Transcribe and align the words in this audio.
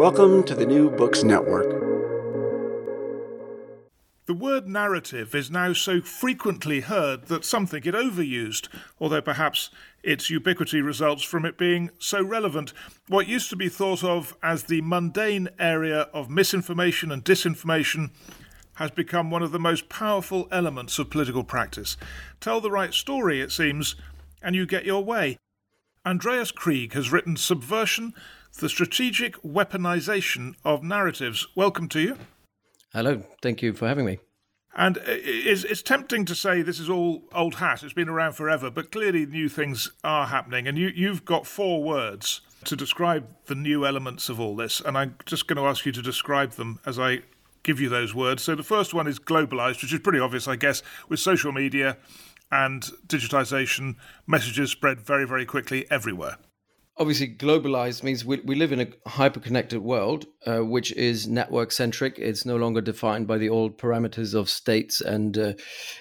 Welcome 0.00 0.44
to 0.44 0.54
the 0.54 0.64
New 0.64 0.88
Books 0.88 1.22
Network. 1.22 1.68
The 4.24 4.32
word 4.32 4.66
narrative 4.66 5.34
is 5.34 5.50
now 5.50 5.74
so 5.74 6.00
frequently 6.00 6.80
heard 6.80 7.26
that 7.26 7.44
some 7.44 7.66
think 7.66 7.84
it 7.84 7.94
overused, 7.94 8.68
although 8.98 9.20
perhaps 9.20 9.68
its 10.02 10.30
ubiquity 10.30 10.80
results 10.80 11.22
from 11.22 11.44
it 11.44 11.58
being 11.58 11.90
so 11.98 12.24
relevant. 12.24 12.72
What 13.08 13.28
used 13.28 13.50
to 13.50 13.56
be 13.56 13.68
thought 13.68 14.02
of 14.02 14.34
as 14.42 14.62
the 14.62 14.80
mundane 14.80 15.50
area 15.58 16.08
of 16.14 16.30
misinformation 16.30 17.12
and 17.12 17.22
disinformation 17.22 18.08
has 18.76 18.90
become 18.90 19.30
one 19.30 19.42
of 19.42 19.52
the 19.52 19.58
most 19.58 19.90
powerful 19.90 20.48
elements 20.50 20.98
of 20.98 21.10
political 21.10 21.44
practice. 21.44 21.98
Tell 22.40 22.62
the 22.62 22.70
right 22.70 22.94
story, 22.94 23.42
it 23.42 23.52
seems, 23.52 23.96
and 24.40 24.56
you 24.56 24.64
get 24.64 24.86
your 24.86 25.04
way. 25.04 25.36
Andreas 26.06 26.52
Krieg 26.52 26.94
has 26.94 27.12
written 27.12 27.36
Subversion 27.36 28.14
the 28.58 28.68
strategic 28.68 29.34
weaponization 29.42 30.54
of 30.64 30.82
narratives. 30.82 31.46
Welcome 31.54 31.88
to 31.90 32.00
you. 32.00 32.18
Hello, 32.92 33.22
thank 33.42 33.62
you 33.62 33.72
for 33.72 33.86
having 33.86 34.04
me. 34.04 34.18
And 34.74 34.98
it's, 35.06 35.64
it's 35.64 35.82
tempting 35.82 36.24
to 36.26 36.34
say 36.34 36.62
this 36.62 36.78
is 36.78 36.88
all 36.88 37.24
old 37.34 37.56
hat, 37.56 37.82
it's 37.82 37.92
been 37.92 38.08
around 38.08 38.34
forever, 38.34 38.70
but 38.70 38.92
clearly 38.92 39.26
new 39.26 39.48
things 39.48 39.90
are 40.04 40.28
happening. 40.28 40.68
And 40.68 40.78
you, 40.78 40.88
you've 40.94 41.24
got 41.24 41.46
four 41.46 41.82
words 41.82 42.40
to 42.64 42.76
describe 42.76 43.26
the 43.46 43.54
new 43.54 43.86
elements 43.86 44.28
of 44.28 44.38
all 44.38 44.54
this. 44.54 44.80
And 44.80 44.96
I'm 44.96 45.16
just 45.26 45.46
going 45.46 45.56
to 45.56 45.64
ask 45.64 45.86
you 45.86 45.92
to 45.92 46.02
describe 46.02 46.52
them 46.52 46.78
as 46.86 46.98
I 46.98 47.22
give 47.62 47.80
you 47.80 47.88
those 47.88 48.14
words. 48.14 48.42
So 48.42 48.54
the 48.54 48.62
first 48.62 48.94
one 48.94 49.06
is 49.06 49.18
globalized, 49.18 49.82
which 49.82 49.92
is 49.92 50.00
pretty 50.00 50.20
obvious, 50.20 50.46
I 50.46 50.56
guess, 50.56 50.82
with 51.08 51.20
social 51.20 51.52
media 51.52 51.96
and 52.52 52.82
digitization, 53.06 53.96
messages 54.26 54.70
spread 54.70 55.00
very, 55.00 55.26
very 55.26 55.46
quickly 55.46 55.90
everywhere 55.90 56.36
obviously 57.00 57.34
globalized 57.34 58.02
means 58.02 58.26
we, 58.26 58.40
we 58.44 58.54
live 58.54 58.72
in 58.72 58.80
a 58.80 59.08
hyper-connected 59.08 59.80
world 59.80 60.26
uh, 60.46 60.58
which 60.58 60.92
is 60.92 61.26
network 61.26 61.72
centric 61.72 62.18
it's 62.18 62.44
no 62.44 62.56
longer 62.56 62.82
defined 62.82 63.26
by 63.26 63.38
the 63.38 63.48
old 63.48 63.78
parameters 63.78 64.34
of 64.34 64.50
states 64.50 65.00
and 65.00 65.38
uh, 65.38 65.54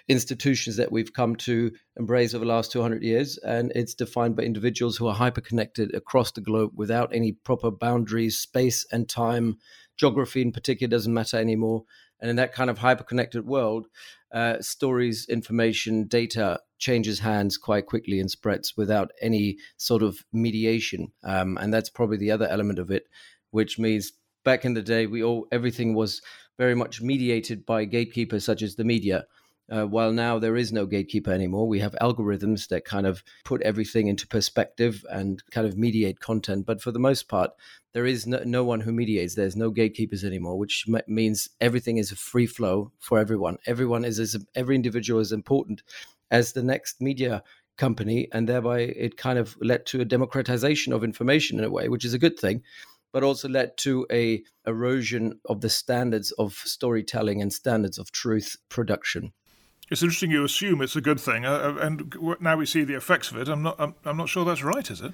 institutions 0.10 0.76
that 0.76 0.92
we've 0.92 1.14
come 1.14 1.38
to 1.38 1.72
embrace 1.98 2.34
over 2.34 2.44
the 2.44 2.52
last 2.52 2.74
200 2.74 3.02
years 3.02 3.38
and 3.40 3.72
it's 3.76 3.94
defined 3.94 4.36
by 4.36 4.44
individuals 4.44 4.98
who 4.98 5.08
are 5.08 5.16
hyper-connected 5.16 5.96
across 5.96 6.32
the 6.34 6.42
globe 6.42 6.72
without 6.76 7.16
any 7.16 7.32
proper 7.32 7.72
boundaries 7.72 8.38
space 8.38 8.86
and 8.92 9.08
time. 9.08 9.56
Geography 9.98 10.42
in 10.42 10.52
particular 10.52 10.90
doesn't 10.90 11.14
matter 11.14 11.38
anymore. 11.38 11.84
And 12.22 12.30
in 12.30 12.36
that 12.36 12.54
kind 12.54 12.70
of 12.70 12.78
hyper-connected 12.78 13.46
world 13.46 13.88
uh, 14.32 14.62
stories, 14.62 15.28
information, 15.30 16.06
data 16.06 16.60
changes 16.78 17.20
hands 17.20 17.58
quite 17.58 17.86
quickly 17.86 18.20
and 18.20 18.32
spreads 18.32 18.76
without 18.78 19.12
any 19.22 19.58
sort 19.78 20.02
of 20.02 20.24
mediation. 20.32 21.12
Um, 21.24 21.58
and 21.60 21.74
that's 21.74 21.90
probably 21.90 22.18
the 22.18 22.32
other 22.32 22.48
element 22.48 22.80
of 22.80 22.90
it, 22.92 23.08
which 23.52 23.78
means 23.78 24.14
back 24.44 24.66
in 24.66 24.74
the 24.74 24.82
day, 24.82 25.06
we 25.06 25.24
all 25.24 25.48
everything 25.52 25.94
was 25.94 26.22
very 26.58 26.76
much 26.76 27.02
mediated 27.02 27.66
by 27.66 27.86
gatekeepers 27.86 28.46
such 28.46 28.62
as 28.62 28.76
the 28.76 28.84
media. 28.84 29.26
Uh, 29.72 29.86
while 29.86 30.12
now 30.12 30.40
there 30.40 30.56
is 30.56 30.72
no 30.72 30.86
gatekeeper 30.86 31.32
anymore, 31.32 31.68
we 31.68 31.80
have 31.80 31.96
algorithms 32.02 32.68
that 32.70 32.86
kind 32.86 33.06
of 33.06 33.24
put 33.46 33.62
everything 33.62 34.08
into 34.08 34.28
perspective 34.28 35.06
and 35.12 35.44
kind 35.52 35.68
of 35.68 35.78
mediate 35.78 36.20
content. 36.20 36.66
But 36.66 36.82
for 36.82 36.92
the 36.92 37.00
most 37.00 37.28
part, 37.28 37.52
there 37.94 38.06
is 38.06 38.26
no, 38.26 38.42
no 38.46 38.64
one 38.64 38.82
who 38.82 38.92
mediates. 38.92 39.36
There's 39.36 39.56
no 39.56 39.70
gatekeepers 39.70 40.24
anymore, 40.24 40.58
which 40.58 40.86
m- 40.88 41.02
means 41.08 41.50
everything 41.62 41.98
is 41.98 42.12
a 42.12 42.16
free 42.16 42.48
flow 42.48 42.92
for 43.00 43.20
everyone. 43.20 43.58
Everyone 43.66 44.06
is 44.06 44.20
as 44.20 44.36
every 44.56 44.76
individual 44.76 45.20
is 45.20 45.32
important 45.32 45.84
as 46.32 46.54
the 46.54 46.64
next 46.64 47.02
media 47.02 47.44
company, 47.78 48.28
and 48.34 48.50
thereby 48.50 48.80
it 48.80 49.18
kind 49.18 49.40
of 49.40 49.56
led 49.62 49.86
to 49.86 50.02
a 50.02 50.06
democratization 50.06 50.94
of 50.94 51.04
information 51.04 51.60
in 51.60 51.66
a 51.66 51.72
way, 51.72 51.90
which 51.90 52.06
is 52.06 52.14
a 52.14 52.20
good 52.20 52.38
thing 52.38 52.64
but 53.12 53.24
also 53.24 53.50
led 53.50 53.76
to 53.78 54.06
a 54.12 54.44
erosion 54.68 55.40
of 55.46 55.62
the 55.62 55.70
standards 55.70 56.32
of 56.34 56.54
storytelling 56.54 57.42
and 57.42 57.52
standards 57.52 57.98
of 57.98 58.12
truth 58.12 58.56
production. 58.70 59.34
It's 59.90 60.04
interesting 60.04 60.32
you 60.32 60.44
assume 60.44 60.82
it's 60.82 60.96
a 60.96 61.02
good 61.02 61.20
thing, 61.20 61.46
uh, 61.46 61.52
uh 61.52 61.86
and 61.86 62.16
now 62.40 62.58
we 62.58 62.66
see 62.66 62.84
the 62.84 62.96
effects 62.96 63.32
of 63.32 63.38
it. 63.38 63.48
I'm 63.48 63.64
not. 63.64 63.76
I'm, 63.80 63.96
I'm, 64.06 64.18
not 64.18 64.30
sure 64.30 64.46
that's 64.46 64.64
right, 64.64 64.90
is 64.90 65.02
it? 65.02 65.14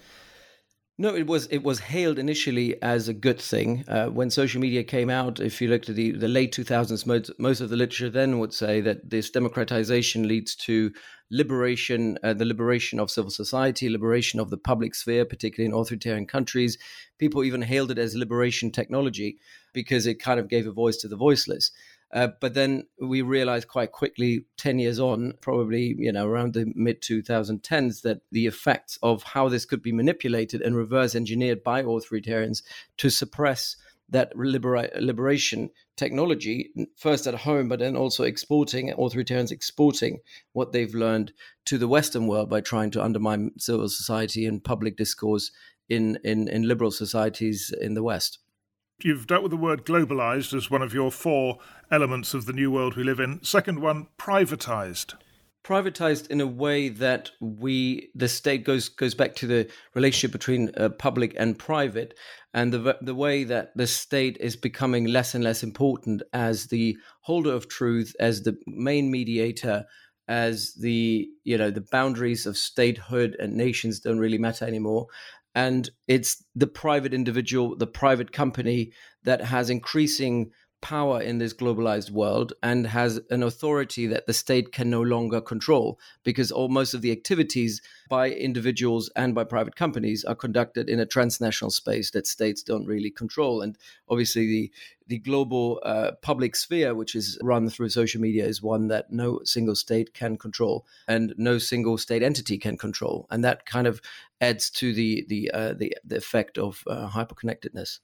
No, 0.98 1.14
it 1.14 1.28
was 1.28 1.48
it 1.48 1.62
was 1.62 1.80
hailed 1.80 2.18
initially 2.18 2.82
as 2.82 3.10
a 3.10 3.14
good 3.14 3.40
thing 3.40 3.84
uh, 3.90 4.08
when 4.08 4.30
social 4.30 4.62
media 4.62 4.82
came 4.82 5.10
out. 5.10 5.42
If 5.42 5.62
you 5.62 5.68
looked 5.68 5.90
at 5.90 5.96
the, 5.96 6.12
the 6.12 6.30
late 6.30 6.54
2000s, 6.54 7.06
most, 7.06 7.32
most 7.38 7.60
of 7.60 7.70
the 7.70 7.76
literature 7.76 8.10
then 8.10 8.40
would 8.40 8.54
say 8.54 8.80
that 8.80 9.10
this 9.10 9.30
democratization 9.30 10.26
leads 10.26 10.56
to 10.56 10.94
liberation, 11.32 12.18
uh, 12.24 12.34
the 12.34 12.46
liberation 12.46 13.02
of 13.02 13.12
civil 13.12 13.30
society, 13.30 13.90
liberation 13.90 14.40
of 14.40 14.50
the 14.50 14.58
public 14.58 14.96
sphere, 14.96 15.26
particularly 15.26 15.66
in 15.66 15.78
authoritarian 15.78 16.28
countries. 16.28 16.78
People 17.18 17.44
even 17.44 17.62
hailed 17.62 17.92
it 17.92 17.98
as 17.98 18.16
liberation 18.16 18.72
technology 18.72 19.38
because 19.74 20.08
it 20.08 20.22
kind 20.22 20.40
of 20.40 20.48
gave 20.48 20.66
a 20.66 20.72
voice 20.72 20.96
to 20.98 21.10
the 21.10 21.18
voiceless. 21.18 21.72
Uh, 22.14 22.30
but 22.40 22.54
then 22.54 22.86
we 23.02 23.22
realized 23.22 23.68
quite 23.68 23.92
quickly, 23.92 24.46
10 24.58 24.80
years 24.80 25.00
on, 25.00 25.34
probably, 25.42 25.96
you 25.98 26.12
know, 26.12 26.28
around 26.28 26.54
the 26.54 26.72
mid 26.76 27.02
2010s, 27.02 28.02
that 28.04 28.22
the 28.32 28.46
effects 28.48 28.98
of 29.04 29.24
how 29.24 29.50
this 29.50 29.66
could 29.66 29.82
be 29.82 29.92
manipulated 29.92 30.62
and 30.62 30.76
reverse 30.76 31.16
engineered 31.16 31.64
by 31.64 31.84
authoritarians 31.84 32.62
to 32.98 33.10
suppress 33.10 33.76
that 34.10 34.32
libera- 34.36 34.90
liberation 35.00 35.70
technology, 35.98 36.70
first 36.96 37.26
at 37.26 37.34
home, 37.34 37.68
but 37.68 37.80
then 37.80 37.96
also 37.96 38.24
exporting, 38.24 38.94
authoritarians 38.94 39.52
exporting 39.52 40.20
what 40.54 40.72
they've 40.72 40.94
learned 40.94 41.34
to 41.66 41.78
the 41.78 41.88
Western 41.88 42.28
world 42.28 42.50
by 42.50 42.62
trying 42.62 42.92
to 42.92 43.04
undermine 43.04 43.52
civil 43.58 43.90
society 43.90 44.46
and 44.46 44.64
public 44.64 44.96
discourse 44.96 45.52
in, 45.90 46.20
in, 46.24 46.48
in 46.48 46.68
liberal 46.68 46.92
societies 46.92 47.74
in 47.82 47.94
the 47.94 48.04
West. 48.04 48.40
You've 49.04 49.28
dealt 49.28 49.44
with 49.44 49.52
the 49.52 49.58
word 49.58 49.86
globalized 49.86 50.54
as 50.54 50.72
one 50.72 50.82
of 50.82 50.94
your 50.94 51.12
four 51.12 51.58
elements 51.92 52.34
of 52.34 52.46
the 52.46 52.54
new 52.54 52.72
world 52.72 52.96
we 52.96 53.04
live 53.04 53.20
in. 53.20 53.44
Second 53.44 53.80
one, 53.80 54.08
privatized. 54.18 55.16
Privatized 55.66 56.30
in 56.30 56.40
a 56.40 56.48
way 56.48 56.88
that 56.88 57.32
we, 57.42 58.10
the 58.16 58.30
state 58.30 58.64
goes 58.64 58.88
goes 58.88 59.14
back 59.14 59.36
to 59.36 59.48
the 59.48 59.70
relationship 59.96 60.32
between 60.32 60.72
uh, 60.78 60.90
public 60.90 61.36
and 61.38 61.60
private, 61.60 62.18
and 62.54 62.72
the 62.72 62.98
the 63.02 63.16
way 63.16 63.44
that 63.44 63.76
the 63.76 63.88
state 63.88 64.38
is 64.40 64.56
becoming 64.56 65.06
less 65.06 65.36
and 65.36 65.44
less 65.44 65.64
important 65.64 66.22
as 66.32 66.68
the 66.68 66.96
holder 67.22 67.52
of 67.52 67.68
truth, 67.68 68.16
as 68.20 68.44
the 68.44 68.58
main 68.68 69.12
mediator, 69.12 69.86
as 70.28 70.74
the 70.76 71.28
you 71.44 71.58
know 71.58 71.72
the 71.72 71.86
boundaries 71.92 72.46
of 72.46 72.58
statehood 72.58 73.36
and 73.40 73.58
nations 73.58 74.00
don't 74.00 74.20
really 74.20 74.38
matter 74.38 74.66
anymore 74.66 75.08
and 75.56 75.90
it's 76.08 76.44
the 76.54 76.68
private 76.68 77.14
individual, 77.14 77.78
the 77.78 77.88
private 77.88 78.34
company 78.34 78.92
that 79.24 79.42
has 79.42 79.70
increasing 79.70 80.52
power 80.86 81.20
in 81.20 81.40
this 81.40 81.52
globalized 81.52 82.12
world 82.12 82.54
and 82.62 82.86
has 82.86 83.20
an 83.32 83.42
authority 83.42 84.06
that 84.06 84.28
the 84.28 84.34
state 84.34 84.72
can 84.72 84.88
no 84.88 85.02
longer 85.02 85.42
control 85.42 86.00
because 86.24 86.52
all 86.52 86.70
most 86.70 86.94
of 86.94 87.02
the 87.02 87.12
activities 87.12 87.82
by 88.08 88.30
individuals 88.30 89.10
and 89.16 89.34
by 89.34 89.44
private 89.44 89.76
companies 89.76 90.24
are 90.24 90.36
conducted 90.36 90.88
in 90.88 91.00
a 91.00 91.06
transnational 91.08 91.72
space 91.72 92.12
that 92.12 92.28
states 92.28 92.62
don't 92.62 92.86
really 92.86 93.10
control 93.10 93.64
and 93.64 93.80
obviously 94.10 94.46
the 94.46 94.72
the 95.08 95.18
global 95.18 95.82
uh, 95.84 96.12
public 96.22 96.56
sphere 96.56 96.94
which 96.94 97.16
is 97.16 97.40
run 97.42 97.68
through 97.68 97.90
social 97.90 98.22
media 98.22 98.46
is 98.46 98.62
one 98.62 98.88
that 98.88 99.12
no 99.12 99.40
single 99.44 99.76
state 99.76 100.14
can 100.14 100.38
control 100.38 100.86
and 101.08 101.34
no 101.36 101.58
single 101.58 101.98
state 101.98 102.22
entity 102.22 102.60
can 102.60 102.78
control 102.78 103.26
and 103.32 103.44
that 103.44 103.66
kind 103.66 103.88
of 103.88 104.00
adds 104.40 104.70
to 104.70 104.94
the 104.94 105.26
the 105.30 105.50
uh, 105.52 105.74
the, 105.74 105.98
the 106.06 106.18
effect 106.18 106.60
of 106.60 106.84
uh, 106.86 107.10
hyperconnectedness 107.10 108.02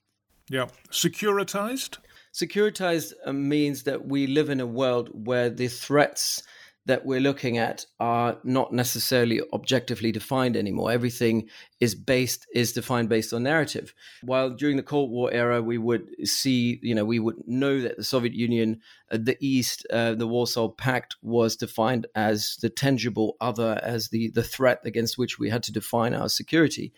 Yeah. 0.49 0.67
Securitized? 0.89 1.99
Securitized 2.33 3.13
uh, 3.25 3.33
means 3.33 3.83
that 3.83 4.07
we 4.07 4.27
live 4.27 4.49
in 4.49 4.59
a 4.59 4.65
world 4.65 5.09
where 5.13 5.49
the 5.49 5.67
threats 5.67 6.43
that 6.85 7.05
we're 7.05 7.19
looking 7.19 7.57
at 7.57 7.85
are 7.99 8.39
not 8.43 8.73
necessarily 8.73 9.39
objectively 9.53 10.11
defined 10.11 10.57
anymore. 10.57 10.91
Everything 10.91 11.47
is 11.79 11.93
based 11.93 12.47
is 12.55 12.73
defined 12.73 13.07
based 13.07 13.33
on 13.33 13.43
narrative. 13.43 13.93
While 14.23 14.51
during 14.51 14.77
the 14.77 14.83
Cold 14.83 15.11
War 15.11 15.31
era, 15.31 15.61
we 15.61 15.77
would 15.77 16.09
see, 16.27 16.79
you 16.81 16.95
know, 16.95 17.05
we 17.05 17.19
would 17.19 17.35
know 17.45 17.81
that 17.81 17.97
the 17.97 18.03
Soviet 18.03 18.33
Union, 18.33 18.81
uh, 19.11 19.19
the 19.21 19.37
East, 19.39 19.85
uh, 19.91 20.15
the 20.15 20.27
Warsaw 20.27 20.69
Pact 20.69 21.17
was 21.21 21.55
defined 21.55 22.07
as 22.15 22.57
the 22.61 22.69
tangible 22.69 23.35
other, 23.39 23.79
as 23.83 24.09
the 24.09 24.31
the 24.31 24.43
threat 24.43 24.79
against 24.83 25.17
which 25.17 25.37
we 25.37 25.49
had 25.49 25.63
to 25.63 25.71
define 25.71 26.15
our 26.15 26.29
security. 26.29 26.93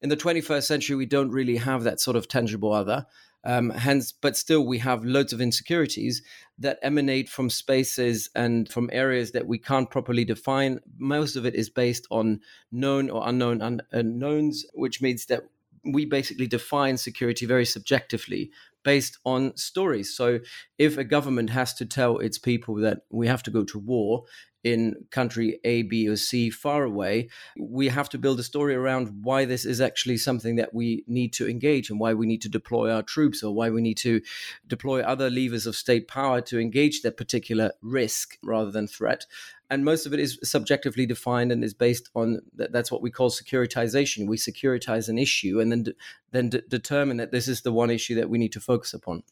In 0.00 0.08
the 0.08 0.16
21st 0.16 0.62
century, 0.62 0.96
we 0.96 1.06
don't 1.06 1.32
really 1.32 1.56
have 1.56 1.82
that 1.82 2.00
sort 2.00 2.16
of 2.16 2.28
tangible 2.28 2.72
other. 2.72 3.06
Um, 3.44 3.70
hence, 3.70 4.12
but 4.12 4.36
still, 4.36 4.66
we 4.66 4.78
have 4.78 5.04
loads 5.04 5.32
of 5.32 5.40
insecurities 5.40 6.22
that 6.58 6.78
emanate 6.82 7.28
from 7.28 7.50
spaces 7.50 8.30
and 8.34 8.68
from 8.68 8.90
areas 8.92 9.32
that 9.32 9.46
we 9.46 9.58
can't 9.58 9.90
properly 9.90 10.24
define. 10.24 10.80
Most 10.98 11.36
of 11.36 11.46
it 11.46 11.54
is 11.54 11.70
based 11.70 12.06
on 12.10 12.40
known 12.72 13.10
or 13.10 13.22
unknown 13.26 13.62
un- 13.62 13.82
unknowns, 13.92 14.66
which 14.74 15.00
means 15.00 15.26
that 15.26 15.44
we 15.84 16.04
basically 16.04 16.46
define 16.46 16.98
security 16.98 17.46
very 17.46 17.64
subjectively 17.64 18.50
based 18.84 19.18
on 19.24 19.56
stories. 19.56 20.16
So, 20.16 20.40
if 20.78 20.96
a 20.96 21.04
government 21.04 21.50
has 21.50 21.74
to 21.74 21.86
tell 21.86 22.18
its 22.18 22.38
people 22.38 22.76
that 22.76 22.98
we 23.10 23.26
have 23.26 23.42
to 23.44 23.50
go 23.50 23.64
to 23.64 23.78
war, 23.78 24.24
in 24.64 24.94
country 25.10 25.60
A, 25.64 25.82
B, 25.82 26.08
or 26.08 26.16
C 26.16 26.50
far 26.50 26.82
away, 26.84 27.28
we 27.58 27.88
have 27.88 28.08
to 28.10 28.18
build 28.18 28.40
a 28.40 28.42
story 28.42 28.74
around 28.74 29.22
why 29.22 29.44
this 29.44 29.64
is 29.64 29.80
actually 29.80 30.16
something 30.16 30.56
that 30.56 30.74
we 30.74 31.04
need 31.06 31.32
to 31.34 31.48
engage 31.48 31.90
and 31.90 32.00
why 32.00 32.14
we 32.14 32.26
need 32.26 32.42
to 32.42 32.48
deploy 32.48 32.90
our 32.90 33.02
troops 33.02 33.42
or 33.42 33.54
why 33.54 33.70
we 33.70 33.80
need 33.80 33.98
to 33.98 34.20
deploy 34.66 35.00
other 35.02 35.30
levers 35.30 35.66
of 35.66 35.76
state 35.76 36.08
power 36.08 36.40
to 36.40 36.58
engage 36.58 37.02
that 37.02 37.16
particular 37.16 37.72
risk 37.82 38.36
rather 38.42 38.70
than 38.70 38.88
threat. 38.88 39.26
And 39.70 39.84
most 39.84 40.06
of 40.06 40.14
it 40.14 40.20
is 40.20 40.38
subjectively 40.42 41.04
defined 41.04 41.52
and 41.52 41.62
is 41.62 41.74
based 41.74 42.08
on 42.14 42.40
that's 42.54 42.90
what 42.90 43.02
we 43.02 43.10
call 43.10 43.30
securitization. 43.30 44.26
We 44.26 44.38
securitize 44.38 45.10
an 45.10 45.18
issue 45.18 45.60
and 45.60 45.70
then 45.70 45.86
then 46.30 46.50
determine 46.68 47.18
that 47.18 47.32
this 47.32 47.48
is 47.48 47.60
the 47.62 47.72
one 47.72 47.90
issue 47.90 48.14
that 48.14 48.30
we 48.30 48.38
need 48.38 48.52
to 48.52 48.60
focus 48.68 48.94
upon. 48.94 49.22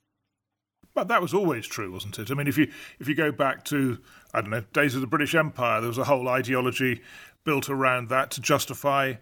But 0.94 1.08
that 1.08 1.20
was 1.20 1.34
always 1.34 1.66
true, 1.66 1.92
wasn't 1.92 2.18
it? 2.18 2.30
I 2.30 2.34
mean, 2.34 2.48
if 2.48 2.56
you 2.56 2.72
if 2.98 3.06
you 3.06 3.14
go 3.14 3.30
back 3.30 3.64
to 3.66 3.98
I 4.32 4.40
don't 4.40 4.50
know 4.50 4.64
days 4.72 4.94
of 4.94 5.02
the 5.02 5.06
British 5.06 5.34
Empire, 5.34 5.80
there 5.80 5.88
was 5.88 5.98
a 5.98 6.04
whole 6.04 6.26
ideology 6.28 7.02
built 7.44 7.68
around 7.68 8.08
that 8.08 8.30
to 8.32 8.40
justify 8.40 9.14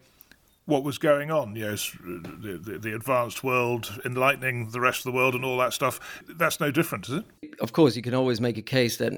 what 0.67 0.83
was 0.83 0.97
going 0.99 1.31
on. 1.31 1.55
Yes, 1.57 1.95
the, 2.03 2.59
the, 2.63 2.79
the, 2.79 2.95
advanced 2.95 3.45
world 3.45 4.01
enlightening 4.05 4.71
the 4.71 4.81
rest 4.81 5.01
of 5.01 5.13
the 5.13 5.17
world 5.17 5.35
and 5.35 5.45
all 5.45 5.59
that 5.59 5.75
stuff. 5.75 6.01
That's 6.27 6.59
no 6.59 6.71
different, 6.71 7.09
is 7.09 7.17
it? 7.17 7.25
Of 7.61 7.73
course, 7.73 7.97
you 7.97 8.03
can 8.03 8.15
always 8.15 8.41
make 8.41 8.57
a 8.57 8.63
case 8.63 8.97
that 8.97 9.13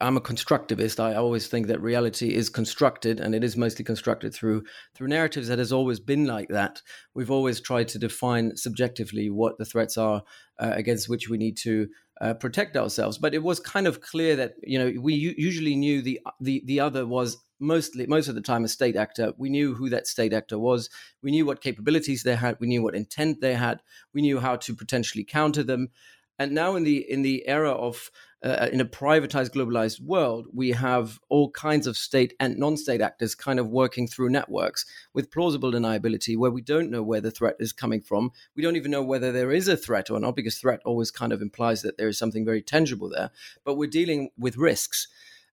I'm 0.00 0.16
a 0.18 0.20
constructivist. 0.20 1.00
I 1.00 1.14
always 1.14 1.48
think 1.48 1.68
that 1.68 1.80
reality 1.80 2.34
is 2.34 2.50
constructed, 2.50 3.18
and 3.18 3.34
it 3.34 3.42
is 3.42 3.56
mostly 3.56 3.84
constructed 3.84 4.34
through 4.34 4.64
through 4.94 5.08
narratives. 5.08 5.48
That 5.48 5.58
has 5.58 5.72
always 5.72 6.00
been 6.00 6.26
like 6.26 6.48
that. 6.48 6.82
We've 7.14 7.30
always 7.30 7.60
tried 7.60 7.88
to 7.88 7.98
define 7.98 8.56
subjectively 8.56 9.30
what 9.30 9.58
the 9.58 9.64
threats 9.64 9.96
are 9.96 10.22
uh, 10.58 10.72
against 10.74 11.08
which 11.08 11.28
we 11.28 11.38
need 11.38 11.56
to 11.58 11.88
uh, 12.20 12.34
protect 12.34 12.76
ourselves. 12.76 13.18
But 13.18 13.34
it 13.34 13.42
was 13.42 13.58
kind 13.60 13.86
of 13.86 14.00
clear 14.00 14.36
that 14.36 14.54
you 14.62 14.78
know 14.78 15.00
we 15.00 15.14
u- 15.14 15.34
usually 15.36 15.74
knew 15.74 16.02
the 16.02 16.20
the 16.40 16.62
the 16.66 16.80
other 16.80 17.06
was 17.06 17.38
mostly 17.58 18.06
most 18.06 18.28
of 18.28 18.34
the 18.34 18.40
time 18.40 18.64
a 18.64 18.68
state 18.68 18.96
actor. 18.96 19.32
We 19.36 19.50
knew 19.50 19.74
who 19.74 19.88
that 19.90 20.06
state 20.06 20.32
actor 20.32 20.58
was. 20.58 20.90
We 21.22 21.30
knew 21.30 21.46
what 21.46 21.60
capabilities 21.60 22.22
they 22.22 22.36
had. 22.36 22.56
We 22.60 22.66
knew 22.66 22.82
what 22.82 22.94
intent 22.94 23.40
they 23.40 23.54
had. 23.54 23.82
We 24.14 24.22
knew 24.22 24.40
how 24.40 24.56
to 24.56 24.74
potentially 24.74 25.24
counter 25.24 25.62
them. 25.62 25.88
And 26.40 26.52
now 26.52 26.74
in 26.74 26.84
the 26.84 26.96
in 27.08 27.20
the 27.20 27.46
era 27.46 27.70
of 27.70 28.10
uh, 28.42 28.68
in 28.72 28.80
a 28.80 28.86
privatized, 28.86 29.50
globalized 29.50 30.00
world, 30.00 30.46
we 30.54 30.70
have 30.70 31.18
all 31.28 31.50
kinds 31.50 31.86
of 31.86 31.98
state 31.98 32.32
and 32.40 32.56
non-state 32.56 33.02
actors 33.02 33.34
kind 33.34 33.58
of 33.60 33.68
working 33.68 34.08
through 34.08 34.30
networks 34.30 34.86
with 35.12 35.30
plausible 35.30 35.70
deniability, 35.70 36.38
where 36.38 36.50
we 36.50 36.62
don't 36.62 36.90
know 36.90 37.02
where 37.02 37.20
the 37.20 37.30
threat 37.30 37.56
is 37.60 37.74
coming 37.74 38.00
from. 38.00 38.30
We 38.56 38.62
don't 38.62 38.76
even 38.76 38.90
know 38.90 39.02
whether 39.02 39.30
there 39.30 39.52
is 39.52 39.68
a 39.68 39.76
threat 39.76 40.10
or 40.10 40.18
not, 40.18 40.34
because 40.34 40.56
threat 40.56 40.80
always 40.86 41.10
kind 41.10 41.34
of 41.34 41.42
implies 41.42 41.82
that 41.82 41.98
there 41.98 42.08
is 42.08 42.16
something 42.16 42.46
very 42.46 42.62
tangible 42.62 43.10
there. 43.10 43.30
But 43.62 43.74
we're 43.74 43.90
dealing 43.90 44.30
with 44.38 44.56
risks 44.56 45.08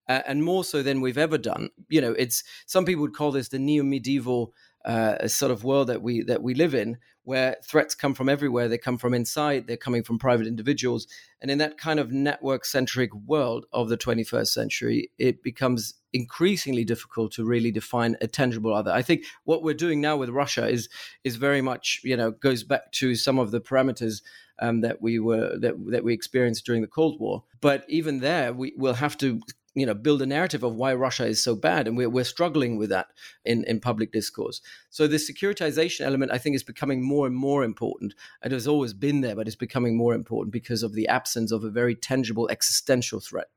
uh, 0.08 0.22
and 0.26 0.42
more 0.42 0.64
so 0.64 0.82
than 0.82 1.02
we've 1.02 1.18
ever 1.18 1.38
done. 1.38 1.70
You 1.90 2.00
know, 2.00 2.14
it's 2.14 2.46
some 2.66 2.86
people 2.86 3.02
would 3.02 3.14
call 3.14 3.34
this 3.34 3.50
the 3.50 3.60
neo-medieval 3.60 4.54
uh, 4.86 5.28
sort 5.28 5.52
of 5.52 5.66
world 5.66 5.88
that 5.88 6.02
we 6.02 6.24
that 6.24 6.42
we 6.42 6.54
live 6.54 6.74
in, 6.74 6.98
where 7.28 7.58
threats 7.62 7.94
come 7.94 8.14
from 8.14 8.30
everywhere. 8.30 8.70
They 8.70 8.78
come 8.78 8.98
from 8.98 9.14
inside. 9.14 9.68
They're 9.68 9.76
coming 9.76 10.02
from 10.02 10.18
private 10.18 10.48
individuals, 10.48 11.08
and 11.42 11.52
in 11.52 11.58
that 11.58 11.78
kind 11.78 12.00
of 12.00 12.10
network-centric 12.10 13.14
world 13.14 13.66
of 13.74 13.90
the 13.90 13.98
21st 13.98 14.48
century, 14.48 15.12
it 15.20 15.44
becomes 15.44 15.96
increasingly 16.14 16.86
difficult 16.86 17.34
to 17.34 17.44
really 17.44 17.70
define 17.70 18.16
a 18.22 18.28
tangible 18.28 18.74
other. 18.74 18.92
I 18.92 19.02
think 19.02 19.26
what 19.44 19.62
we're 19.62 19.74
doing 19.74 20.00
now 20.00 20.16
with 20.16 20.30
Russia 20.30 20.70
is 20.70 20.88
is 21.26 21.36
very 21.36 21.62
much 21.62 22.00
you 22.06 22.16
know 22.16 22.32
goes 22.32 22.64
back 22.64 22.94
to 22.94 23.14
some 23.16 23.40
of 23.40 23.52
the 23.52 23.60
parameters 23.60 24.22
um, 24.60 24.80
that 24.80 25.02
we 25.02 25.20
were 25.20 25.58
that 25.60 25.76
that 25.88 26.06
we 26.06 26.14
experienced 26.14 26.66
during 26.66 26.82
the 26.82 26.88
Cold 26.88 27.20
War. 27.20 27.44
But 27.60 27.84
even 27.90 28.22
there, 28.22 28.54
we 28.54 28.72
will 28.78 28.94
have 28.94 29.18
to 29.18 29.42
you 29.78 29.86
know 29.86 29.94
build 29.94 30.24
a 30.24 30.26
narrative 30.26 30.64
of 30.64 30.74
why 30.74 30.94
Russia 30.94 31.26
is 31.26 31.42
so 31.42 31.56
bad, 31.56 31.88
and 31.88 31.96
we're 31.96 32.10
we're 32.10 32.24
struggling 32.24 32.78
with 32.78 32.90
that 32.90 33.08
in 33.46 33.64
in 33.66 33.80
public 33.80 34.12
discourse. 34.12 34.60
So 34.90 35.08
the 35.08 35.18
securitization 35.18 36.02
element, 36.02 36.32
I 36.32 36.40
think, 36.40 36.56
is 36.56 36.64
becoming 36.64 37.04
more 37.04 37.28
and 37.28 37.36
more 37.36 37.64
important. 37.64 38.16
It 38.44 38.52
has 38.52 38.68
always 38.68 38.94
been 38.94 39.22
there, 39.22 39.36
but 39.36 39.46
it's 39.46 39.56
becoming 39.56 39.96
more 39.96 40.16
important 40.16 40.52
because 40.52 40.82
of 40.82 40.94
the 40.94 41.08
absence 41.08 41.52
of 41.52 41.64
a 41.64 41.70
very 41.70 41.94
tangible 41.94 42.50
existential 42.50 43.20
threat. 43.20 43.50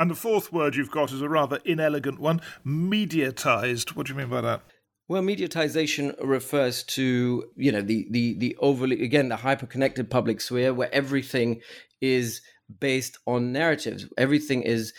And 0.00 0.10
the 0.10 0.16
fourth 0.16 0.52
word 0.52 0.74
you've 0.74 0.90
got 0.90 1.12
is 1.12 1.22
a 1.22 1.28
rather 1.28 1.60
inelegant 1.64 2.18
one: 2.18 2.40
mediatized. 2.66 3.90
What 3.90 4.06
do 4.06 4.12
you 4.12 4.18
mean 4.18 4.30
by 4.30 4.40
that? 4.40 4.62
Well, 5.06 5.22
mediatization 5.22 6.16
refers 6.20 6.82
to 6.98 7.44
you 7.56 7.70
know 7.70 7.80
the 7.80 8.08
the 8.10 8.34
the 8.34 8.56
overly 8.58 9.04
again 9.04 9.28
the 9.28 9.36
hyper-connected 9.36 10.10
public 10.10 10.40
sphere 10.40 10.74
where 10.74 10.92
everything 10.92 11.60
is 12.00 12.42
based 12.80 13.18
on 13.26 13.52
narratives. 13.52 14.06
Everything 14.16 14.62
is 14.62 14.92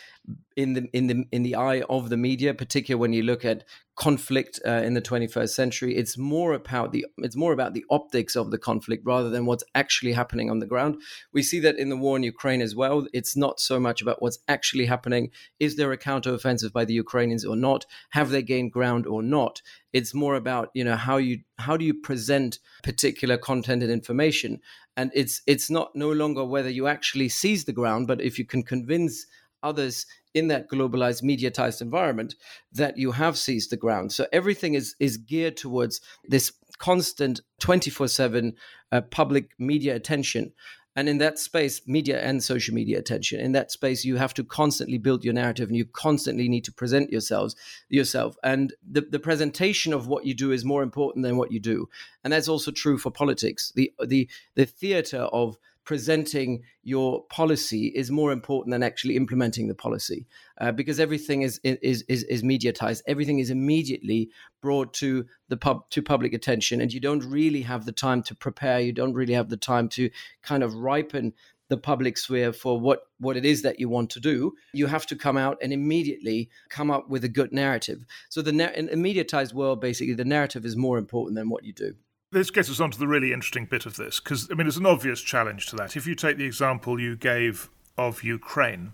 in 0.55 0.73
the 0.73 0.89
in 0.93 1.07
the 1.07 1.25
in 1.31 1.43
the 1.43 1.55
eye 1.55 1.81
of 1.89 2.09
the 2.09 2.17
media, 2.17 2.53
particularly 2.53 2.99
when 2.99 3.13
you 3.13 3.23
look 3.23 3.45
at 3.45 3.63
conflict 3.95 4.59
uh, 4.65 4.81
in 4.83 4.93
the 4.93 5.01
21st 5.01 5.49
century. 5.49 5.95
It's 5.95 6.17
more 6.17 6.53
about 6.53 6.91
the 6.91 7.05
it's 7.17 7.35
more 7.35 7.53
about 7.53 7.73
the 7.73 7.85
optics 7.89 8.35
of 8.35 8.51
the 8.51 8.57
conflict 8.57 9.03
rather 9.05 9.29
than 9.29 9.45
what's 9.45 9.63
actually 9.75 10.13
happening 10.13 10.49
on 10.49 10.59
the 10.59 10.65
ground. 10.65 11.01
We 11.33 11.43
see 11.43 11.59
that 11.61 11.77
in 11.77 11.89
the 11.89 11.97
war 11.97 12.17
in 12.17 12.23
Ukraine 12.23 12.61
as 12.61 12.75
well. 12.75 13.07
It's 13.13 13.37
not 13.37 13.59
so 13.59 13.79
much 13.79 14.01
about 14.01 14.21
what's 14.21 14.39
actually 14.47 14.85
happening. 14.85 15.31
Is 15.59 15.75
there 15.75 15.91
a 15.91 15.97
counteroffensive 15.97 16.73
by 16.73 16.85
the 16.85 16.93
Ukrainians 16.93 17.45
or 17.45 17.55
not? 17.55 17.85
Have 18.11 18.29
they 18.31 18.41
gained 18.41 18.71
ground 18.71 19.05
or 19.05 19.21
not? 19.21 19.61
It's 19.93 20.13
more 20.13 20.35
about 20.35 20.69
you 20.73 20.83
know 20.83 20.95
how 20.95 21.17
you 21.17 21.39
how 21.57 21.77
do 21.77 21.85
you 21.85 21.93
present 21.93 22.59
particular 22.83 23.37
content 23.37 23.83
and 23.83 23.91
information, 23.91 24.59
and 24.97 25.11
it's 25.13 25.41
it's 25.45 25.69
not 25.69 25.95
no 25.95 26.11
longer 26.11 26.43
whether 26.43 26.69
you 26.69 26.87
actually 26.87 27.29
seize 27.29 27.65
the 27.65 27.73
ground, 27.73 28.07
but 28.07 28.21
if 28.21 28.39
you 28.39 28.45
can 28.45 28.63
convince 28.63 29.25
others 29.61 30.05
in 30.33 30.47
that 30.47 30.69
globalized 30.69 31.23
mediatized 31.23 31.81
environment 31.81 32.35
that 32.71 32.97
you 32.97 33.11
have 33.11 33.37
seized 33.37 33.71
the 33.71 33.77
ground. 33.77 34.11
So 34.11 34.27
everything 34.31 34.73
is 34.73 34.95
is 34.99 35.17
geared 35.17 35.57
towards 35.57 36.01
this 36.27 36.51
constant 36.77 37.41
24/7 37.61 38.53
uh, 38.91 39.01
public 39.01 39.51
media 39.59 39.95
attention. 39.95 40.53
And 40.95 41.07
in 41.07 41.19
that 41.19 41.39
space 41.39 41.81
media 41.87 42.19
and 42.19 42.43
social 42.43 42.73
media 42.75 42.97
attention. 42.99 43.39
In 43.39 43.53
that 43.53 43.71
space 43.71 44.03
you 44.03 44.17
have 44.17 44.33
to 44.33 44.43
constantly 44.43 44.97
build 44.97 45.23
your 45.23 45.33
narrative 45.33 45.69
and 45.69 45.77
you 45.77 45.85
constantly 45.85 46.49
need 46.49 46.65
to 46.65 46.73
present 46.73 47.11
yourselves 47.11 47.55
yourself. 47.87 48.35
And 48.43 48.73
the, 48.85 49.01
the 49.01 49.19
presentation 49.19 49.93
of 49.93 50.07
what 50.07 50.25
you 50.25 50.33
do 50.33 50.51
is 50.51 50.65
more 50.65 50.83
important 50.83 51.23
than 51.23 51.37
what 51.37 51.51
you 51.51 51.59
do. 51.59 51.87
And 52.23 52.33
that's 52.33 52.49
also 52.49 52.71
true 52.71 52.97
for 52.97 53.11
politics. 53.11 53.71
The 53.75 53.93
the 54.05 54.27
the 54.55 54.65
theater 54.65 55.21
of 55.31 55.57
presenting 55.89 56.61
your 56.83 57.23
policy 57.31 57.87
is 57.95 58.11
more 58.11 58.31
important 58.31 58.71
than 58.71 58.83
actually 58.83 59.15
implementing 59.15 59.67
the 59.67 59.73
policy 59.73 60.27
uh, 60.61 60.71
because 60.71 60.99
everything 60.99 61.41
is, 61.41 61.59
is 61.63 62.03
is 62.03 62.21
is 62.25 62.43
mediatized. 62.43 63.01
Everything 63.07 63.39
is 63.39 63.49
immediately 63.49 64.29
brought 64.61 64.93
to 64.93 65.25
the 65.47 65.57
pub 65.57 65.89
to 65.89 66.03
public 66.03 66.31
attention 66.31 66.79
and 66.79 66.93
you 66.93 66.99
don't 66.99 67.23
really 67.23 67.63
have 67.63 67.85
the 67.85 67.91
time 67.91 68.21
to 68.21 68.35
prepare. 68.35 68.79
You 68.79 68.93
don't 68.93 69.15
really 69.15 69.33
have 69.33 69.49
the 69.49 69.57
time 69.57 69.89
to 69.89 70.11
kind 70.43 70.61
of 70.61 70.75
ripen 70.75 71.33
the 71.69 71.77
public 71.77 72.19
sphere 72.19 72.53
for 72.53 72.79
what 72.79 73.07
what 73.19 73.35
it 73.35 73.43
is 73.43 73.63
that 73.63 73.79
you 73.79 73.89
want 73.89 74.11
to 74.11 74.19
do. 74.19 74.53
You 74.73 74.85
have 74.85 75.07
to 75.07 75.15
come 75.15 75.37
out 75.37 75.57
and 75.59 75.73
immediately 75.73 76.51
come 76.69 76.91
up 76.91 77.09
with 77.09 77.23
a 77.23 77.29
good 77.29 77.51
narrative. 77.51 78.05
So 78.29 78.43
the 78.43 78.51
in 78.51 78.89
a 78.89 78.95
mediatized 79.07 79.55
world 79.55 79.81
basically 79.81 80.13
the 80.13 80.33
narrative 80.37 80.67
is 80.67 80.75
more 80.75 80.99
important 80.99 81.35
than 81.35 81.49
what 81.49 81.63
you 81.63 81.73
do 81.73 81.95
this 82.31 82.51
gets 82.51 82.69
us 82.69 82.79
on 82.79 82.91
to 82.91 82.99
the 82.99 83.07
really 83.07 83.33
interesting 83.33 83.65
bit 83.65 83.85
of 83.85 83.95
this, 83.95 84.19
because, 84.19 84.49
I 84.51 84.53
mean, 84.53 84.65
there's 84.65 84.77
an 84.77 84.85
obvious 84.85 85.21
challenge 85.21 85.67
to 85.67 85.75
that. 85.77 85.95
If 85.95 86.05
you 86.05 86.15
take 86.15 86.37
the 86.37 86.45
example 86.45 86.99
you 86.99 87.15
gave 87.15 87.69
of 87.97 88.23
Ukraine, 88.23 88.93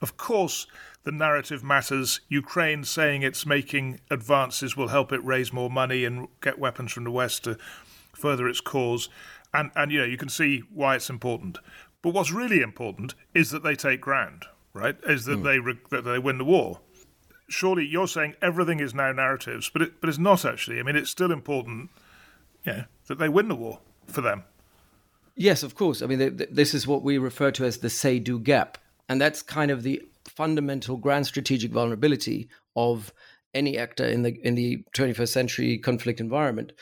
of 0.00 0.16
course, 0.16 0.66
the 1.06 1.12
narrative 1.12 1.62
matters. 1.62 2.20
Ukraine 2.28 2.82
saying 2.82 3.22
it's 3.22 3.46
making 3.46 4.00
advances 4.10 4.76
will 4.76 4.88
help 4.88 5.12
it 5.12 5.24
raise 5.24 5.52
more 5.52 5.70
money 5.70 6.04
and 6.04 6.26
get 6.42 6.58
weapons 6.58 6.92
from 6.92 7.04
the 7.04 7.12
West 7.12 7.44
to 7.44 7.56
further 8.12 8.48
its 8.48 8.60
cause. 8.60 9.08
And, 9.54 9.70
and 9.76 9.92
you 9.92 10.00
know, 10.00 10.04
you 10.04 10.16
can 10.16 10.28
see 10.28 10.64
why 10.74 10.96
it's 10.96 11.08
important. 11.08 11.58
But 12.02 12.12
what's 12.12 12.32
really 12.32 12.60
important 12.60 13.14
is 13.34 13.52
that 13.52 13.62
they 13.62 13.76
take 13.76 14.00
ground, 14.00 14.46
right? 14.74 14.96
Is 15.08 15.24
that, 15.26 15.38
mm. 15.38 15.44
they, 15.44 15.96
that 15.96 16.02
they 16.02 16.18
win 16.18 16.38
the 16.38 16.44
war. 16.44 16.80
Surely 17.48 17.86
you're 17.86 18.08
saying 18.08 18.34
everything 18.42 18.80
is 18.80 18.92
now 18.92 19.12
narratives, 19.12 19.70
but, 19.72 19.82
it, 19.82 20.00
but 20.00 20.08
it's 20.08 20.18
not 20.18 20.44
actually. 20.44 20.80
I 20.80 20.82
mean, 20.82 20.96
it's 20.96 21.10
still 21.10 21.30
important 21.30 21.90
yeah, 22.66 22.84
that 23.06 23.18
they 23.18 23.28
win 23.28 23.48
the 23.48 23.54
war 23.54 23.80
for 24.06 24.20
them. 24.20 24.44
Yes, 25.36 25.62
of 25.62 25.74
course. 25.74 26.02
I 26.02 26.06
mean, 26.06 26.46
this 26.50 26.74
is 26.74 26.86
what 26.86 27.02
we 27.02 27.18
refer 27.18 27.50
to 27.52 27.64
as 27.64 27.78
the 27.78 27.90
say 27.90 28.18
do 28.18 28.38
gap. 28.38 28.78
And 29.08 29.20
that's 29.20 29.42
kind 29.42 29.70
of 29.70 29.82
the 29.82 30.02
fundamental 30.24 30.96
grand 30.96 31.26
strategic 31.26 31.70
vulnerability 31.70 32.48
of 32.74 33.12
any 33.54 33.78
actor 33.78 34.04
in 34.04 34.22
the 34.22 34.38
in 34.46 34.54
the 34.54 34.84
21st 34.94 35.28
century 35.28 35.78
conflict 35.78 36.20
environment 36.20 36.72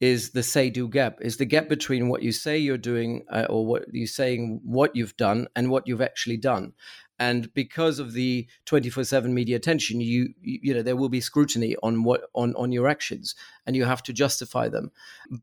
is 0.00 0.30
the 0.30 0.42
say 0.42 0.68
do 0.68 0.88
gap 0.88 1.18
is 1.20 1.36
the 1.36 1.44
gap 1.44 1.68
between 1.68 2.08
what 2.08 2.22
you 2.22 2.32
say 2.32 2.58
you're 2.58 2.76
doing 2.76 3.24
uh, 3.30 3.46
or 3.48 3.64
what 3.64 3.84
you're 3.92 4.06
saying 4.06 4.60
what 4.64 4.96
you've 4.96 5.16
done 5.16 5.46
and 5.54 5.70
what 5.70 5.86
you've 5.86 6.02
actually 6.02 6.36
done 6.36 6.72
and 7.18 7.52
because 7.54 7.98
of 7.98 8.12
the 8.12 8.46
24/7 8.66 9.32
media 9.32 9.56
attention 9.56 10.00
you 10.00 10.34
you 10.40 10.74
know 10.74 10.82
there 10.82 10.96
will 10.96 11.08
be 11.08 11.20
scrutiny 11.20 11.76
on 11.82 12.02
what 12.02 12.22
on 12.34 12.54
on 12.56 12.72
your 12.72 12.88
actions 12.88 13.34
and 13.66 13.76
you 13.76 13.84
have 13.84 14.02
to 14.02 14.12
justify 14.12 14.68
them. 14.68 14.90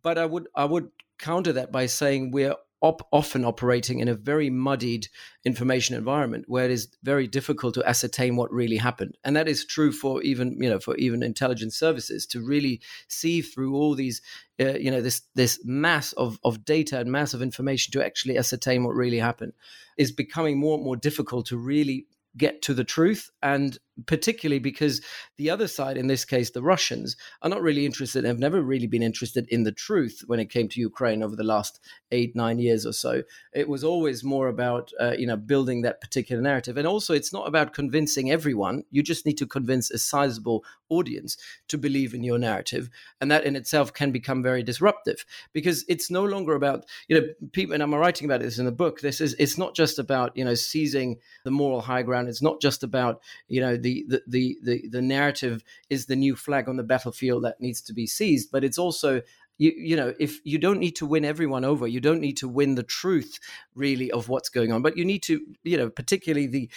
But 0.01 0.17
i 0.17 0.25
would 0.25 0.47
i 0.55 0.65
would 0.65 0.91
counter 1.17 1.53
that 1.53 1.71
by 1.71 1.85
saying 1.85 2.31
we're 2.31 2.55
op- 2.81 3.07
often 3.11 3.45
operating 3.45 3.99
in 3.99 4.07
a 4.07 4.15
very 4.15 4.49
muddied 4.49 5.07
information 5.45 5.95
environment 5.95 6.45
where 6.47 6.65
it 6.65 6.71
is 6.71 6.87
very 7.03 7.27
difficult 7.27 7.73
to 7.75 7.87
ascertain 7.87 8.35
what 8.35 8.51
really 8.51 8.77
happened. 8.77 9.15
And 9.23 9.35
that 9.35 9.47
is 9.47 9.65
true 9.65 9.91
for 9.91 10.21
even 10.23 10.57
you 10.59 10.69
know 10.69 10.79
for 10.79 10.95
even 10.97 11.23
intelligence 11.23 11.77
services 11.77 12.25
to 12.27 12.41
really 12.41 12.81
see 13.07 13.41
through 13.41 13.75
all 13.75 13.95
these 13.95 14.21
uh, 14.59 14.73
you 14.73 14.91
know 14.91 15.01
this 15.01 15.21
this 15.35 15.59
mass 15.63 16.13
of 16.13 16.39
of 16.43 16.65
data 16.65 16.99
and 16.99 17.11
mass 17.11 17.33
of 17.33 17.41
information 17.41 17.91
to 17.93 18.05
actually 18.05 18.37
ascertain 18.37 18.83
what 18.83 18.95
really 18.95 19.19
happened 19.19 19.53
is 19.97 20.11
becoming 20.11 20.59
more 20.59 20.75
and 20.75 20.83
more 20.83 20.95
difficult 20.95 21.45
to 21.47 21.57
really 21.57 22.07
get 22.37 22.61
to 22.61 22.73
the 22.73 22.83
truth 22.83 23.29
and 23.43 23.77
particularly 24.05 24.59
because 24.59 25.01
the 25.37 25.49
other 25.49 25.67
side, 25.67 25.97
in 25.97 26.07
this 26.07 26.25
case, 26.25 26.51
the 26.51 26.61
Russians, 26.61 27.15
are 27.41 27.49
not 27.49 27.61
really 27.61 27.85
interested, 27.85 28.23
have 28.23 28.39
never 28.39 28.61
really 28.61 28.87
been 28.87 29.03
interested 29.03 29.47
in 29.49 29.63
the 29.63 29.71
truth 29.71 30.23
when 30.27 30.39
it 30.39 30.49
came 30.49 30.67
to 30.69 30.79
Ukraine 30.79 31.23
over 31.23 31.35
the 31.35 31.43
last 31.43 31.79
eight, 32.11 32.35
nine 32.35 32.59
years 32.59 32.85
or 32.85 32.93
so. 32.93 33.23
It 33.53 33.67
was 33.67 33.83
always 33.83 34.23
more 34.23 34.47
about, 34.47 34.91
uh, 34.99 35.15
you 35.17 35.27
know, 35.27 35.37
building 35.37 35.81
that 35.81 36.01
particular 36.01 36.41
narrative. 36.41 36.77
And 36.77 36.87
also, 36.87 37.13
it's 37.13 37.33
not 37.33 37.47
about 37.47 37.73
convincing 37.73 38.31
everyone. 38.31 38.83
You 38.91 39.03
just 39.03 39.25
need 39.25 39.37
to 39.37 39.45
convince 39.45 39.91
a 39.91 39.97
sizable 39.97 40.63
audience 40.89 41.37
to 41.69 41.77
believe 41.77 42.13
in 42.13 42.23
your 42.23 42.37
narrative. 42.37 42.89
And 43.19 43.31
that 43.31 43.45
in 43.45 43.55
itself 43.55 43.93
can 43.93 44.11
become 44.11 44.43
very 44.43 44.61
disruptive 44.63 45.25
because 45.53 45.85
it's 45.87 46.11
no 46.11 46.23
longer 46.23 46.55
about, 46.55 46.85
you 47.07 47.19
know, 47.19 47.27
people, 47.53 47.73
and 47.73 47.81
I'm 47.81 47.95
writing 47.95 48.25
about 48.25 48.41
this 48.41 48.59
in 48.59 48.65
the 48.65 48.71
book. 48.71 48.99
This 48.99 49.21
is, 49.21 49.35
it's 49.39 49.57
not 49.57 49.75
just 49.75 49.99
about, 49.99 50.35
you 50.35 50.43
know, 50.43 50.55
seizing 50.55 51.17
the 51.43 51.51
moral 51.51 51.81
high 51.81 52.03
ground. 52.03 52.27
It's 52.27 52.41
not 52.41 52.61
just 52.61 52.83
about, 52.83 53.21
you 53.47 53.61
know, 53.61 53.77
the, 53.77 53.90
the, 54.07 54.21
the, 54.27 54.57
the, 54.63 54.87
the 54.89 55.01
narrative 55.01 55.63
is 55.89 56.05
the 56.05 56.15
new 56.15 56.35
flag 56.35 56.67
on 56.67 56.77
the 56.77 56.83
battlefield 56.83 57.43
that 57.43 57.59
needs 57.59 57.81
to 57.81 57.93
be 57.93 58.07
seized, 58.07 58.51
but 58.51 58.63
it's 58.63 58.77
also 58.77 59.21
you, 59.57 59.73
you 59.77 59.95
know 59.95 60.13
if 60.19 60.39
you 60.43 60.57
don't 60.57 60.79
need 60.79 60.95
to 60.95 61.05
win 61.05 61.23
everyone 61.23 61.63
over 61.63 61.87
you 61.87 61.99
don't 61.99 62.19
need 62.19 62.37
to 62.37 62.47
win 62.47 62.73
the 62.75 62.83
truth 62.83 63.37
really 63.75 64.09
of 64.09 64.27
what's 64.27 64.49
going 64.49 64.71
on 64.71 64.81
but 64.81 64.97
you 64.97 65.05
need 65.05 65.21
to 65.21 65.39
you 65.63 65.77
know 65.77 65.89
particularly 65.89 66.47
the 66.47 66.69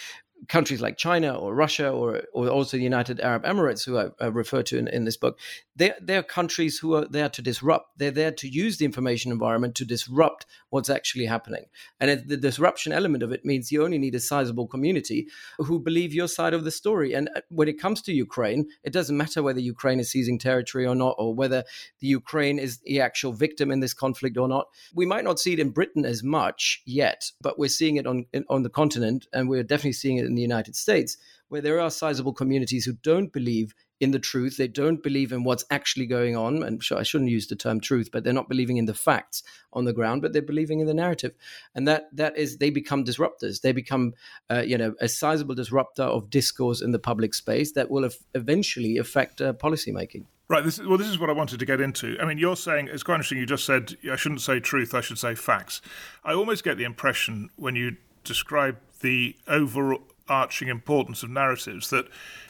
countries 0.47 0.81
like 0.81 0.97
China 0.97 1.35
or 1.35 1.55
Russia 1.55 1.89
or, 1.89 2.23
or 2.33 2.47
also 2.49 2.77
the 2.77 2.83
United 2.83 3.19
Arab 3.19 3.43
Emirates, 3.43 3.85
who 3.85 3.97
I, 3.97 4.09
I 4.19 4.27
refer 4.27 4.61
to 4.63 4.77
in, 4.77 4.87
in, 4.87 5.05
this 5.05 5.17
book, 5.17 5.39
they're, 5.75 5.95
they're 6.01 6.23
countries 6.23 6.77
who 6.77 6.93
are 6.95 7.05
there 7.05 7.29
to 7.29 7.41
disrupt. 7.41 7.97
They're 7.97 8.11
there 8.11 8.31
to 8.31 8.47
use 8.47 8.77
the 8.77 8.85
information 8.85 9.31
environment 9.31 9.75
to 9.75 9.85
disrupt 9.85 10.45
what's 10.69 10.89
actually 10.89 11.25
happening. 11.25 11.65
And 11.99 12.11
it, 12.11 12.27
the 12.27 12.37
disruption 12.37 12.91
element 12.91 13.23
of 13.23 13.31
it 13.31 13.45
means 13.45 13.71
you 13.71 13.83
only 13.83 13.97
need 13.97 14.15
a 14.15 14.19
sizable 14.19 14.67
community 14.67 15.27
who 15.57 15.79
believe 15.79 16.13
your 16.13 16.27
side 16.27 16.53
of 16.53 16.63
the 16.63 16.71
story. 16.71 17.13
And 17.13 17.29
uh, 17.35 17.41
when 17.49 17.67
it 17.67 17.79
comes 17.79 18.01
to 18.03 18.13
Ukraine, 18.13 18.67
it 18.83 18.93
doesn't 18.93 19.17
matter 19.17 19.41
whether 19.41 19.59
Ukraine 19.59 19.99
is 19.99 20.11
seizing 20.11 20.37
territory 20.37 20.85
or 20.85 20.95
not, 20.95 21.15
or 21.17 21.33
whether 21.33 21.63
the 21.99 22.07
Ukraine 22.07 22.59
is 22.59 22.79
the 22.79 23.01
actual 23.01 23.33
victim 23.33 23.71
in 23.71 23.79
this 23.79 23.93
conflict 23.93 24.37
or 24.37 24.47
not. 24.47 24.67
We 24.93 25.05
might 25.05 25.23
not 25.23 25.39
see 25.39 25.53
it 25.53 25.59
in 25.59 25.69
Britain 25.69 26.05
as 26.05 26.23
much 26.23 26.81
yet, 26.85 27.31
but 27.41 27.57
we're 27.57 27.69
seeing 27.69 27.95
it 27.95 28.05
on 28.05 28.25
on 28.49 28.63
the 28.63 28.69
continent, 28.69 29.27
and 29.33 29.49
we're 29.49 29.63
definitely 29.63 29.93
seeing 29.93 30.17
it 30.17 30.25
in 30.25 30.34
the 30.35 30.41
United 30.41 30.75
States, 30.75 31.17
where 31.49 31.61
there 31.61 31.79
are 31.79 31.89
sizable 31.89 32.33
communities 32.33 32.85
who 32.85 32.93
don't 32.93 33.31
believe 33.31 33.73
in 33.99 34.11
the 34.11 34.19
truth. 34.19 34.57
They 34.57 34.67
don't 34.67 35.01
believe 35.01 35.31
in 35.31 35.43
what's 35.43 35.65
actually 35.71 36.05
going 36.05 36.35
on. 36.35 36.63
And 36.63 36.81
I 36.91 37.03
shouldn't 37.03 37.29
use 37.29 37.47
the 37.47 37.55
term 37.55 37.79
truth, 37.79 38.09
but 38.11 38.23
they're 38.23 38.33
not 38.33 38.49
believing 38.49 38.77
in 38.77 38.85
the 38.85 38.93
facts 38.93 39.41
on 39.73 39.85
the 39.85 39.93
ground, 39.93 40.21
but 40.21 40.33
they're 40.33 40.41
believing 40.41 40.79
in 40.79 40.87
the 40.87 40.93
narrative. 40.93 41.33
And 41.73 41.87
that 41.87 42.09
that 42.13 42.37
is 42.37 42.57
they 42.57 42.69
become 42.69 43.03
disruptors. 43.05 43.61
They 43.61 43.71
become, 43.71 44.13
uh, 44.49 44.63
you 44.65 44.77
know, 44.77 44.95
a 44.99 45.07
sizable 45.07 45.55
disruptor 45.55 46.03
of 46.03 46.29
discourse 46.29 46.81
in 46.81 46.91
the 46.91 46.99
public 46.99 47.33
space 47.33 47.71
that 47.73 47.89
will 47.89 48.09
eventually 48.33 48.97
affect 48.97 49.41
uh, 49.41 49.53
policymaking. 49.53 50.25
Right. 50.47 50.63
This, 50.63 50.79
well, 50.79 50.97
this 50.97 51.07
is 51.07 51.17
what 51.17 51.29
I 51.29 51.33
wanted 51.33 51.59
to 51.59 51.65
get 51.65 51.81
into. 51.81 52.17
I 52.21 52.25
mean, 52.25 52.37
you're 52.37 52.55
saying 52.55 52.89
it's 52.91 53.01
quite 53.01 53.15
interesting. 53.15 53.39
You 53.39 53.47
just 53.47 53.65
said 53.65 53.95
I 54.11 54.15
shouldn't 54.15 54.41
say 54.41 54.59
truth. 54.59 54.93
I 54.93 55.01
should 55.01 55.17
say 55.17 55.35
facts. 55.35 55.81
I 56.23 56.33
almost 56.33 56.63
get 56.63 56.77
the 56.77 56.83
impression 56.83 57.49
when 57.55 57.75
you 57.75 57.97
describe 58.23 58.77
the 59.01 59.35
overall 59.47 60.01
overarching 60.27 60.67
importance 60.67 61.23
of 61.23 61.29
narratives 61.29 61.89
that 61.89 62.07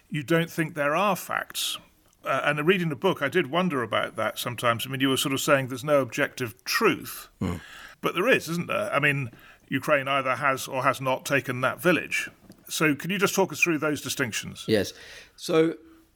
you 0.10 0.24
don't 0.24 0.50
think 0.50 0.76
there 0.76 0.96
are 0.96 1.16
facts. 1.16 1.78
Uh, 2.24 2.42
and 2.44 2.66
reading 2.66 2.90
the 2.90 2.96
book, 2.96 3.22
I 3.22 3.30
did 3.30 3.52
wonder 3.52 3.84
about 3.84 4.16
that 4.16 4.40
sometimes. 4.40 4.86
I 4.86 4.90
mean, 4.90 5.00
you 5.00 5.10
were 5.10 5.18
sort 5.18 5.34
of 5.34 5.42
saying 5.42 5.68
there's 5.68 5.84
no 5.84 6.02
objective 6.02 6.64
truth, 6.64 7.30
mm. 7.40 7.62
but 8.02 8.16
there 8.16 8.28
is, 8.28 8.50
isn't 8.50 8.68
there? 8.68 8.92
I 8.92 9.00
mean, 9.00 9.30
Ukraine 9.70 10.08
either 10.08 10.36
has 10.36 10.68
or 10.68 10.84
has 10.84 11.00
not 11.00 11.26
taken 11.26 11.62
that 11.62 11.80
village. 11.80 12.30
So, 12.68 12.96
can 12.96 13.12
you 13.12 13.20
just 13.20 13.36
talk 13.36 13.54
us 13.54 13.62
through 13.62 13.78
those 13.78 14.02
distinctions? 14.02 14.66
Yes. 14.68 14.92
So, 15.36 15.76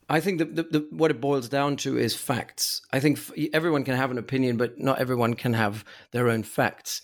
I 0.10 0.20
think 0.20 0.40
the, 0.40 0.46
the, 0.46 0.64
the, 0.64 0.88
what 0.90 1.12
it 1.12 1.22
boils 1.22 1.48
down 1.48 1.76
to 1.78 1.96
is 1.96 2.16
facts. 2.16 2.82
I 2.92 3.00
think 3.00 3.20
f- 3.20 3.32
everyone 3.54 3.84
can 3.84 3.96
have 3.96 4.10
an 4.10 4.18
opinion, 4.18 4.58
but 4.58 4.80
not 4.80 5.00
everyone 5.00 5.36
can 5.36 5.54
have 5.54 5.86
their 6.10 6.28
own 6.28 6.42
facts. 6.42 7.04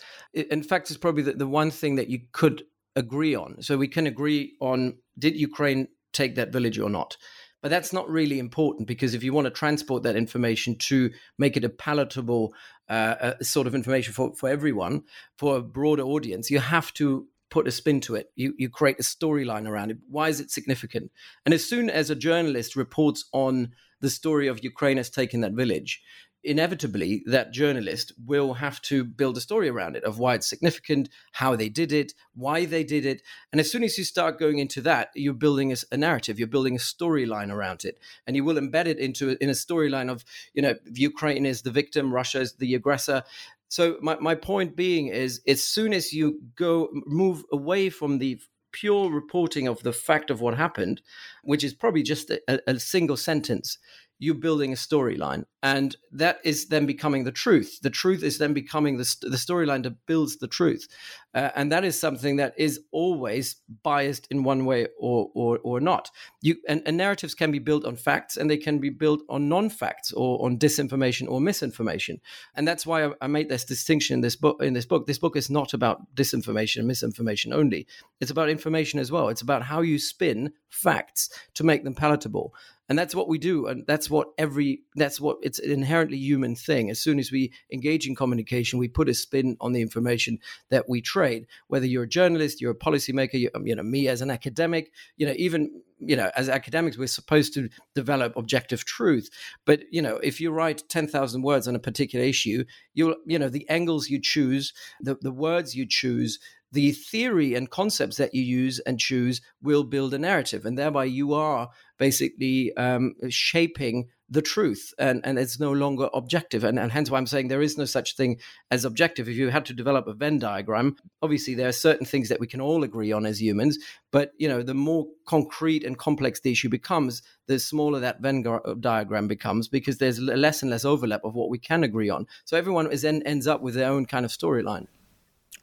And 0.49 0.65
facts 0.65 0.89
is 0.89 0.97
probably 0.97 1.21
the, 1.21 1.33
the 1.33 1.47
one 1.47 1.69
thing 1.69 1.95
that 1.95 2.07
you 2.07 2.21
could 2.31 2.63
agree 2.95 3.35
on. 3.35 3.61
So 3.61 3.77
we 3.77 3.87
can 3.87 4.07
agree 4.07 4.55
on 4.59 4.97
did 5.17 5.35
Ukraine 5.35 5.87
take 6.13 6.35
that 6.35 6.51
village 6.51 6.79
or 6.79 6.89
not. 6.89 7.17
But 7.61 7.69
that's 7.69 7.91
not 7.91 8.09
really 8.09 8.37
important 8.37 8.87
because 8.87 9.15
if 9.15 9.23
you 9.23 9.33
want 9.33 9.45
to 9.45 9.51
transport 9.51 10.03
that 10.03 10.15
information 10.15 10.77
to 10.89 11.09
make 11.39 11.57
it 11.57 11.63
a 11.63 11.69
palatable 11.69 12.53
uh, 12.89 13.15
uh, 13.19 13.33
sort 13.41 13.65
of 13.65 13.73
information 13.73 14.13
for, 14.13 14.35
for 14.35 14.49
everyone, 14.49 15.03
for 15.39 15.57
a 15.57 15.61
broader 15.63 16.03
audience, 16.03 16.51
you 16.51 16.59
have 16.59 16.93
to 16.93 17.27
put 17.49 17.67
a 17.67 17.71
spin 17.71 18.01
to 18.01 18.15
it. 18.15 18.31
You, 18.35 18.53
you 18.57 18.69
create 18.69 18.99
a 18.99 19.03
storyline 19.03 19.67
around 19.67 19.91
it. 19.91 19.97
Why 20.07 20.29
is 20.29 20.39
it 20.39 20.51
significant? 20.51 21.11
And 21.45 21.53
as 21.53 21.65
soon 21.65 21.89
as 21.89 22.09
a 22.09 22.15
journalist 22.15 22.75
reports 22.75 23.25
on 23.33 23.71
the 23.99 24.09
story 24.09 24.47
of 24.47 24.63
Ukraine 24.63 24.97
has 24.97 25.09
taken 25.09 25.41
that 25.41 25.53
village, 25.53 26.01
inevitably 26.45 27.23
that 27.25 27.51
journalist 27.51 28.13
will 28.23 28.53
have 28.53 28.81
to 28.83 29.03
build 29.03 29.37
a 29.37 29.41
story 29.41 29.67
around 29.67 29.95
it 29.95 30.03
of 30.03 30.19
why 30.19 30.35
it's 30.35 30.47
significant, 30.47 31.09
how 31.33 31.55
they 31.55 31.69
did 31.69 31.91
it, 31.91 32.13
why 32.33 32.65
they 32.65 32.83
did 32.83 33.05
it. 33.05 33.21
And 33.51 33.59
as 33.59 33.71
soon 33.71 33.83
as 33.83 33.97
you 33.97 34.03
start 34.03 34.39
going 34.39 34.59
into 34.59 34.81
that, 34.81 35.09
you're 35.15 35.33
building 35.33 35.71
a, 35.71 35.75
a 35.91 35.97
narrative, 35.97 36.37
you're 36.37 36.47
building 36.47 36.75
a 36.75 36.79
storyline 36.79 37.51
around 37.51 37.83
it. 37.83 37.99
And 38.27 38.35
you 38.35 38.43
will 38.43 38.55
embed 38.55 38.85
it 38.85 38.99
into 38.99 39.35
in 39.41 39.49
a 39.49 39.53
storyline 39.53 40.09
of, 40.09 40.23
you 40.53 40.61
know, 40.61 40.75
Ukraine 40.93 41.45
is 41.45 41.63
the 41.63 41.71
victim, 41.71 42.13
Russia 42.13 42.41
is 42.41 42.53
the 42.53 42.75
aggressor. 42.75 43.23
So 43.67 43.97
my, 44.01 44.15
my 44.19 44.35
point 44.35 44.75
being 44.75 45.07
is 45.07 45.41
as 45.47 45.63
soon 45.63 45.93
as 45.93 46.13
you 46.13 46.41
go 46.55 46.89
move 47.05 47.43
away 47.51 47.89
from 47.89 48.19
the 48.19 48.39
pure 48.71 49.09
reporting 49.09 49.67
of 49.69 49.81
the 49.83 49.93
fact 49.93 50.29
of 50.29 50.41
what 50.41 50.57
happened, 50.57 51.01
which 51.43 51.63
is 51.63 51.73
probably 51.73 52.03
just 52.03 52.29
a, 52.29 52.59
a 52.69 52.77
single 52.77 53.15
sentence, 53.15 53.77
you're 54.19 54.35
building 54.35 54.71
a 54.71 54.75
storyline. 54.75 55.45
And 55.61 55.95
that 56.11 56.39
is 56.43 56.67
then 56.67 56.85
becoming 56.85 57.23
the 57.23 57.31
truth. 57.31 57.79
The 57.81 57.89
truth 57.89 58.23
is 58.23 58.37
then 58.37 58.53
becoming 58.53 58.97
the, 58.97 59.15
the 59.21 59.37
storyline 59.37 59.83
that 59.83 60.05
builds 60.05 60.37
the 60.37 60.47
truth 60.47 60.87
uh, 61.35 61.51
and 61.55 61.69
that 61.69 61.83
is 61.83 61.99
something 61.99 62.37
that 62.37 62.53
is 62.57 62.79
always 62.91 63.57
biased 63.83 64.25
in 64.31 64.43
one 64.43 64.63
way 64.63 64.87
or 64.97 65.29
or, 65.35 65.59
or 65.63 65.81
not. 65.81 66.09
You 66.41 66.55
and, 66.67 66.81
and 66.85 66.95
narratives 66.95 67.35
can 67.35 67.51
be 67.51 67.59
built 67.59 67.83
on 67.85 67.97
facts 67.97 68.37
and 68.37 68.49
they 68.49 68.57
can 68.57 68.79
be 68.79 68.89
built 68.89 69.21
on 69.27 69.49
non-facts 69.49 70.13
or 70.13 70.43
on 70.45 70.57
disinformation 70.57 71.29
or 71.29 71.41
misinformation. 71.41 72.21
And 72.55 72.65
that's 72.65 72.85
why 72.85 73.05
I, 73.05 73.11
I 73.21 73.27
made 73.27 73.49
this 73.49 73.65
distinction 73.65 74.13
in 74.15 74.21
this 74.21 74.37
book 74.37 74.63
in 74.63 74.73
this 74.73 74.85
book. 74.85 75.07
This 75.07 75.19
book 75.19 75.35
is 75.35 75.49
not 75.49 75.73
about 75.73 76.15
disinformation 76.15 76.77
and 76.77 76.87
misinformation 76.87 77.51
only. 77.51 77.85
It's 78.21 78.31
about 78.31 78.49
information 78.49 78.99
as 78.99 79.11
well. 79.11 79.27
It's 79.27 79.41
about 79.41 79.63
how 79.63 79.81
you 79.81 79.99
spin 79.99 80.53
facts 80.69 81.29
to 81.55 81.65
make 81.65 81.83
them 81.83 81.95
palatable. 81.95 82.53
And 82.87 82.99
that's 82.99 83.15
what 83.15 83.27
we 83.27 83.39
do 83.39 83.65
and 83.65 83.83
that's 83.87 84.11
what 84.11 84.27
every 84.37 84.83
that's 84.95 85.19
what 85.19 85.37
it's 85.41 85.57
an 85.57 85.71
inherently 85.71 86.17
human 86.17 86.55
thing. 86.55 86.91
As 86.91 86.99
soon 86.99 87.17
as 87.17 87.31
we 87.31 87.51
engage 87.73 88.07
in 88.07 88.15
communication 88.15 88.77
we 88.77 88.87
put 88.87 89.09
a 89.09 89.13
spin 89.15 89.57
on 89.59 89.73
the 89.73 89.81
information 89.81 90.37
that 90.69 90.87
we 90.87 91.01
trade 91.01 91.24
whether 91.67 91.85
you're 91.85 92.03
a 92.03 92.07
journalist 92.07 92.61
you're 92.61 92.71
a 92.71 92.75
policymaker 92.75 93.33
you, 93.33 93.49
um, 93.55 93.65
you 93.67 93.75
know 93.75 93.83
me 93.83 94.07
as 94.07 94.21
an 94.21 94.31
academic 94.31 94.91
you 95.17 95.25
know 95.25 95.33
even 95.37 95.81
you 95.99 96.15
know 96.15 96.29
as 96.35 96.49
academics 96.49 96.97
we're 96.97 97.07
supposed 97.07 97.53
to 97.53 97.69
develop 97.93 98.35
objective 98.35 98.85
truth. 98.85 99.29
But 99.65 99.83
you 99.91 100.01
know 100.01 100.17
if 100.17 100.39
you 100.41 100.51
write 100.51 100.87
10,000 100.89 101.41
words 101.41 101.67
on 101.67 101.75
a 101.75 101.79
particular 101.79 102.25
issue 102.25 102.65
you'll 102.93 103.15
you 103.25 103.39
know 103.39 103.49
the 103.49 103.67
angles 103.69 104.09
you 104.09 104.19
choose 104.21 104.73
the 105.01 105.15
the 105.21 105.31
words 105.31 105.75
you 105.75 105.85
choose 105.87 106.39
the 106.71 106.91
theory 106.91 107.55
and 107.55 107.69
concepts 107.69 108.17
that 108.17 108.33
you 108.33 108.43
use 108.43 108.79
and 108.79 108.99
choose 108.99 109.41
will 109.61 109.83
build 109.83 110.13
a 110.13 110.19
narrative 110.19 110.65
and 110.65 110.77
thereby 110.77 111.05
you 111.05 111.33
are 111.33 111.69
basically 111.97 112.75
um, 112.77 113.15
shaping 113.29 114.09
the 114.27 114.41
truth 114.41 114.91
and, 114.97 115.21
and 115.23 115.37
it's 115.37 115.59
no 115.59 115.71
longer 115.71 116.09
objective. 116.13 116.63
And, 116.63 116.79
and 116.79 116.91
hence 116.91 117.11
why 117.11 117.17
i'm 117.17 117.27
saying 117.27 117.47
there 117.47 117.61
is 117.61 117.77
no 117.77 117.85
such 117.85 118.15
thing 118.15 118.39
as 118.71 118.83
objective. 118.83 119.29
If 119.29 119.35
you 119.35 119.49
had 119.49 119.65
to 119.65 119.73
develop 119.73 120.07
a 120.07 120.13
venn 120.13 120.39
diagram 120.39 120.95
obviously 121.21 121.53
there 121.53 121.69
are 121.69 121.73
certain 121.73 122.05
things 122.05 122.29
that 122.29 122.39
we 122.39 122.47
can 122.47 122.61
all 122.61 122.83
agree 122.83 123.11
on 123.11 123.25
as 123.25 123.41
humans 123.41 123.77
but 124.11 124.31
you 124.37 124.47
know 124.47 124.63
the 124.63 124.73
more 124.73 125.05
concrete 125.27 125.83
and 125.83 125.97
complex 125.97 126.39
the 126.39 126.51
issue 126.51 126.69
becomes 126.69 127.21
the 127.47 127.59
smaller 127.59 127.99
that 127.99 128.19
venn 128.19 128.43
diagram 128.79 129.27
becomes 129.27 129.67
because 129.67 129.99
there's 129.99 130.19
less 130.19 130.61
and 130.63 130.71
less 130.71 130.85
overlap 130.85 131.21
of 131.23 131.35
what 131.35 131.49
we 131.49 131.59
can 131.59 131.83
agree 131.83 132.09
on. 132.09 132.25
So 132.45 132.57
everyone 132.57 132.91
is 132.91 133.03
then 133.03 133.21
ends 133.23 133.45
up 133.45 133.61
with 133.61 133.75
their 133.75 133.91
own 133.91 134.05
kind 134.05 134.25
of 134.25 134.31
storyline 134.31 134.87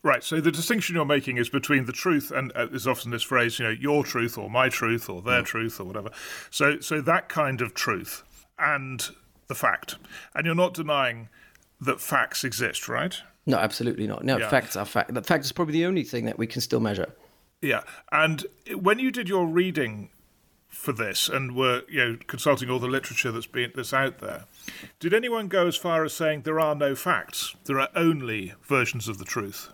Right. 0.05 0.25
So 0.25 0.41
the 0.41 0.51
distinction 0.51 0.97
you're 0.97 1.05
making 1.05 1.37
is 1.37 1.49
between 1.49 1.85
the 1.85 1.93
truth 1.93 2.33
and 2.33 2.51
uh, 2.53 2.67
there's 2.67 2.89
often 2.89 3.13
this 3.13 3.23
phrase, 3.23 3.59
you 3.59 3.67
know, 3.67 3.71
your 3.71 4.03
truth 4.03 4.37
or 4.37 4.51
my 4.51 4.69
truth 4.69 5.09
or 5.09 5.23
their 5.23 5.43
mm. 5.43 5.47
truth 5.47 5.79
or 5.79 5.85
whatever. 5.85 6.11
So 6.51 6.81
so 6.81 7.01
that 7.03 7.29
kind 7.29 7.61
of 7.61 7.73
truth 7.73 8.25
and 8.59 9.09
the 9.47 9.55
fact. 9.55 9.97
And 10.35 10.45
you're 10.45 10.55
not 10.55 10.75
denying 10.75 11.29
that 11.81 12.01
facts 12.01 12.43
exist, 12.43 12.89
right? 12.89 13.21
No, 13.47 13.59
absolutely 13.59 14.07
not. 14.07 14.25
No, 14.25 14.39
yeah. 14.39 14.49
facts 14.49 14.77
are 14.77 14.85
fact. 14.85 15.15
The 15.15 15.23
fact 15.23 15.45
is 15.45 15.53
probably 15.53 15.75
the 15.75 15.87
only 15.87 16.05
thing 16.05 16.25
that 16.27 16.39
we 16.39 16.47
can 16.47 16.61
still 16.61 16.81
measure. 16.81 17.13
Yeah. 17.61 17.83
And 18.11 18.45
when 18.75 18.99
you 18.99 19.11
did 19.11 19.29
your 19.29 19.47
reading 19.47 20.11
for 20.69 20.93
this 20.93 21.29
and 21.29 21.55
were 21.55 21.83
you 21.87 21.99
know 21.99 22.19
consulting 22.27 22.71
all 22.71 22.79
the 22.79 22.89
literature 22.89 23.31
that's 23.31 23.47
been 23.47 23.73
that's 23.75 23.93
out 23.93 24.19
there, 24.19 24.47
did 24.99 25.15
anyone 25.15 25.47
go 25.47 25.69
as 25.69 25.77
far 25.77 26.05
as 26.05 26.13
saying 26.13 26.43
there 26.43 26.59
are 26.59 26.75
no 26.75 26.97
facts? 26.97 27.55
There 27.65 27.79
are 27.79 27.89
only 27.95 28.55
versions 28.63 29.07
of 29.07 29.19
the 29.19 29.25
truth. 29.25 29.71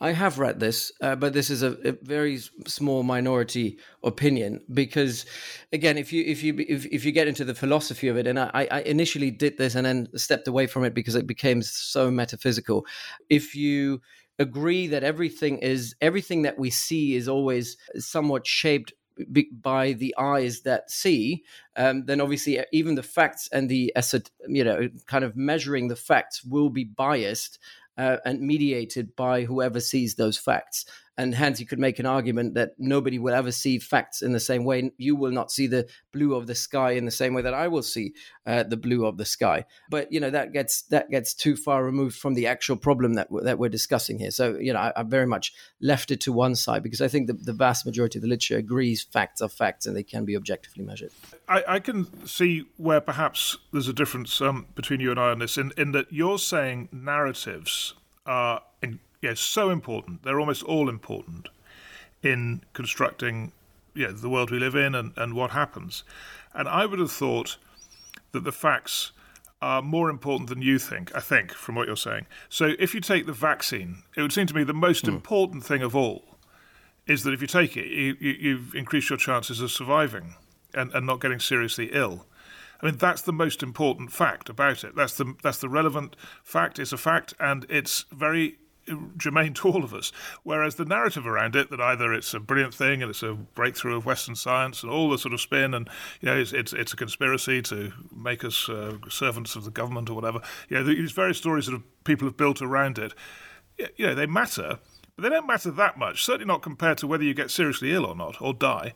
I 0.00 0.10
have 0.10 0.38
read 0.38 0.58
this, 0.58 0.90
uh, 1.00 1.14
but 1.14 1.32
this 1.32 1.50
is 1.50 1.62
a, 1.62 1.72
a, 1.88 1.92
very 2.02 2.38
small 2.66 3.04
minority 3.04 3.78
opinion 4.02 4.60
because, 4.72 5.24
again, 5.72 5.96
if 5.96 6.12
you 6.12 6.24
if 6.24 6.42
you 6.42 6.56
if, 6.68 6.84
if 6.86 7.04
you 7.04 7.12
get 7.12 7.28
into 7.28 7.44
the 7.44 7.54
philosophy 7.54 8.08
of 8.08 8.16
it, 8.16 8.26
and 8.26 8.38
I, 8.38 8.66
I 8.70 8.80
initially 8.80 9.30
did 9.30 9.56
this 9.56 9.76
and 9.76 9.86
then 9.86 10.08
stepped 10.16 10.48
away 10.48 10.66
from 10.66 10.84
it 10.84 10.94
because 10.94 11.14
it 11.14 11.26
became 11.26 11.62
so 11.62 12.10
metaphysical. 12.10 12.86
If 13.30 13.54
you 13.54 14.00
agree 14.38 14.88
that 14.88 15.04
everything 15.04 15.58
is 15.58 15.94
everything 16.00 16.42
that 16.42 16.58
we 16.58 16.70
see 16.70 17.14
is 17.14 17.28
always 17.28 17.76
somewhat 17.96 18.46
shaped 18.46 18.92
by 19.62 19.92
the 19.92 20.14
eyes 20.18 20.62
that 20.62 20.90
see, 20.90 21.44
um, 21.76 22.04
then 22.06 22.20
obviously 22.20 22.58
even 22.72 22.96
the 22.96 23.02
facts 23.02 23.48
and 23.52 23.68
the 23.68 23.92
you 24.48 24.64
know 24.64 24.88
kind 25.06 25.24
of 25.24 25.36
measuring 25.36 25.88
the 25.88 25.96
facts 25.96 26.44
will 26.44 26.68
be 26.68 26.84
biased 26.84 27.58
uh, 27.96 28.18
and 28.24 28.40
mediated 28.40 29.14
by 29.16 29.44
whoever 29.44 29.80
sees 29.80 30.14
those 30.14 30.38
facts. 30.38 30.84
And 31.16 31.34
hence, 31.34 31.60
you 31.60 31.66
could 31.66 31.78
make 31.78 31.98
an 31.98 32.06
argument 32.06 32.54
that 32.54 32.72
nobody 32.78 33.18
will 33.18 33.34
ever 33.34 33.52
see 33.52 33.78
facts 33.78 34.20
in 34.20 34.32
the 34.32 34.40
same 34.40 34.64
way. 34.64 34.90
You 34.98 35.14
will 35.14 35.30
not 35.30 35.52
see 35.52 35.66
the 35.68 35.86
blue 36.12 36.34
of 36.34 36.46
the 36.46 36.54
sky 36.54 36.92
in 36.92 37.04
the 37.04 37.10
same 37.10 37.34
way 37.34 37.42
that 37.42 37.54
I 37.54 37.68
will 37.68 37.82
see 37.82 38.14
uh, 38.46 38.64
the 38.64 38.76
blue 38.76 39.06
of 39.06 39.16
the 39.16 39.24
sky. 39.24 39.64
But 39.90 40.10
you 40.10 40.18
know 40.18 40.30
that 40.30 40.52
gets 40.52 40.82
that 40.82 41.10
gets 41.10 41.32
too 41.34 41.56
far 41.56 41.84
removed 41.84 42.16
from 42.16 42.34
the 42.34 42.46
actual 42.46 42.76
problem 42.76 43.14
that 43.14 43.28
that 43.42 43.58
we're 43.58 43.68
discussing 43.68 44.18
here. 44.18 44.32
So 44.32 44.56
you 44.58 44.72
know, 44.72 44.80
I, 44.80 44.92
I 44.96 45.02
very 45.04 45.26
much 45.26 45.52
left 45.80 46.10
it 46.10 46.20
to 46.22 46.32
one 46.32 46.56
side 46.56 46.82
because 46.82 47.00
I 47.00 47.08
think 47.08 47.28
the, 47.28 47.34
the 47.34 47.52
vast 47.52 47.86
majority 47.86 48.18
of 48.18 48.22
the 48.22 48.28
literature 48.28 48.58
agrees 48.58 49.02
facts 49.02 49.40
are 49.40 49.48
facts 49.48 49.86
and 49.86 49.96
they 49.96 50.02
can 50.02 50.24
be 50.24 50.36
objectively 50.36 50.84
measured. 50.84 51.12
I, 51.48 51.64
I 51.68 51.80
can 51.80 52.26
see 52.26 52.64
where 52.76 53.00
perhaps 53.00 53.56
there's 53.72 53.88
a 53.88 53.92
difference 53.92 54.40
um, 54.40 54.66
between 54.74 55.00
you 55.00 55.10
and 55.10 55.20
I 55.20 55.30
on 55.30 55.38
this, 55.38 55.56
in, 55.56 55.72
in 55.76 55.92
that 55.92 56.12
you're 56.12 56.38
saying 56.38 56.88
narratives 56.92 57.94
are 58.26 58.62
in, 58.82 59.00
yeah, 59.24 59.32
so 59.34 59.70
important. 59.70 60.22
They're 60.22 60.38
almost 60.38 60.62
all 60.64 60.88
important 60.90 61.48
in 62.22 62.62
constructing 62.74 63.52
yeah, 63.94 64.10
the 64.12 64.28
world 64.28 64.50
we 64.50 64.58
live 64.58 64.74
in 64.74 64.94
and, 64.94 65.12
and 65.16 65.32
what 65.32 65.52
happens. 65.52 66.04
And 66.52 66.68
I 66.68 66.84
would 66.84 66.98
have 66.98 67.10
thought 67.10 67.56
that 68.32 68.44
the 68.44 68.52
facts 68.52 69.12
are 69.62 69.80
more 69.80 70.10
important 70.10 70.50
than 70.50 70.60
you 70.60 70.78
think, 70.78 71.10
I 71.16 71.20
think, 71.20 71.52
from 71.52 71.74
what 71.74 71.86
you're 71.86 71.96
saying. 71.96 72.26
So 72.50 72.72
if 72.78 72.94
you 72.94 73.00
take 73.00 73.24
the 73.24 73.32
vaccine, 73.32 74.02
it 74.14 74.20
would 74.20 74.32
seem 74.32 74.46
to 74.46 74.54
me 74.54 74.62
the 74.62 74.74
most 74.74 75.06
mm. 75.06 75.08
important 75.08 75.64
thing 75.64 75.80
of 75.80 75.96
all 75.96 76.36
is 77.06 77.22
that 77.22 77.32
if 77.32 77.40
you 77.40 77.46
take 77.46 77.78
it, 77.78 77.86
you, 77.86 78.16
you, 78.20 78.58
have 78.58 78.74
increased 78.74 79.08
your 79.08 79.18
chances 79.18 79.62
of 79.62 79.70
surviving 79.70 80.34
and, 80.74 80.92
and 80.92 81.06
not 81.06 81.20
getting 81.20 81.40
seriously 81.40 81.90
ill. 81.92 82.26
I 82.82 82.86
mean, 82.86 82.98
that's 82.98 83.22
the 83.22 83.32
most 83.32 83.62
important 83.62 84.12
fact 84.12 84.50
about 84.50 84.84
it. 84.84 84.94
That's 84.94 85.16
the 85.16 85.34
that's 85.42 85.58
the 85.58 85.68
relevant 85.68 86.16
fact. 86.42 86.78
It's 86.78 86.92
a 86.92 86.98
fact, 86.98 87.32
and 87.40 87.64
it's 87.70 88.04
very 88.12 88.58
germane 89.18 89.54
to 89.54 89.68
all 89.68 89.84
of 89.84 89.94
us. 89.94 90.12
Whereas 90.42 90.74
the 90.76 90.84
narrative 90.84 91.26
around 91.26 91.56
it, 91.56 91.70
that 91.70 91.80
either 91.80 92.12
it's 92.12 92.34
a 92.34 92.40
brilliant 92.40 92.74
thing 92.74 93.02
and 93.02 93.10
it's 93.10 93.22
a 93.22 93.34
breakthrough 93.34 93.96
of 93.96 94.06
Western 94.06 94.34
science 94.34 94.82
and 94.82 94.90
all 94.90 95.10
the 95.10 95.18
sort 95.18 95.34
of 95.34 95.40
spin, 95.40 95.74
and 95.74 95.88
you 96.20 96.26
know, 96.26 96.36
it's 96.36 96.52
it's, 96.52 96.72
it's 96.72 96.92
a 96.92 96.96
conspiracy 96.96 97.62
to 97.62 97.92
make 98.14 98.44
us 98.44 98.68
uh, 98.68 98.96
servants 99.08 99.56
of 99.56 99.64
the 99.64 99.70
government 99.70 100.10
or 100.10 100.14
whatever. 100.14 100.40
You 100.68 100.78
know, 100.78 100.84
these 100.84 101.12
various 101.12 101.38
stories 101.38 101.66
that 101.66 101.82
people 102.04 102.26
have 102.26 102.36
built 102.36 102.60
around 102.62 102.98
it, 102.98 103.14
you 103.96 104.06
know, 104.06 104.14
they 104.14 104.26
matter, 104.26 104.78
but 105.16 105.22
they 105.22 105.28
don't 105.28 105.46
matter 105.46 105.70
that 105.70 105.98
much. 105.98 106.24
Certainly 106.24 106.46
not 106.46 106.62
compared 106.62 106.98
to 106.98 107.06
whether 107.06 107.24
you 107.24 107.34
get 107.34 107.50
seriously 107.50 107.92
ill 107.92 108.04
or 108.04 108.14
not 108.14 108.40
or 108.40 108.52
die. 108.52 108.94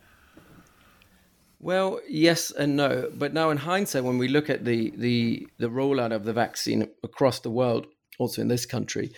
Well, 1.61 2.01
yes 2.09 2.53
and 2.53 2.77
no. 2.77 3.11
But 3.13 3.33
now, 3.33 3.51
in 3.51 3.57
hindsight, 3.57 4.05
when 4.05 4.19
we 4.19 4.29
look 4.29 4.49
at 4.49 4.65
the 4.65 4.93
the 4.97 5.49
the 5.59 5.69
rollout 5.69 6.13
of 6.13 6.25
the 6.25 6.33
vaccine 6.33 6.89
across 7.03 7.41
the 7.41 7.51
world, 7.51 7.87
also 8.19 8.43
in 8.43 8.49
this 8.49 8.67
country, 8.67 9.13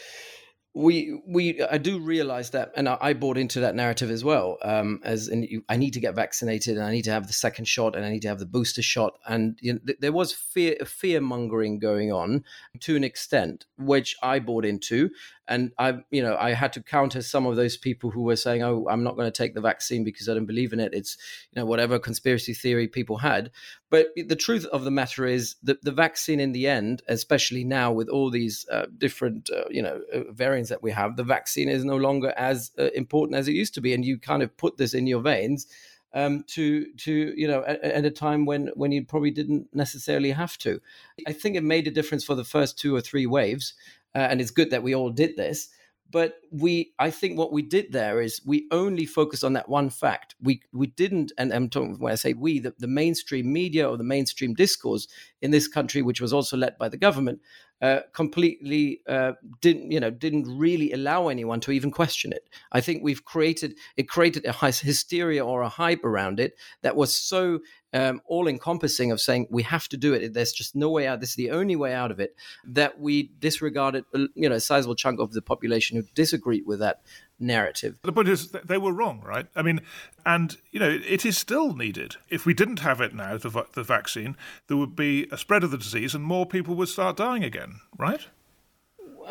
we 0.74 1.20
we 1.26 1.60
I 1.62 1.78
do 1.78 1.98
realize 1.98 2.50
that, 2.50 2.72
and 2.76 2.88
I, 2.88 2.96
I 3.00 3.12
bought 3.12 3.36
into 3.36 3.60
that 3.60 3.74
narrative 3.74 4.10
as 4.10 4.22
well. 4.22 4.56
Um, 4.62 5.00
as 5.02 5.26
in, 5.28 5.42
you, 5.42 5.64
I 5.68 5.76
need 5.76 5.94
to 5.94 6.00
get 6.00 6.14
vaccinated, 6.14 6.76
and 6.76 6.86
I 6.86 6.92
need 6.92 7.02
to 7.04 7.10
have 7.10 7.26
the 7.26 7.32
second 7.32 7.66
shot, 7.66 7.96
and 7.96 8.04
I 8.04 8.10
need 8.10 8.22
to 8.22 8.28
have 8.28 8.38
the 8.38 8.46
booster 8.46 8.82
shot, 8.82 9.14
and 9.26 9.58
you 9.60 9.74
know, 9.74 9.78
th- 9.84 9.98
there 10.00 10.12
was 10.12 10.32
fear 10.32 10.76
fear 10.86 11.20
mongering 11.20 11.80
going 11.80 12.12
on 12.12 12.44
to 12.80 12.94
an 12.94 13.02
extent, 13.02 13.66
which 13.78 14.14
I 14.22 14.38
bought 14.38 14.64
into, 14.64 15.10
and 15.50 15.72
I, 15.78 15.98
you 16.12 16.22
know, 16.22 16.36
I 16.38 16.52
had 16.52 16.72
to 16.74 16.82
counter 16.82 17.20
some 17.22 17.44
of 17.44 17.56
those 17.56 17.76
people 17.76 18.10
who 18.12 18.22
were 18.22 18.36
saying, 18.36 18.62
"Oh, 18.62 18.86
I'm 18.88 19.02
not 19.02 19.16
going 19.16 19.26
to 19.26 19.36
take 19.36 19.54
the 19.54 19.60
vaccine 19.60 20.04
because 20.04 20.28
I 20.28 20.34
don't 20.34 20.46
believe 20.46 20.72
in 20.72 20.78
it." 20.78 20.94
It's, 20.94 21.18
you 21.50 21.60
know, 21.60 21.66
whatever 21.66 21.98
conspiracy 21.98 22.54
theory 22.54 22.86
people 22.86 23.18
had. 23.18 23.50
But 23.90 24.10
the 24.16 24.36
truth 24.36 24.64
of 24.66 24.84
the 24.84 24.92
matter 24.92 25.26
is 25.26 25.56
that 25.64 25.82
the 25.82 25.90
vaccine, 25.90 26.38
in 26.38 26.52
the 26.52 26.68
end, 26.68 27.02
especially 27.08 27.64
now 27.64 27.90
with 27.90 28.08
all 28.08 28.30
these 28.30 28.64
uh, 28.70 28.86
different, 28.96 29.50
uh, 29.50 29.64
you 29.68 29.82
know, 29.82 30.00
uh, 30.14 30.30
variants 30.30 30.70
that 30.70 30.84
we 30.84 30.92
have, 30.92 31.16
the 31.16 31.24
vaccine 31.24 31.68
is 31.68 31.84
no 31.84 31.96
longer 31.96 32.32
as 32.36 32.70
uh, 32.78 32.84
important 32.94 33.36
as 33.36 33.48
it 33.48 33.52
used 33.52 33.74
to 33.74 33.80
be, 33.80 33.92
and 33.92 34.04
you 34.04 34.18
kind 34.18 34.44
of 34.44 34.56
put 34.56 34.78
this 34.78 34.94
in 34.94 35.08
your 35.08 35.20
veins. 35.20 35.66
Um, 36.12 36.42
to 36.48 36.92
to 36.92 37.32
you 37.36 37.46
know 37.46 37.62
at, 37.64 37.80
at, 37.82 38.04
a 38.04 38.10
time 38.10 38.44
when 38.44 38.72
when 38.74 38.90
you 38.90 39.04
probably 39.04 39.30
didn't 39.30 39.68
necessarily 39.72 40.32
have 40.32 40.58
to. 40.58 40.80
I 41.24 41.32
think 41.32 41.54
it 41.54 41.62
made 41.62 41.86
a 41.86 41.92
difference 41.92 42.24
for 42.24 42.34
the 42.34 42.42
first 42.42 42.76
two 42.76 42.96
or 42.96 43.00
three 43.00 43.26
waves, 43.26 43.74
uh, 44.14 44.18
and 44.18 44.40
it's 44.40 44.50
good 44.50 44.70
that 44.70 44.82
we 44.82 44.94
all 44.94 45.10
did 45.10 45.36
this 45.36 45.68
but 46.10 46.34
we 46.50 46.92
i 46.98 47.10
think 47.10 47.38
what 47.38 47.52
we 47.52 47.62
did 47.62 47.92
there 47.92 48.20
is 48.20 48.40
we 48.44 48.66
only 48.70 49.06
focused 49.06 49.44
on 49.44 49.52
that 49.52 49.68
one 49.68 49.90
fact 49.90 50.34
we 50.40 50.60
we 50.72 50.86
didn't 50.86 51.32
and 51.38 51.52
i'm 51.52 51.68
talking 51.68 51.96
when 51.98 52.12
i 52.12 52.16
say 52.16 52.32
we 52.32 52.58
the, 52.58 52.74
the 52.78 52.88
mainstream 52.88 53.52
media 53.52 53.88
or 53.88 53.96
the 53.96 54.04
mainstream 54.04 54.54
discourse 54.54 55.06
in 55.40 55.50
this 55.50 55.68
country 55.68 56.02
which 56.02 56.20
was 56.20 56.32
also 56.32 56.56
led 56.56 56.76
by 56.78 56.88
the 56.88 56.96
government 56.96 57.40
uh, 57.82 58.00
completely 58.12 59.00
uh, 59.08 59.32
didn't 59.62 59.90
you 59.90 59.98
know 59.98 60.10
didn't 60.10 60.44
really 60.58 60.92
allow 60.92 61.28
anyone 61.28 61.60
to 61.60 61.72
even 61.72 61.90
question 61.90 62.30
it. 62.30 62.46
I 62.72 62.82
think 62.82 63.02
we've 63.02 63.24
created 63.24 63.74
it 63.96 64.06
created 64.06 64.44
a 64.44 64.52
hysteria 64.52 65.44
or 65.44 65.62
a 65.62 65.68
hype 65.70 66.04
around 66.04 66.40
it 66.40 66.52
that 66.82 66.94
was 66.94 67.16
so 67.16 67.60
um, 67.92 68.20
all 68.26 68.48
encompassing 68.48 69.10
of 69.10 69.20
saying 69.20 69.46
we 69.50 69.62
have 69.64 69.88
to 69.88 69.96
do 69.96 70.14
it. 70.14 70.32
There's 70.32 70.52
just 70.52 70.74
no 70.74 70.90
way 70.90 71.06
out. 71.06 71.20
This 71.20 71.30
is 71.30 71.36
the 71.36 71.50
only 71.50 71.76
way 71.76 71.92
out 71.92 72.10
of 72.10 72.20
it. 72.20 72.36
That 72.64 73.00
we 73.00 73.30
disregarded, 73.38 74.04
uh, 74.14 74.26
you 74.34 74.48
know, 74.48 74.56
a 74.56 74.60
sizable 74.60 74.94
chunk 74.94 75.20
of 75.20 75.32
the 75.32 75.42
population 75.42 75.96
who 75.96 76.04
disagreed 76.14 76.64
with 76.66 76.78
that 76.80 77.02
narrative. 77.38 77.96
The 78.02 78.12
point 78.12 78.28
is, 78.28 78.50
they 78.50 78.78
were 78.78 78.92
wrong, 78.92 79.22
right? 79.24 79.46
I 79.56 79.62
mean, 79.62 79.80
and 80.24 80.56
you 80.70 80.78
know, 80.78 80.90
it 80.90 81.24
is 81.24 81.38
still 81.38 81.74
needed. 81.74 82.16
If 82.28 82.46
we 82.46 82.54
didn't 82.54 82.80
have 82.80 83.00
it 83.00 83.14
now, 83.14 83.36
the 83.36 83.66
the 83.72 83.82
vaccine, 83.82 84.36
there 84.68 84.76
would 84.76 84.94
be 84.94 85.26
a 85.32 85.38
spread 85.38 85.64
of 85.64 85.70
the 85.70 85.78
disease, 85.78 86.14
and 86.14 86.22
more 86.22 86.46
people 86.46 86.74
would 86.76 86.88
start 86.88 87.16
dying 87.16 87.44
again, 87.44 87.80
right? 87.98 88.26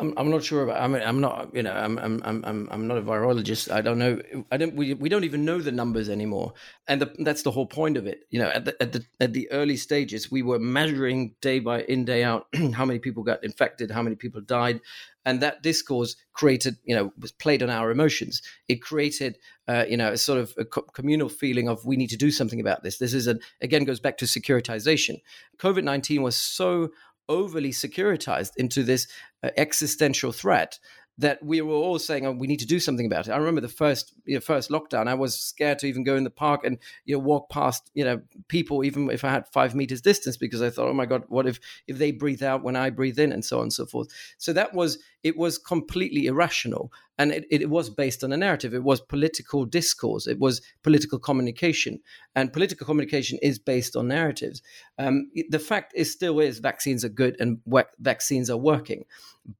I'm, 0.00 0.14
I'm 0.16 0.30
not 0.30 0.42
sure 0.42 0.62
about. 0.62 0.80
I 0.80 0.86
mean, 0.86 1.02
I'm 1.02 1.20
not. 1.20 1.54
You 1.54 1.62
know, 1.62 1.72
I'm 1.72 1.98
I'm 1.98 2.22
I'm 2.24 2.68
I'm 2.70 2.86
not 2.88 2.98
a 2.98 3.02
virologist. 3.02 3.70
I 3.70 3.80
don't 3.80 3.98
know. 3.98 4.20
I 4.50 4.56
don't. 4.56 4.74
We, 4.74 4.94
we 4.94 5.08
don't 5.08 5.24
even 5.24 5.44
know 5.44 5.60
the 5.60 5.72
numbers 5.72 6.08
anymore, 6.08 6.54
and 6.88 7.02
the, 7.02 7.14
that's 7.18 7.42
the 7.42 7.50
whole 7.50 7.66
point 7.66 7.96
of 7.96 8.06
it. 8.06 8.24
You 8.30 8.40
know, 8.40 8.48
at 8.48 8.64
the 8.64 8.82
at 8.82 8.92
the 8.92 9.04
at 9.20 9.32
the 9.32 9.50
early 9.52 9.76
stages, 9.76 10.30
we 10.30 10.42
were 10.42 10.58
measuring 10.58 11.34
day 11.40 11.60
by 11.60 11.82
in 11.82 12.04
day 12.04 12.24
out 12.24 12.46
how 12.74 12.84
many 12.84 12.98
people 12.98 13.22
got 13.22 13.44
infected, 13.44 13.90
how 13.90 14.02
many 14.02 14.16
people 14.16 14.40
died, 14.40 14.80
and 15.24 15.40
that 15.42 15.62
discourse 15.62 16.16
created. 16.32 16.76
You 16.84 16.96
know, 16.96 17.12
was 17.18 17.32
played 17.32 17.62
on 17.62 17.70
our 17.70 17.90
emotions. 17.90 18.42
It 18.68 18.82
created. 18.82 19.38
Uh, 19.68 19.84
you 19.88 19.96
know, 19.96 20.10
a 20.10 20.16
sort 20.16 20.40
of 20.40 20.52
a 20.58 20.64
communal 20.64 21.28
feeling 21.28 21.68
of 21.68 21.84
we 21.86 21.94
need 21.94 22.10
to 22.10 22.16
do 22.16 22.32
something 22.32 22.60
about 22.60 22.82
this. 22.82 22.98
This 22.98 23.14
is 23.14 23.28
an 23.28 23.38
again 23.60 23.84
goes 23.84 24.00
back 24.00 24.18
to 24.18 24.24
securitization. 24.24 25.20
COVID 25.58 25.84
nineteen 25.84 26.22
was 26.22 26.36
so 26.36 26.90
overly 27.30 27.70
securitized 27.70 28.50
into 28.56 28.82
this 28.82 29.06
uh, 29.42 29.48
existential 29.56 30.32
threat 30.32 30.78
that 31.20 31.42
we 31.42 31.60
were 31.60 31.74
all 31.74 31.98
saying, 31.98 32.26
"Oh, 32.26 32.32
we 32.32 32.46
need 32.46 32.60
to 32.60 32.66
do 32.66 32.80
something 32.80 33.06
about 33.06 33.28
it." 33.28 33.32
I 33.32 33.36
remember 33.36 33.60
the 33.60 33.68
first, 33.68 34.14
you 34.24 34.34
know, 34.34 34.40
first 34.40 34.70
lockdown. 34.70 35.06
I 35.06 35.14
was 35.14 35.38
scared 35.38 35.78
to 35.80 35.86
even 35.86 36.02
go 36.02 36.16
in 36.16 36.24
the 36.24 36.30
park 36.30 36.64
and 36.64 36.78
you 37.04 37.14
know 37.14 37.20
walk 37.20 37.50
past, 37.50 37.90
you 37.94 38.04
know, 38.04 38.20
people, 38.48 38.84
even 38.84 39.10
if 39.10 39.22
I 39.22 39.30
had 39.30 39.46
five 39.48 39.74
meters 39.74 40.00
distance, 40.00 40.36
because 40.36 40.62
I 40.62 40.70
thought, 40.70 40.88
"Oh 40.88 40.94
my 40.94 41.06
God, 41.06 41.24
what 41.28 41.46
if 41.46 41.60
if 41.86 41.98
they 41.98 42.10
breathe 42.10 42.42
out 42.42 42.62
when 42.62 42.74
I 42.74 42.90
breathe 42.90 43.18
in?" 43.18 43.32
and 43.32 43.44
so 43.44 43.58
on 43.58 43.64
and 43.64 43.72
so 43.72 43.86
forth. 43.86 44.08
So 44.38 44.52
that 44.54 44.74
was 44.74 44.98
it 45.22 45.36
was 45.36 45.58
completely 45.58 46.26
irrational, 46.26 46.90
and 47.18 47.32
it, 47.32 47.46
it 47.50 47.68
was 47.68 47.90
based 47.90 48.24
on 48.24 48.32
a 48.32 48.36
narrative. 48.36 48.72
It 48.72 48.82
was 48.82 49.00
political 49.02 49.66
discourse. 49.66 50.26
It 50.26 50.38
was 50.38 50.62
political 50.82 51.18
communication, 51.18 52.00
and 52.34 52.52
political 52.52 52.86
communication 52.86 53.38
is 53.42 53.58
based 53.58 53.94
on 53.94 54.08
narratives. 54.08 54.62
Um, 54.98 55.30
the 55.50 55.58
fact 55.58 55.92
is 55.94 56.10
still 56.10 56.40
is 56.40 56.60
vaccines 56.60 57.04
are 57.04 57.10
good 57.10 57.36
and 57.40 57.58
vaccines 57.98 58.48
are 58.48 58.56
working, 58.56 59.04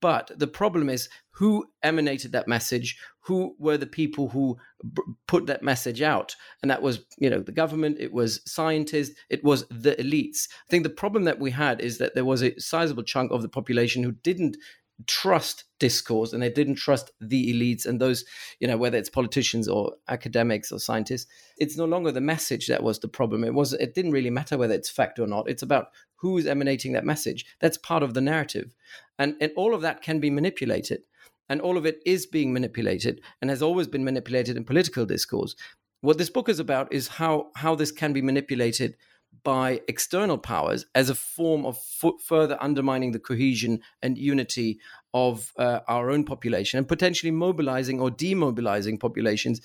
but 0.00 0.30
the 0.36 0.46
problem 0.46 0.88
is 0.88 1.08
who 1.40 1.64
emanated 1.82 2.32
that 2.32 2.46
message 2.46 2.98
who 3.20 3.56
were 3.58 3.78
the 3.78 3.86
people 3.86 4.28
who 4.28 4.58
b- 4.92 5.02
put 5.26 5.46
that 5.46 5.62
message 5.62 6.02
out. 6.02 6.36
And 6.60 6.70
that 6.70 6.82
was 6.82 7.06
you 7.16 7.30
know 7.30 7.40
the 7.40 7.50
government 7.50 7.96
it 7.98 8.12
was 8.12 8.42
scientists 8.44 9.14
it 9.30 9.42
was 9.42 9.66
the 9.70 9.96
elites. 9.96 10.48
I 10.50 10.68
think 10.68 10.82
the 10.82 10.90
problem 10.90 11.24
that 11.24 11.40
we 11.40 11.50
had 11.50 11.80
is 11.80 11.96
that 11.96 12.14
there 12.14 12.26
was 12.26 12.42
a 12.42 12.54
sizable 12.60 13.04
chunk 13.04 13.32
of 13.32 13.40
the 13.40 13.48
population 13.48 14.02
who 14.02 14.12
didn't 14.12 14.58
trust 15.06 15.64
discourse 15.78 16.34
and 16.34 16.42
they 16.42 16.50
didn't 16.50 16.74
trust 16.74 17.10
the 17.22 17.54
elites 17.54 17.86
and 17.86 18.02
those 18.02 18.22
you 18.58 18.68
know 18.68 18.76
whether 18.76 18.98
it's 18.98 19.08
politicians 19.08 19.66
or 19.66 19.94
academics 20.08 20.70
or 20.70 20.78
scientists 20.78 21.26
it's 21.56 21.78
no 21.78 21.86
longer 21.86 22.12
the 22.12 22.20
message 22.20 22.66
that 22.66 22.82
was 22.82 22.98
the 22.98 23.08
problem. 23.08 23.44
It 23.44 23.54
was 23.54 23.72
it 23.72 23.94
didn't 23.94 24.12
really 24.12 24.28
matter 24.28 24.58
whether 24.58 24.74
it's 24.74 24.90
fact 24.90 25.18
or 25.18 25.26
not. 25.26 25.48
It's 25.48 25.62
about 25.62 25.86
who's 26.16 26.46
emanating 26.46 26.92
that 26.92 27.06
message. 27.06 27.46
That's 27.60 27.78
part 27.78 28.02
of 28.02 28.12
the 28.12 28.20
narrative. 28.20 28.74
And 29.18 29.36
and 29.40 29.52
all 29.56 29.74
of 29.74 29.80
that 29.80 30.02
can 30.02 30.20
be 30.20 30.28
manipulated 30.28 31.00
and 31.50 31.60
all 31.60 31.76
of 31.76 31.84
it 31.84 32.00
is 32.06 32.24
being 32.24 32.52
manipulated 32.54 33.20
and 33.42 33.50
has 33.50 33.60
always 33.60 33.88
been 33.88 34.04
manipulated 34.04 34.56
in 34.56 34.64
political 34.64 35.04
discourse. 35.04 35.54
What 36.00 36.16
this 36.16 36.30
book 36.30 36.48
is 36.48 36.60
about 36.60 36.90
is 36.92 37.08
how 37.08 37.50
how 37.56 37.74
this 37.74 37.92
can 37.92 38.14
be 38.14 38.22
manipulated 38.22 38.96
by 39.42 39.80
external 39.88 40.38
powers 40.38 40.86
as 40.94 41.10
a 41.10 41.14
form 41.14 41.66
of 41.66 41.78
f- 42.02 42.20
further 42.24 42.56
undermining 42.60 43.12
the 43.12 43.18
cohesion 43.18 43.80
and 44.02 44.16
unity 44.16 44.78
of 45.12 45.52
uh, 45.56 45.80
our 45.88 46.10
own 46.10 46.24
population 46.24 46.78
and 46.78 46.86
potentially 46.86 47.32
mobilizing 47.32 48.00
or 48.00 48.10
demobilizing 48.10 48.98
populations 48.98 49.60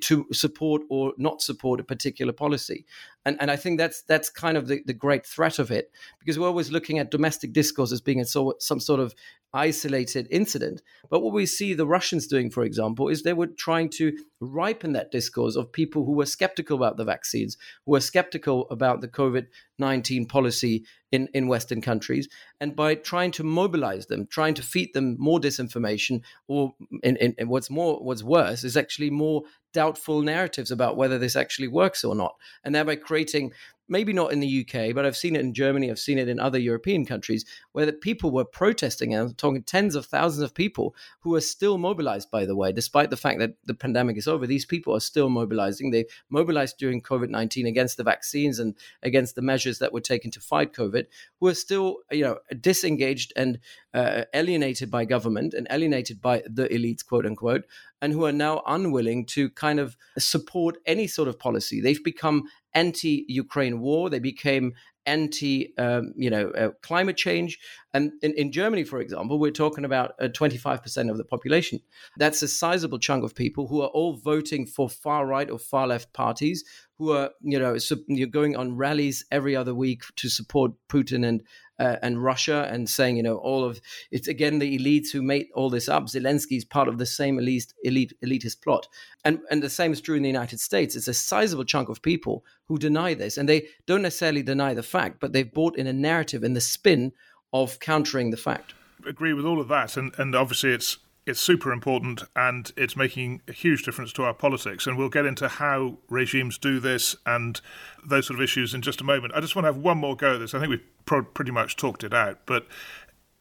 to 0.00 0.26
support 0.32 0.82
or 0.90 1.12
not 1.18 1.40
support 1.40 1.78
a 1.78 1.84
particular 1.84 2.32
policy. 2.32 2.84
And, 3.24 3.36
and 3.40 3.50
I 3.50 3.56
think 3.56 3.78
that's 3.78 4.02
that's 4.02 4.28
kind 4.28 4.56
of 4.56 4.66
the, 4.66 4.82
the 4.86 4.92
great 4.92 5.24
threat 5.24 5.58
of 5.58 5.70
it 5.70 5.92
because 6.18 6.38
we're 6.38 6.48
always 6.48 6.72
looking 6.72 6.98
at 6.98 7.10
domestic 7.10 7.52
discourse 7.52 7.92
as 7.92 8.00
being 8.00 8.20
a 8.20 8.24
so, 8.24 8.54
some 8.58 8.80
sort 8.80 9.00
of 9.00 9.14
isolated 9.54 10.26
incident. 10.30 10.82
But 11.10 11.20
what 11.20 11.32
we 11.32 11.46
see 11.46 11.74
the 11.74 11.86
Russians 11.86 12.26
doing, 12.26 12.50
for 12.50 12.64
example, 12.64 13.08
is 13.08 13.22
they 13.22 13.32
were 13.32 13.46
trying 13.46 13.90
to 13.90 14.16
ripen 14.40 14.92
that 14.92 15.10
discourse 15.10 15.56
of 15.56 15.72
people 15.72 16.04
who 16.04 16.12
were 16.12 16.26
skeptical 16.26 16.76
about 16.76 16.96
the 16.96 17.04
vaccines, 17.04 17.56
who 17.86 17.92
were 17.92 18.00
skeptical 18.00 18.66
about 18.70 19.00
the 19.00 19.08
COVID 19.08 19.46
19 19.78 20.26
policy 20.26 20.84
in, 21.12 21.28
in 21.34 21.48
Western 21.48 21.80
countries. 21.80 22.28
And 22.60 22.76
by 22.76 22.94
trying 22.94 23.30
to 23.32 23.44
mobilize 23.44 24.06
them, 24.06 24.26
trying 24.26 24.54
to 24.54 24.62
feed 24.62 24.92
them 24.94 25.16
more 25.18 25.40
disinformation, 25.40 26.22
or 26.46 26.74
in, 27.02 27.16
in, 27.16 27.34
in 27.38 27.48
what's 27.48 27.70
more, 27.70 27.98
what's 28.02 28.22
worse, 28.22 28.64
is 28.64 28.76
actually 28.76 29.10
more 29.10 29.42
doubtful 29.78 30.22
narratives 30.22 30.72
about 30.72 30.96
whether 30.96 31.20
this 31.20 31.36
actually 31.36 31.68
works 31.68 32.02
or 32.02 32.16
not. 32.16 32.34
And 32.64 32.74
thereby 32.74 32.96
creating 32.96 33.52
maybe 33.88 34.12
not 34.12 34.32
in 34.32 34.40
the 34.40 34.66
UK, 34.66 34.92
but 34.92 35.06
I've 35.06 35.16
seen 35.16 35.36
it 35.36 35.40
in 35.40 35.54
Germany, 35.54 35.88
I've 35.88 35.98
seen 35.98 36.18
it 36.18 36.28
in 36.28 36.38
other 36.38 36.58
European 36.58 37.06
countries 37.06 37.44
where 37.72 37.86
the 37.86 37.92
people 37.92 38.30
were 38.30 38.44
protesting 38.44 39.14
and 39.14 39.28
I'm 39.28 39.34
talking 39.34 39.62
tens 39.62 39.94
of 39.94 40.06
thousands 40.06 40.42
of 40.42 40.52
people 40.52 40.94
who 41.20 41.34
are 41.36 41.40
still 41.40 41.78
mobilized, 41.78 42.30
by 42.30 42.44
the 42.44 42.56
way, 42.56 42.72
despite 42.72 43.10
the 43.10 43.16
fact 43.16 43.38
that 43.38 43.54
the 43.64 43.74
pandemic 43.74 44.16
is 44.16 44.28
over. 44.28 44.46
These 44.46 44.66
people 44.66 44.94
are 44.94 45.00
still 45.00 45.30
mobilizing. 45.30 45.90
They 45.90 46.06
mobilized 46.28 46.76
during 46.78 47.00
COVID 47.00 47.30
19 47.30 47.66
against 47.66 47.96
the 47.96 48.04
vaccines 48.04 48.58
and 48.58 48.74
against 49.02 49.36
the 49.36 49.42
measures 49.42 49.78
that 49.78 49.92
were 49.92 50.00
taken 50.00 50.30
to 50.32 50.40
fight 50.40 50.74
COVID, 50.74 51.06
who 51.40 51.46
are 51.46 51.54
still, 51.54 51.98
you 52.10 52.24
know, 52.24 52.38
disengaged 52.60 53.32
and 53.36 53.58
uh, 53.94 54.24
alienated 54.34 54.90
by 54.90 55.04
government 55.04 55.54
and 55.54 55.66
alienated 55.70 56.20
by 56.20 56.42
the 56.46 56.68
elites, 56.68 57.04
quote 57.04 57.24
unquote, 57.24 57.64
and 58.00 58.12
who 58.12 58.24
are 58.24 58.32
now 58.32 58.62
unwilling 58.66 59.24
to 59.26 59.50
kind 59.50 59.67
of 59.76 59.96
support 60.18 60.78
any 60.86 61.06
sort 61.06 61.28
of 61.28 61.38
policy. 61.38 61.80
They've 61.80 62.02
become 62.02 62.44
anti-Ukraine 62.74 63.80
war. 63.80 64.10
They 64.10 64.18
became 64.18 64.74
anti, 65.08 65.72
um, 65.78 66.12
you 66.16 66.28
know, 66.30 66.50
uh, 66.50 66.70
climate 66.82 67.16
change. 67.16 67.58
And 67.94 68.12
in, 68.22 68.34
in, 68.34 68.52
Germany, 68.52 68.84
for 68.84 69.00
example, 69.00 69.38
we're 69.38 69.50
talking 69.50 69.84
about 69.84 70.12
uh, 70.20 70.28
25% 70.28 71.10
of 71.10 71.16
the 71.16 71.24
population. 71.24 71.80
That's 72.18 72.42
a 72.42 72.48
sizable 72.48 72.98
chunk 72.98 73.24
of 73.24 73.34
people 73.34 73.66
who 73.66 73.80
are 73.80 73.88
all 73.88 74.12
voting 74.16 74.66
for 74.66 74.88
far 74.88 75.26
right 75.26 75.50
or 75.50 75.58
far 75.58 75.86
left 75.86 76.12
parties, 76.12 76.62
who 76.98 77.12
are, 77.12 77.30
you 77.42 77.58
know, 77.58 77.76
you're 78.06 78.28
going 78.28 78.54
on 78.54 78.76
rallies 78.76 79.24
every 79.30 79.56
other 79.56 79.74
week 79.74 80.02
to 80.16 80.28
support 80.28 80.72
Putin 80.88 81.26
and 81.26 81.42
uh, 81.78 81.96
and 82.02 82.22
Russia 82.22 82.68
and 82.70 82.88
saying, 82.88 83.16
you 83.16 83.22
know, 83.22 83.36
all 83.36 83.64
of 83.64 83.80
it's 84.10 84.28
again 84.28 84.58
the 84.58 84.78
elites 84.78 85.10
who 85.10 85.22
made 85.22 85.46
all 85.54 85.70
this 85.70 85.88
up. 85.88 86.04
Zelensky 86.06 86.56
is 86.56 86.64
part 86.64 86.88
of 86.88 86.98
the 86.98 87.06
same 87.06 87.38
elite, 87.38 87.72
elite 87.82 88.12
elitist 88.24 88.62
plot, 88.62 88.88
and 89.24 89.40
and 89.50 89.62
the 89.62 89.70
same 89.70 89.92
is 89.92 90.00
true 90.00 90.16
in 90.16 90.22
the 90.22 90.28
United 90.28 90.60
States. 90.60 90.96
It's 90.96 91.08
a 91.08 91.14
sizable 91.14 91.64
chunk 91.64 91.88
of 91.88 92.02
people 92.02 92.44
who 92.66 92.78
deny 92.78 93.14
this, 93.14 93.38
and 93.38 93.48
they 93.48 93.68
don't 93.86 94.02
necessarily 94.02 94.42
deny 94.42 94.74
the 94.74 94.82
fact, 94.82 95.20
but 95.20 95.32
they've 95.32 95.52
bought 95.52 95.76
in 95.76 95.86
a 95.86 95.92
narrative 95.92 96.42
and 96.42 96.56
the 96.56 96.60
spin 96.60 97.12
of 97.52 97.78
countering 97.80 98.30
the 98.30 98.36
fact. 98.36 98.74
Agree 99.06 99.32
with 99.32 99.44
all 99.44 99.60
of 99.60 99.68
that, 99.68 99.96
and 99.96 100.12
and 100.18 100.34
obviously 100.34 100.72
it's 100.72 100.98
it's 101.28 101.40
super 101.40 101.70
important 101.72 102.22
and 102.34 102.72
it's 102.74 102.96
making 102.96 103.42
a 103.46 103.52
huge 103.52 103.82
difference 103.82 104.14
to 104.14 104.22
our 104.22 104.32
politics. 104.32 104.86
And 104.86 104.96
we'll 104.96 105.10
get 105.10 105.26
into 105.26 105.46
how 105.46 105.98
regimes 106.08 106.56
do 106.56 106.80
this 106.80 107.16
and 107.26 107.60
those 108.04 108.26
sort 108.26 108.38
of 108.38 108.42
issues 108.42 108.72
in 108.72 108.80
just 108.80 109.02
a 109.02 109.04
moment. 109.04 109.34
I 109.36 109.40
just 109.40 109.54
want 109.54 109.64
to 109.64 109.72
have 109.72 109.82
one 109.82 109.98
more 109.98 110.16
go 110.16 110.34
at 110.34 110.38
this. 110.38 110.54
I 110.54 110.58
think 110.58 110.70
we've 110.70 110.86
pro- 111.04 111.24
pretty 111.24 111.50
much 111.50 111.76
talked 111.76 112.02
it 112.02 112.14
out, 112.14 112.40
but 112.46 112.66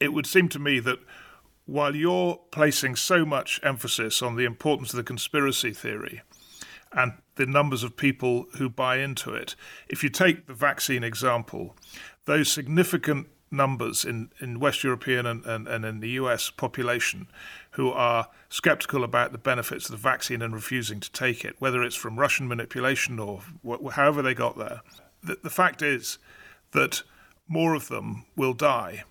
it 0.02 0.12
would 0.12 0.26
seem 0.26 0.50
to 0.50 0.60
me 0.60 0.80
that 0.82 1.00
while 1.66 1.96
you're 1.96 2.40
placing 2.52 2.98
so 2.98 3.26
much 3.26 3.60
emphasis 3.64 4.22
on 4.22 4.36
the 4.36 4.46
importance 4.46 4.92
of 4.92 4.98
the 4.98 5.04
conspiracy 5.04 5.72
theory 5.72 6.22
and 6.92 7.14
the 7.36 7.46
numbers 7.46 7.84
of 7.84 7.96
people 7.96 8.48
who 8.58 8.70
buy 8.70 8.98
into 8.98 9.34
it, 9.34 9.56
if 9.88 10.04
you 10.04 10.10
take 10.10 10.48
the 10.48 10.54
vaccine 10.54 11.06
example, 11.06 11.76
those 12.26 12.52
significant 12.52 13.28
numbers 13.52 14.04
in, 14.04 14.30
in 14.40 14.60
West 14.60 14.84
European 14.84 15.26
and, 15.26 15.46
and, 15.46 15.68
and 15.68 15.86
in 15.86 16.00
the 16.00 16.10
US 16.10 16.50
population 16.50 17.28
who 17.78 17.92
are 17.92 18.28
skeptical 18.50 19.04
about 19.04 19.32
the 19.32 19.38
benefits 19.38 19.86
of 19.86 19.92
the 19.92 19.98
vaccine 19.98 20.42
and 20.42 20.52
refusing 20.52 21.00
to 21.00 21.12
take 21.12 21.46
it, 21.46 21.56
whether 21.60 21.84
it's 21.84 21.96
from 21.96 22.18
Russian 22.18 22.48
manipulation 22.48 23.20
or 23.20 23.44
wh- 23.64 23.92
however 23.92 24.24
they 24.24 24.34
got 24.34 24.58
there. 24.58 24.82
The, 25.24 25.38
the 25.44 25.52
fact 25.52 25.84
is 25.84 26.18
that 26.72 27.04
more 27.48 27.76
of 27.76 27.88
them 27.88 28.26
will 28.36 28.54
die 28.54 29.04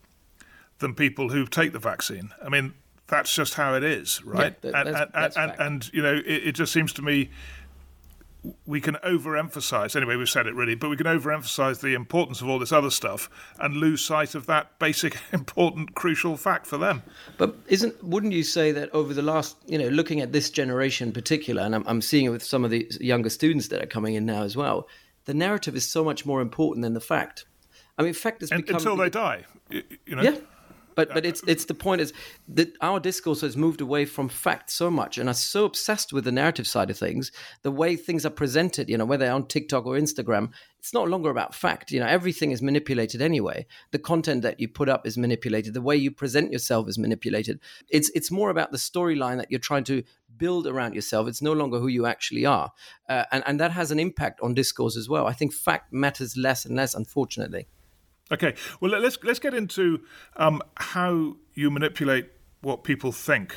than 0.81 0.95
people 0.95 1.29
who 1.29 1.47
take 1.47 1.73
the 1.73 1.79
vaccine. 1.79 2.31
I 2.45 2.49
mean, 2.49 2.75
that's 3.07 3.33
just 3.33 3.55
how 3.55 3.75
it 3.75 3.85
is, 3.85 4.25
right? 4.25 4.57
Yeah, 4.61 4.71
that, 4.73 4.85
that's, 4.85 5.01
and, 5.01 5.11
that's 5.15 5.37
and, 5.37 5.53
and, 5.61 5.91
you 5.93 6.03
know, 6.03 6.15
it, 6.15 6.49
it 6.49 6.53
just 6.57 6.73
seems 6.73 6.93
to 6.95 7.03
me 7.03 7.31
we 8.67 8.81
can 8.81 8.95
overemphasize 8.97 9.97
anyway 9.97 10.17
we've 10.17 10.29
said 10.29 10.47
it 10.47 10.55
really 10.55 10.75
but 10.75 10.89
we 10.89 10.97
can 10.97 11.07
overemphasize 11.07 11.81
the 11.81 11.95
importance 11.95 12.41
of 12.41 12.49
all 12.49 12.59
this 12.59 12.73
other 12.73 12.91
stuff 12.91 13.29
and 13.61 13.77
lose 13.77 14.05
sight 14.05 14.35
of 14.35 14.47
that 14.47 14.79
basic 14.79 15.17
important 15.33 15.95
crucial 15.95 16.37
fact 16.37 16.67
for 16.67 16.79
them. 16.79 17.03
But 17.39 17.55
isn't 17.69 18.03
wouldn't 18.03 18.33
you 18.33 18.43
say 18.43 18.73
that 18.73 18.93
over 18.95 19.15
the 19.15 19.23
last 19.23 19.57
you 19.67 19.79
know 19.79 19.89
looking 19.89 20.21
at 20.21 20.33
this 20.33 20.51
generation 20.51 21.09
in 21.09 21.15
particular 21.15 21.63
and 21.63 21.75
I'm, 21.75 21.85
I'm 21.87 22.03
seeing 22.03 22.27
it 22.27 22.31
with 22.31 22.43
some 22.43 22.65
of 22.65 22.71
the 22.71 22.91
younger 23.01 23.31
students 23.31 23.69
that 23.69 23.83
are 23.83 23.87
coming 23.87 24.15
in 24.15 24.27
now 24.27 24.43
as 24.43 24.57
well 24.57 24.89
the 25.25 25.35
narrative 25.35 25.75
is 25.75 25.89
so 25.89 26.05
much 26.05 26.25
more 26.25 26.41
important 26.41 26.83
than 26.83 26.95
the 26.95 27.01
fact. 27.01 27.47
I 27.99 28.03
mean 28.03 28.13
fact 28.13 28.41
has 28.41 28.51
become 28.51 28.77
until 28.77 28.97
they 28.97 29.11
die 29.11 29.45
you, 29.71 29.83
you 30.07 30.17
know? 30.17 30.23
Yeah 30.23 30.37
but 30.97 31.15
but 31.15 31.25
it's 31.25 31.43
it's 31.47 31.67
the 31.67 31.75
point 31.75 32.01
is 32.01 32.13
that 32.49 32.73
our 32.81 32.99
discourse 32.99 33.43
has 33.43 33.57
moved 33.57 33.81
away 33.81 34.05
from 34.05 34.29
fact 34.29 34.71
so 34.71 34.91
much 34.91 35.17
and 35.19 35.29
are 35.29 35.35
so 35.35 35.65
obsessed 35.65 36.13
with 36.13 36.25
the 36.25 36.33
narrative 36.33 36.67
side 36.67 36.91
of 36.91 36.99
things 36.99 37.31
the 37.63 37.71
way 37.71 37.95
things 37.95 38.27
are 38.27 38.31
presented 38.31 38.89
you 38.89 38.99
know 38.99 39.05
whether 39.05 39.31
on 39.31 39.47
tiktok 39.47 39.87
or 39.87 39.95
instagram 39.95 40.51
it's 40.87 40.95
no 40.95 41.03
longer 41.03 41.31
about 41.31 41.53
fact. 41.53 41.91
You 41.91 41.99
know 41.99 42.07
everything 42.07 42.53
is 42.53 42.63
manipulated 42.63 43.21
anyway. 43.21 43.67
The 43.91 43.99
content 43.99 44.43
that 44.43 44.61
you 44.61 44.69
put 44.69 44.89
up 44.89 45.05
is 45.05 45.19
manipulated. 45.19 45.75
The 45.75 45.83
way 45.83 45.97
you 45.97 46.13
present 46.13 46.53
yourself 46.53 46.89
is 46.89 46.97
manipulated. 46.97 47.59
It's 47.89 48.09
it's 48.15 48.31
more 48.31 48.51
about 48.51 48.71
the 48.71 48.79
storyline 48.79 49.39
that 49.39 49.51
you're 49.51 49.59
trying 49.59 49.83
to 49.85 50.05
build 50.37 50.65
around 50.65 50.95
yourself. 50.95 51.27
It's 51.27 51.43
no 51.43 51.55
longer 51.55 51.81
who 51.81 51.89
you 51.89 52.07
actually 52.07 52.47
are. 52.47 52.71
Uh, 53.09 53.25
and 53.33 53.43
and 53.49 53.59
that 53.59 53.73
has 53.73 53.91
an 53.91 53.99
impact 53.99 54.41
on 54.43 54.55
discourse 54.55 54.97
as 54.97 55.09
well. 55.09 55.27
I 55.27 55.33
think 55.33 55.53
fact 55.53 55.93
matters 55.93 56.37
less 56.37 56.65
and 56.65 56.77
less 56.77 56.95
unfortunately 56.95 57.67
Okay, 58.33 58.55
well 58.81 58.91
let's 58.91 59.19
let's 59.23 59.39
get 59.39 59.55
into 59.55 60.01
um, 60.37 60.61
how 60.77 61.37
you 61.55 61.71
manipulate 61.71 62.31
what 62.61 62.83
people 62.83 63.13
think, 63.13 63.57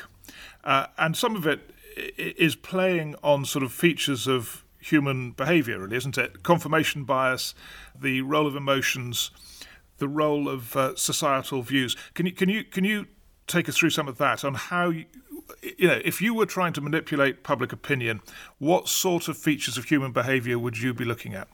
uh, 0.62 0.86
and 0.96 1.16
some 1.16 1.34
of 1.34 1.46
it 1.46 1.72
is 2.16 2.54
playing 2.54 3.16
on 3.22 3.44
sort 3.44 3.64
of 3.64 3.72
features 3.72 4.28
of 4.28 4.64
human 4.78 5.32
behaviour, 5.32 5.80
really, 5.80 5.96
isn't 5.96 6.16
it? 6.16 6.42
Confirmation 6.42 7.04
bias, 7.04 7.54
the 7.98 8.22
role 8.22 8.46
of 8.46 8.54
emotions, 8.54 9.30
the 9.98 10.08
role 10.08 10.48
of 10.48 10.76
uh, 10.76 10.94
societal 10.96 11.62
views. 11.62 11.96
Can 12.14 12.26
you 12.26 12.32
can 12.32 12.48
you 12.48 12.64
can 12.64 12.84
you 12.84 13.06
take 13.46 13.68
us 13.68 13.76
through 13.76 13.90
some 13.90 14.06
of 14.06 14.18
that 14.18 14.44
on 14.44 14.54
how 14.54 14.90
you, 14.90 15.04
you 15.76 15.88
know 15.88 16.00
if 16.04 16.22
you 16.22 16.32
were 16.34 16.46
trying 16.46 16.72
to 16.74 16.80
manipulate 16.80 17.42
public 17.42 17.72
opinion, 17.72 18.20
what 18.58 18.88
sort 18.88 19.28
of 19.28 19.36
features 19.36 19.76
of 19.76 19.84
human 19.84 20.12
behaviour 20.12 20.58
would 20.58 20.78
you 20.78 20.94
be 20.94 21.04
looking 21.04 21.34
at? 21.34 21.48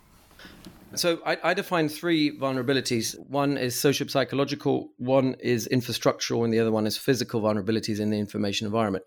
So 0.97 1.21
I, 1.25 1.39
I, 1.43 1.55
define 1.55 1.89
three 1.89 2.37
vulnerabilities. 2.39 3.19
One 3.29 3.57
is 3.57 3.79
social 3.79 4.09
psychological, 4.09 4.89
one 4.97 5.37
is 5.41 5.69
infrastructural, 5.69 6.45
and 6.45 6.53
the 6.53 6.61
other 6.61 6.73
one 6.73 6.87
is 6.87 6.97
physical 6.97 7.41
vulnerabilities 7.41 8.01
in 8.01 8.11
the 8.11 8.19
information 8.19 8.67
environment. 8.67 9.05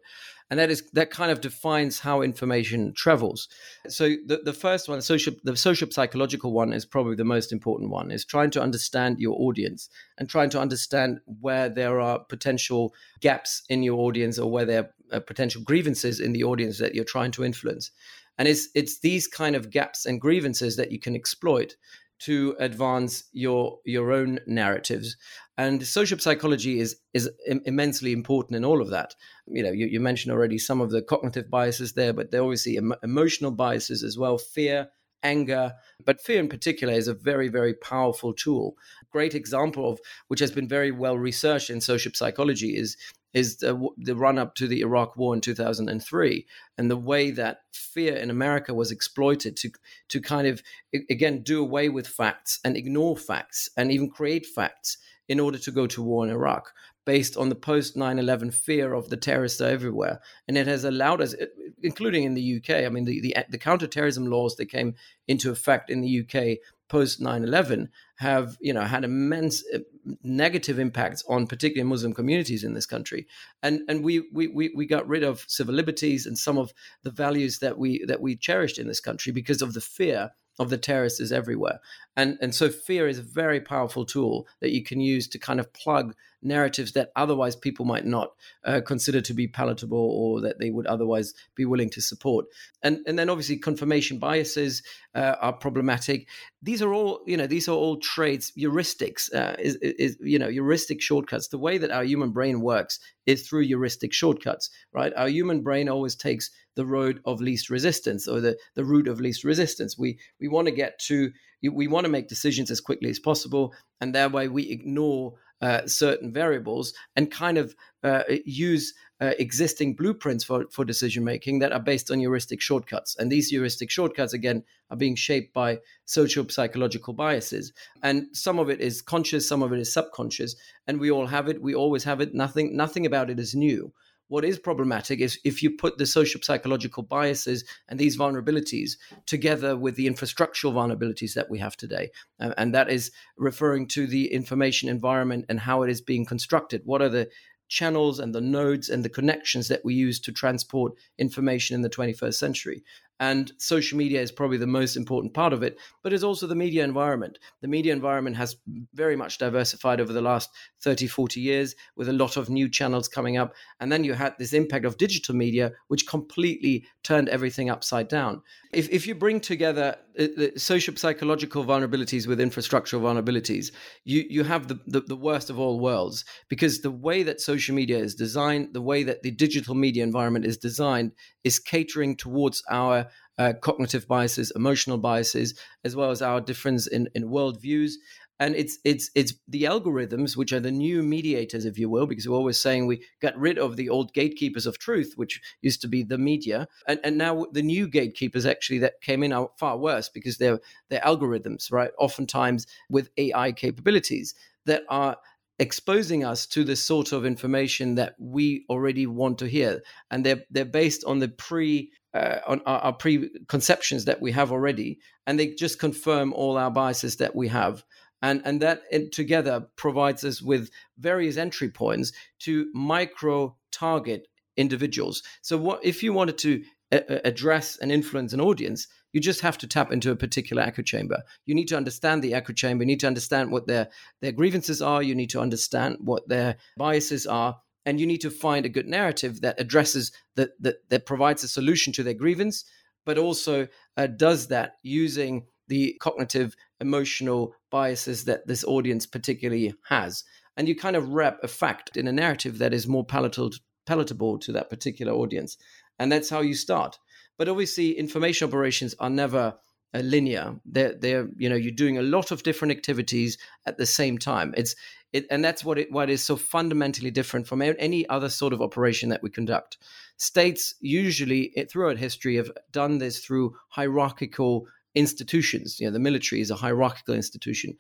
And 0.50 0.60
that 0.60 0.72
is 0.72 0.90
that 0.94 1.12
kind 1.12 1.32
of 1.32 1.42
defines 1.42 2.00
how 2.00 2.22
information 2.22 2.94
travels. 2.96 3.48
So 3.88 4.16
the, 4.26 4.42
the 4.44 4.54
first 4.54 4.90
one, 4.90 5.00
social 5.02 5.34
the 5.44 5.56
social 5.56 5.90
psychological 5.92 6.52
one 6.52 6.74
is 6.74 6.86
probably 6.86 7.16
the 7.16 7.24
most 7.24 7.52
important 7.52 7.92
one, 7.92 8.10
is 8.10 8.26
trying 8.26 8.50
to 8.52 8.62
understand 8.62 9.20
your 9.20 9.36
audience 9.40 9.90
and 10.18 10.28
trying 10.28 10.50
to 10.52 10.60
understand 10.60 11.20
where 11.40 11.70
there 11.70 12.00
are 12.00 12.20
potential 12.20 12.94
gaps 13.22 13.62
in 13.70 13.84
your 13.84 14.00
audience 14.00 14.40
or 14.40 14.50
where 14.50 14.66
there 14.66 14.90
are 15.12 15.20
potential 15.20 15.62
grievances 15.62 16.20
in 16.20 16.34
the 16.34 16.44
audience 16.44 16.80
that 16.80 16.96
you're 16.96 17.06
trying 17.06 17.32
to 17.32 17.44
influence. 17.44 17.92
And 18.40 18.48
it's 18.48 18.70
it's 18.74 19.02
these 19.02 19.28
kind 19.28 19.56
of 19.56 19.70
gaps 19.70 20.08
and 20.08 20.20
grievances 20.20 20.78
that 20.78 20.92
you 20.92 21.00
can 21.00 21.16
exploit 21.16 21.76
to 22.20 22.56
advance 22.60 23.26
your 23.32 23.80
your 23.86 24.12
own 24.12 24.40
narratives. 24.48 25.16
And 25.58 25.86
social 25.86 26.18
psychology 26.18 26.80
is 26.80 26.96
is 27.14 27.30
immensely 27.46 28.14
important 28.14 28.56
in 28.56 28.66
all 28.66 28.82
of 28.82 28.90
that. 28.90 29.14
You 29.46 29.62
know, 29.62 29.72
you, 29.72 29.86
you 29.88 30.00
mentioned 30.00 30.34
already 30.34 30.58
some 30.58 30.82
of 30.82 30.90
the 30.90 31.02
cognitive 31.02 31.50
biases 31.50 31.94
there, 31.94 32.14
but 32.14 32.32
there 32.32 32.42
are 32.42 32.46
obviously 32.46 32.78
em- 32.78 32.96
emotional 33.04 33.52
biases 33.52 34.04
as 34.04 34.18
well, 34.18 34.38
fear, 34.38 34.90
anger, 35.24 35.74
but 36.06 36.22
fear 36.22 36.40
in 36.40 36.50
particular 36.50 36.94
is 36.94 37.08
a 37.08 37.14
very, 37.14 37.50
very 37.50 37.74
powerful 37.74 38.34
tool. 38.34 38.76
Great 39.12 39.36
example 39.36 39.92
of 39.92 40.00
which 40.28 40.40
has 40.40 40.52
been 40.52 40.68
very 40.68 40.92
well 40.92 41.18
researched 41.18 41.70
in 41.70 41.82
social 41.82 42.12
psychology 42.14 42.76
is 42.76 42.96
is 43.34 43.58
the, 43.58 43.90
the 43.98 44.16
run 44.16 44.38
up 44.38 44.56
to 44.56 44.68
the 44.68 44.82
Iraq 44.82 45.16
War 45.16 45.34
in 45.34 45.42
2003 45.42 46.46
and 46.78 46.90
the 46.90 46.98
way 46.98 47.32
that 47.32 47.62
fear 47.72 48.16
in 48.16 48.30
America 48.30 48.74
was 48.74 48.92
exploited 48.92 49.56
to 49.58 49.72
to 50.10 50.22
kind 50.22 50.48
of 50.48 50.64
again 51.10 51.42
do 51.44 51.62
away 51.62 51.90
with 51.90 52.08
facts 52.08 52.60
and 52.64 52.76
ignore 52.76 53.16
facts 53.16 53.70
and 53.78 53.92
even 53.92 54.10
create 54.10 54.46
facts 54.46 54.98
in 55.28 55.40
order 55.40 55.60
to 55.60 55.72
go 55.72 55.86
to 55.86 56.02
war 56.02 56.26
in 56.26 56.32
Iraq 56.32 56.74
based 57.10 57.36
on 57.36 57.50
the 57.50 57.56
post 57.56 57.96
9/11 57.96 58.54
fear 58.54 58.94
of 58.94 59.10
the 59.10 59.18
terrorists 59.18 59.60
are 59.60 59.72
everywhere 59.78 60.20
and 60.48 60.56
it 60.56 60.68
has 60.68 60.84
allowed 60.84 61.22
us 61.22 61.34
including 61.82 62.24
in 62.24 62.36
the 62.36 62.58
UK 62.58 62.86
I 62.86 62.90
mean 62.90 63.06
the 63.06 63.20
the, 63.20 63.36
the 63.50 63.58
counterterrorism 63.58 64.28
laws 64.28 64.56
that 64.58 64.68
came 64.68 64.94
into 65.28 65.50
effect 65.50 65.90
in 65.90 66.02
the 66.02 66.14
UK 66.22 66.60
post 66.88 67.20
9-11 67.20 67.88
have 68.18 68.58
you 68.62 68.74
know 68.74 68.84
had 68.84 69.04
immense 69.04 69.64
uh, 69.74 69.80
negative 70.22 70.78
impacts 70.78 71.24
on 71.28 71.48
particularly 71.48 71.90
muslim 71.90 72.14
communities 72.14 72.64
in 72.64 72.76
this 72.76 72.86
country 72.86 73.26
and 73.64 73.82
and 73.90 74.04
we 74.04 74.14
we 74.32 74.72
we 74.80 74.86
got 74.86 75.08
rid 75.16 75.24
of 75.24 75.46
civil 75.48 75.74
liberties 75.74 76.28
and 76.28 76.38
some 76.38 76.60
of 76.60 76.72
the 77.02 77.16
values 77.26 77.58
that 77.58 77.80
we 77.80 78.06
that 78.06 78.22
we 78.22 78.36
cherished 78.36 78.78
in 78.78 78.88
this 78.88 79.06
country 79.10 79.32
because 79.32 79.64
of 79.64 79.74
the 79.74 79.82
fear 79.98 80.30
of 80.60 80.70
the 80.70 80.78
terrorists 80.78 81.22
is 81.22 81.32
everywhere. 81.32 81.80
And, 82.18 82.38
and 82.42 82.54
so 82.54 82.70
fear 82.70 83.08
is 83.08 83.18
a 83.18 83.24
very 83.24 83.62
powerful 83.62 84.06
tool 84.06 84.46
that 84.60 84.72
you 84.72 84.84
can 84.84 85.00
use 85.00 85.26
to 85.30 85.40
kind 85.40 85.60
of 85.60 85.72
plug 85.72 86.14
narratives 86.42 86.94
that 86.94 87.12
otherwise 87.16 87.56
people 87.56 87.86
might 87.86 88.06
not 88.06 88.32
uh, 88.64 88.82
consider 88.86 89.22
to 89.22 89.34
be 89.34 89.48
palatable 89.48 89.98
or 89.98 90.42
that 90.42 90.60
they 90.60 90.70
would 90.70 90.88
otherwise 90.88 91.34
be 91.56 91.66
willing 91.66 91.90
to 91.90 92.02
support. 92.02 92.46
And, 92.82 93.00
and 93.06 93.20
then 93.20 93.30
obviously 93.30 93.58
confirmation 93.58 94.20
biases 94.20 94.84
uh, 95.16 95.36
are 95.42 95.54
problematic. 95.54 96.28
These 96.62 96.82
are 96.82 96.94
all, 96.94 97.22
you 97.26 97.38
know, 97.38 97.48
these 97.48 97.68
are 97.68 97.76
all 97.76 97.98
traits, 97.98 98.52
heuristics, 98.58 99.34
uh, 99.34 99.56
is, 99.60 99.76
is, 99.78 100.18
you 100.22 100.40
know, 100.40 100.50
heuristic 100.50 101.02
shortcuts. 101.02 101.48
The 101.48 101.58
way 101.58 101.78
that 101.78 101.92
our 101.92 102.04
human 102.04 102.32
brain 102.32 102.62
works 102.62 103.00
is 103.26 103.48
through 103.48 103.66
heuristic 103.66 104.14
shortcuts, 104.14 104.70
right? 104.94 105.14
Our 105.16 105.28
human 105.28 105.62
brain 105.62 105.90
always 105.90 106.16
takes 106.16 106.50
the 106.76 106.86
road 106.86 107.20
of 107.26 107.42
least 107.42 107.70
resistance 107.70 108.28
or 108.28 108.40
the, 108.40 108.58
the 108.76 108.86
route 108.86 109.08
of 109.08 109.20
least 109.20 109.44
resistance. 109.44 109.98
We 109.98 110.18
we 110.40 110.48
want 110.48 110.68
to 110.68 110.74
get 110.74 110.98
to 111.08 111.32
we 111.62 111.88
want 111.88 112.06
to 112.06 112.12
make 112.12 112.30
decisions 112.30 112.72
as 112.72 112.80
quickly 112.80 113.10
as 113.10 113.20
possible, 113.20 113.74
and 114.00 114.16
that 114.16 114.32
way 114.32 114.48
we 114.48 114.70
ignore 114.70 115.34
uh, 115.62 115.86
certain 115.86 116.32
variables 116.32 116.94
and 117.16 117.32
kind 117.32 117.58
of 117.58 117.76
uh, 118.04 118.24
use 118.46 118.94
uh, 119.22 119.34
existing 119.38 119.94
blueprints 119.94 120.44
for, 120.44 120.66
for 120.72 120.86
decision 120.86 121.24
making 121.24 121.60
that 121.60 121.74
are 121.74 121.80
based 121.80 122.10
on 122.10 122.20
heuristic 122.20 122.62
shortcuts. 122.62 123.16
And 123.18 123.32
these 123.32 123.50
heuristic 123.50 123.92
shortcuts, 123.92 124.34
again, 124.34 124.64
are 124.90 124.98
being 124.98 125.16
shaped 125.16 125.54
by 125.54 125.80
social 126.06 126.48
psychological 126.48 127.14
biases. 127.14 127.74
And 128.02 128.28
some 128.32 128.60
of 128.60 128.70
it 128.70 128.80
is 128.80 129.02
conscious, 129.02 129.48
some 129.48 129.62
of 129.62 129.74
it 129.74 129.80
is 129.80 129.92
subconscious, 129.92 130.56
and 130.88 131.00
we 131.00 131.12
all 131.12 131.28
have 131.28 131.50
it. 131.50 131.62
We 131.62 131.76
always 131.76 132.06
have 132.06 132.22
it. 132.22 132.34
Nothing, 132.34 132.78
nothing 132.78 133.06
about 133.06 133.30
it 133.30 133.40
is 133.40 133.54
new. 133.54 133.92
What 134.30 134.46
is 134.46 134.58
problematic 134.58 135.20
is 135.20 135.40
if 135.44 135.62
you 135.62 135.72
put 135.72 135.98
the 135.98 136.06
social 136.06 136.42
psychological 136.42 137.04
biases 137.04 137.66
and 137.88 138.00
these 138.00 138.18
vulnerabilities 138.18 138.92
together 139.26 139.76
with 139.76 139.96
the 139.96 140.08
infrastructural 140.08 140.74
vulnerabilities 140.74 141.34
that 141.34 141.50
we 141.50 141.60
have 141.60 141.76
today. 141.76 142.12
Uh, 142.40 142.54
and 142.58 142.74
that 142.74 142.90
is 142.90 143.12
referring 143.38 143.88
to 143.88 144.08
the 144.08 144.32
information 144.32 144.88
environment 144.88 145.46
and 145.50 145.60
how 145.60 145.84
it 145.84 145.90
is 145.90 146.00
being 146.00 146.26
constructed. 146.26 146.82
What 146.86 147.02
are 147.02 147.10
the 147.10 147.30
channels 147.70 148.20
and 148.20 148.34
the 148.34 148.42
nodes 148.42 148.90
and 148.90 149.06
the 149.06 149.10
connections 149.10 149.68
that 149.68 149.86
we 149.86 149.94
use 149.94 150.20
to 150.20 150.32
transport 150.32 150.94
information 151.18 151.76
in 151.76 151.82
the 151.82 151.90
21st 151.90 152.34
century. 152.34 152.84
And 153.20 153.52
social 153.58 153.98
media 153.98 154.22
is 154.22 154.32
probably 154.32 154.58
the 154.58 154.68
most 154.68 154.96
important 154.96 155.34
part 155.34 155.52
of 155.52 155.62
it, 155.62 155.78
but 156.04 156.14
it's 156.14 156.24
also 156.24 156.48
the 156.48 156.56
media 156.56 156.84
environment. 156.84 157.38
The 157.62 157.68
media 157.68 157.92
environment 157.92 158.38
has 158.38 158.56
very 158.94 159.16
much 159.16 159.38
diversified 159.38 160.00
over 160.00 160.14
the 160.14 160.22
last 160.22 160.50
30, 160.82 161.08
40 161.08 161.42
years 161.42 161.76
with 161.96 162.08
a 162.08 162.14
lot 162.14 162.38
of 162.38 162.50
new 162.50 162.70
channels 162.70 163.08
coming 163.08 163.38
up. 163.38 163.54
And 163.80 163.92
then 163.92 164.04
you 164.04 164.14
had 164.14 164.36
this 164.40 164.54
impact 164.54 164.86
of 164.86 164.98
digital 164.98 165.36
media, 165.36 165.74
which 165.90 166.08
completely 166.08 166.86
turned 167.04 167.30
everything 167.30 167.70
upside 167.70 168.08
down. 168.08 168.42
If, 168.72 168.90
if 168.90 169.08
you 169.08 169.16
bring 169.16 169.42
together 169.42 169.98
uh, 170.18 170.28
social 170.56 170.96
psychological 170.96 171.66
vulnerabilities 171.66 172.28
with 172.28 172.40
infrastructural 172.40 173.02
vulnerabilities, 173.02 173.72
you, 174.06 174.26
you 174.30 174.44
have 174.44 174.68
the, 174.68 174.80
the, 174.86 175.02
the 175.02 175.16
worst 175.16 175.50
of 175.50 175.60
all 175.60 175.80
worlds 175.80 176.24
because 176.50 176.82
the 176.82 176.92
way 176.92 177.24
that 177.24 177.42
social 177.42 177.76
media 177.76 177.98
is 177.98 178.16
designed, 178.16 178.74
the 178.74 178.82
way 178.82 179.04
that 179.04 179.24
the 179.24 179.32
digital 179.32 179.76
media 179.76 180.04
environment 180.04 180.46
is 180.46 180.58
designed, 180.58 181.12
is 181.44 181.60
catering 181.60 182.16
towards 182.16 182.64
our 182.70 183.09
uh, 183.40 183.54
cognitive 183.62 184.08
biases, 184.08 184.52
emotional 184.56 184.98
biases, 184.98 185.58
as 185.84 185.96
well 185.96 186.12
as 186.12 186.22
our 186.22 186.42
difference 186.42 186.86
in, 186.86 187.10
in 187.16 187.24
worldviews. 187.24 187.94
And 188.42 188.56
it's 188.56 188.78
it's 188.86 189.10
it's 189.16 189.34
the 189.50 189.64
algorithms 189.64 190.38
which 190.38 190.54
are 190.54 190.62
the 190.62 190.72
new 190.72 191.04
mediators, 191.04 191.66
if 191.66 191.78
you 191.78 191.90
will, 191.90 192.06
because 192.06 192.28
we're 192.28 192.38
always 192.38 192.62
saying 192.62 192.86
we 192.86 193.04
got 193.22 193.38
rid 193.38 193.58
of 193.58 193.76
the 193.76 193.90
old 193.90 194.14
gatekeepers 194.14 194.66
of 194.66 194.80
truth, 194.80 195.14
which 195.18 195.42
used 195.62 195.82
to 195.82 195.90
be 195.90 196.04
the 196.04 196.18
media, 196.18 196.68
and, 196.88 197.02
and 197.04 197.18
now 197.18 197.46
the 197.52 197.62
new 197.62 197.88
gatekeepers 197.88 198.46
actually 198.46 198.80
that 198.80 199.02
came 199.02 199.24
in 199.24 199.34
are 199.34 199.50
far 199.58 199.78
worse 199.78 200.08
because 200.08 200.38
they're 200.38 200.60
they're 200.90 201.02
algorithms, 201.02 201.70
right? 201.70 201.92
Oftentimes 202.00 202.66
with 202.90 203.10
AI 203.18 203.52
capabilities 203.52 204.36
that 204.66 204.84
are 204.88 205.18
exposing 205.60 206.24
us 206.24 206.46
to 206.48 206.64
the 206.64 206.76
sort 206.76 207.12
of 207.12 207.26
information 207.26 207.96
that 207.96 208.16
we 208.18 208.66
already 208.70 209.06
want 209.06 209.38
to 209.38 209.48
hear 209.48 209.82
and 210.10 210.26
they're 210.26 210.42
they're 210.50 210.64
based 210.64 211.04
on 211.04 211.20
the 211.20 211.28
pre 211.28 211.92
uh, 212.14 212.40
on 212.48 212.62
our, 212.66 212.80
our, 212.80 212.94
preconceptions 212.94 214.06
that 214.06 214.22
we 214.22 214.32
have 214.32 214.52
already 214.52 215.00
and 215.28 215.40
they 215.40 215.48
just 215.48 215.80
confirm 215.80 216.34
all 216.34 216.58
our 216.58 216.72
biases 216.72 217.18
that 217.18 217.36
we 217.36 217.48
have 217.48 217.84
and 218.22 218.42
and 218.46 218.62
that 218.62 218.82
together 219.12 219.68
provides 219.76 220.24
us 220.24 220.42
with 220.42 220.70
various 220.98 221.38
entry 221.38 221.70
points 221.70 222.12
to 222.40 222.68
micro 222.74 223.56
target 223.72 224.28
individuals 224.58 225.22
so 225.42 225.56
what 225.56 225.80
if 225.84 226.02
you 226.02 226.12
wanted 226.12 226.38
to 226.38 226.64
a- 226.92 227.28
address 227.28 227.78
and 227.78 227.92
influence 227.92 228.34
an 228.34 228.42
audience, 228.42 228.88
you 229.14 229.20
just 229.20 229.42
have 229.42 229.58
to 229.60 229.68
tap 229.68 229.92
into 229.92 230.12
a 230.12 230.16
particular 230.16 230.62
echo 230.62 230.82
chamber. 230.82 231.24
You 231.46 231.56
need 231.56 231.68
to 231.70 231.78
understand 231.78 232.24
the 232.24 232.34
echo 232.34 232.54
chamber. 232.54 232.84
You 232.84 232.88
need 232.88 233.00
to 233.02 233.08
understand 233.08 233.52
what 233.52 233.68
their 233.68 233.90
their 234.22 234.32
grievances 234.32 234.82
are. 234.82 235.02
You 235.02 235.16
need 235.16 235.32
to 235.32 235.42
understand 235.42 235.98
what 236.02 236.28
their 236.28 236.58
biases 236.78 237.26
are, 237.26 237.60
and 237.90 238.00
you 238.00 238.06
need 238.06 238.22
to 238.22 238.30
find 238.30 238.68
a 238.68 238.76
good 238.78 238.88
narrative 238.88 239.42
that 239.42 239.60
addresses 239.60 240.12
that 240.36 240.52
that, 240.62 240.88
that 240.90 241.08
provides 241.08 241.44
a 241.44 241.48
solution 241.48 241.92
to 241.94 242.04
their 242.04 242.14
grievance, 242.14 242.64
but 243.04 243.18
also 243.18 243.68
uh, 243.98 244.06
does 244.06 244.48
that 244.50 244.74
using 244.84 245.48
the 245.70 245.98
cognitive 246.00 246.56
emotional 246.80 247.56
biases 247.72 248.26
that 248.26 248.46
this 248.46 248.64
audience 248.64 249.08
particularly 249.08 249.74
has. 249.88 250.24
And 250.56 250.68
you 250.68 250.76
kind 250.76 250.96
of 250.96 251.10
wrap 251.10 251.40
a 251.42 251.48
fact 251.48 251.98
in 251.98 252.08
a 252.08 252.12
narrative 252.12 252.60
that 252.60 252.76
is 252.76 252.88
more 252.88 253.04
palatable 253.04 253.58
palatable 253.88 254.38
to 254.38 254.52
that 254.52 254.70
particular 254.70 255.14
audience. 255.14 255.58
And 255.98 256.12
that's 256.12 256.30
how 256.30 256.42
you 256.42 256.54
start. 256.54 257.00
But 257.40 257.50
obviously 257.50 257.98
information 257.98 258.48
operations 258.48 258.94
are 259.00 259.10
never 259.10 259.56
linear 259.94 260.56
they're 260.66 260.94
they're 260.94 261.28
you 261.38 261.50
know 261.50 261.56
you're 261.56 261.72
doing 261.72 261.98
a 261.98 262.04
lot 262.04 262.32
of 262.32 262.44
different 262.44 262.72
activities 262.72 263.38
at 263.66 263.78
the 263.78 263.86
same 263.86 264.18
time 264.18 264.54
it's 264.56 264.76
it, 265.12 265.26
and 265.32 265.44
that's 265.44 265.66
what 265.66 265.80
it 265.80 265.92
what 265.92 266.10
is 266.10 266.24
so 266.24 266.36
fundamentally 266.36 267.10
different 267.10 267.48
from 267.48 267.62
any 267.64 268.08
other 268.10 268.30
sort 268.30 268.54
of 268.54 268.62
operation 268.62 269.10
that 269.10 269.24
we 269.24 269.30
conduct 269.32 269.80
states 270.18 270.76
usually 270.82 271.52
throughout 271.70 271.98
history 271.98 272.36
have 272.36 272.52
done 272.72 273.00
this 273.00 273.20
through 273.20 273.56
hierarchical 273.70 274.68
institutions. 274.96 275.80
You 275.80 275.88
know, 275.88 275.94
the 275.94 276.00
military 276.00 276.42
is 276.42 276.52
a 276.52 276.56
hierarchical 276.56 277.16
institution. 277.16 277.76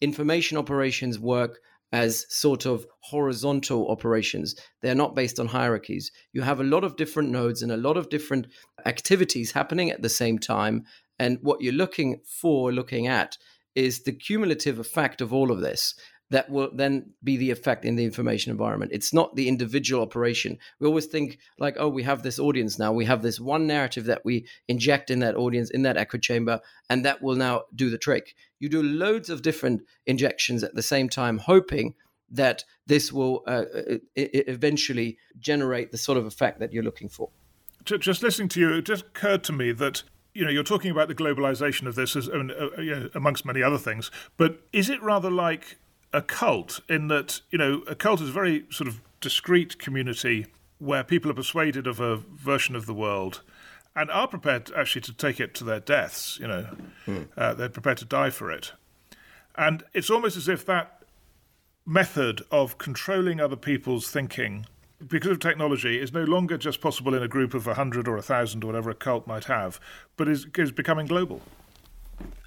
Information 0.00 0.58
operations 0.58 1.18
work 1.18 1.60
as 1.92 2.24
sort 2.34 2.64
of 2.64 2.86
horizontal 3.00 3.90
operations. 3.90 4.56
They're 4.80 4.94
not 4.94 5.14
based 5.14 5.38
on 5.38 5.46
hierarchies. 5.46 6.10
You 6.32 6.40
have 6.40 6.58
a 6.58 6.64
lot 6.64 6.84
of 6.84 6.96
different 6.96 7.28
nodes 7.30 7.62
and 7.62 7.70
a 7.70 7.76
lot 7.76 7.98
of 7.98 8.08
different 8.08 8.46
activities 8.86 9.52
happening 9.52 9.90
at 9.90 10.00
the 10.00 10.08
same 10.08 10.38
time. 10.38 10.84
And 11.22 11.38
what 11.40 11.60
you're 11.60 11.72
looking 11.72 12.20
for, 12.24 12.72
looking 12.72 13.06
at, 13.06 13.38
is 13.76 14.02
the 14.02 14.10
cumulative 14.10 14.80
effect 14.80 15.20
of 15.20 15.32
all 15.32 15.52
of 15.52 15.60
this 15.60 15.94
that 16.30 16.50
will 16.50 16.70
then 16.74 17.12
be 17.22 17.36
the 17.36 17.52
effect 17.52 17.84
in 17.84 17.94
the 17.94 18.04
information 18.04 18.50
environment. 18.50 18.90
It's 18.92 19.12
not 19.12 19.36
the 19.36 19.46
individual 19.46 20.02
operation. 20.02 20.58
We 20.80 20.88
always 20.88 21.06
think 21.06 21.38
like, 21.60 21.76
oh, 21.78 21.88
we 21.88 22.02
have 22.02 22.24
this 22.24 22.40
audience 22.40 22.76
now. 22.76 22.92
We 22.92 23.04
have 23.04 23.22
this 23.22 23.38
one 23.38 23.68
narrative 23.68 24.06
that 24.06 24.24
we 24.24 24.48
inject 24.66 25.10
in 25.10 25.20
that 25.20 25.36
audience, 25.36 25.70
in 25.70 25.82
that 25.82 25.96
echo 25.96 26.18
chamber, 26.18 26.58
and 26.90 27.04
that 27.04 27.22
will 27.22 27.36
now 27.36 27.64
do 27.72 27.88
the 27.88 27.98
trick. 27.98 28.34
You 28.58 28.68
do 28.68 28.82
loads 28.82 29.30
of 29.30 29.42
different 29.42 29.82
injections 30.06 30.64
at 30.64 30.74
the 30.74 30.82
same 30.82 31.08
time, 31.08 31.38
hoping 31.38 31.94
that 32.30 32.64
this 32.86 33.12
will 33.12 33.44
uh, 33.46 33.64
uh 33.78 33.98
eventually 34.16 35.18
generate 35.38 35.92
the 35.92 35.98
sort 35.98 36.18
of 36.18 36.26
effect 36.26 36.58
that 36.58 36.72
you're 36.72 36.82
looking 36.82 37.10
for. 37.10 37.28
Just 37.84 38.22
listening 38.24 38.48
to 38.48 38.60
you, 38.60 38.72
it 38.72 38.86
just 38.86 39.04
occurred 39.04 39.44
to 39.44 39.52
me 39.52 39.70
that 39.72 40.02
you 40.34 40.44
know, 40.44 40.50
you're 40.50 40.62
talking 40.62 40.90
about 40.90 41.08
the 41.08 41.14
globalization 41.14 41.86
of 41.86 41.94
this 41.94 42.16
as, 42.16 42.28
uh, 42.28 42.38
uh 42.38 43.08
amongst 43.14 43.44
many 43.44 43.62
other 43.62 43.78
things, 43.78 44.10
but 44.36 44.60
is 44.72 44.88
it 44.88 45.02
rather 45.02 45.30
like 45.30 45.76
a 46.12 46.22
cult 46.22 46.80
in 46.88 47.08
that, 47.08 47.40
you 47.50 47.58
know, 47.58 47.82
a 47.88 47.94
cult 47.94 48.20
is 48.20 48.28
a 48.28 48.32
very 48.32 48.64
sort 48.70 48.88
of 48.88 49.00
discreet 49.20 49.78
community 49.78 50.46
where 50.78 51.04
people 51.04 51.30
are 51.30 51.34
persuaded 51.34 51.86
of 51.86 52.00
a 52.00 52.16
version 52.16 52.74
of 52.74 52.86
the 52.86 52.94
world 52.94 53.40
and 53.94 54.10
are 54.10 54.26
prepared 54.26 54.70
actually 54.76 55.02
to 55.02 55.12
take 55.12 55.38
it 55.38 55.54
to 55.54 55.64
their 55.64 55.80
deaths, 55.80 56.38
you 56.40 56.48
know, 56.48 56.66
hmm. 57.04 57.22
uh, 57.36 57.54
they're 57.54 57.68
prepared 57.68 57.98
to 57.98 58.04
die 58.04 58.30
for 58.30 58.50
it. 58.50 58.72
And 59.56 59.84
it's 59.92 60.10
almost 60.10 60.36
as 60.36 60.48
if 60.48 60.64
that 60.66 61.02
method 61.84 62.42
of 62.50 62.78
controlling 62.78 63.40
other 63.40 63.56
people's 63.56 64.10
thinking 64.10 64.66
because 65.08 65.32
of 65.32 65.40
technology 65.40 66.00
is 66.00 66.12
no 66.12 66.24
longer 66.24 66.56
just 66.56 66.80
possible 66.80 67.14
in 67.14 67.22
a 67.22 67.28
group 67.28 67.54
of 67.54 67.66
100 67.66 68.08
or 68.08 68.14
1,000 68.14 68.62
or 68.62 68.66
whatever 68.66 68.90
a 68.90 68.94
cult 68.94 69.26
might 69.26 69.44
have, 69.44 69.80
but 70.16 70.28
is, 70.28 70.46
is 70.56 70.72
becoming 70.72 71.06
global. 71.06 71.40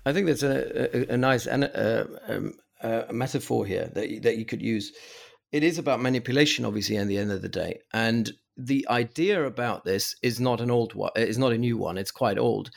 I 0.05 0.13
think 0.13 0.27
that's 0.27 0.43
a, 0.43 1.11
a, 1.11 1.13
a 1.15 1.17
nice 1.17 1.47
uh, 1.47 2.05
um, 2.27 2.53
a 2.81 3.11
metaphor 3.11 3.65
here 3.65 3.89
that 3.95 4.21
that 4.23 4.37
you 4.37 4.45
could 4.45 4.61
use. 4.61 4.93
It 5.51 5.63
is 5.63 5.77
about 5.77 6.01
manipulation, 6.01 6.65
obviously, 6.65 6.97
at 6.97 7.07
the 7.07 7.17
end 7.17 7.31
of 7.31 7.41
the 7.41 7.49
day, 7.49 7.79
and 7.93 8.31
the 8.57 8.85
idea 8.89 9.43
about 9.43 9.83
this 9.83 10.15
is 10.21 10.39
not 10.39 10.61
an 10.61 10.71
old 10.71 10.93
one. 10.93 11.11
It's 11.15 11.37
not 11.37 11.53
a 11.53 11.57
new 11.57 11.77
one. 11.77 11.97
It's 11.97 12.11
quite 12.11 12.37
old. 12.37 12.69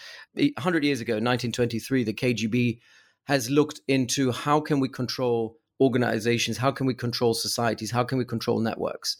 hundred 0.59 0.85
years 0.85 1.01
ago, 1.01 1.15
1923, 1.15 2.05
the 2.05 2.15
KGB 2.15 2.79
has 3.25 3.51
looked 3.51 3.81
into 3.89 4.33
how 4.33 4.61
can 4.61 4.81
we 4.81 4.89
control 4.89 5.59
organizations, 5.81 6.57
how 6.57 6.71
can 6.71 6.87
we 6.87 6.95
control 6.95 7.35
societies, 7.35 7.91
how 7.91 8.03
can 8.03 8.19
we 8.19 8.25
control 8.25 8.59
networks, 8.59 9.19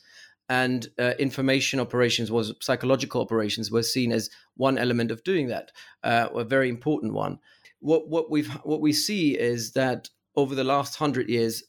and 0.49 0.89
uh, 0.99 1.13
information 1.19 1.81
operations 1.81 2.31
was 2.31 2.55
psychological 2.61 3.21
operations 3.21 3.71
were 3.71 3.83
seen 3.83 4.13
as 4.13 4.31
one 4.57 4.79
element 4.79 5.11
of 5.11 5.23
doing 5.25 5.49
that, 5.49 5.73
uh, 6.05 6.29
a 6.35 6.45
very 6.45 6.69
important 6.69 7.13
one. 7.13 7.39
What 7.81 8.09
what 8.09 8.31
we've 8.31 8.51
what 8.65 8.81
we 8.81 8.93
see 8.93 9.39
is 9.39 9.73
that 9.73 10.09
over 10.37 10.55
the 10.55 10.65
last 10.65 10.97
hundred 10.97 11.29
years, 11.29 11.63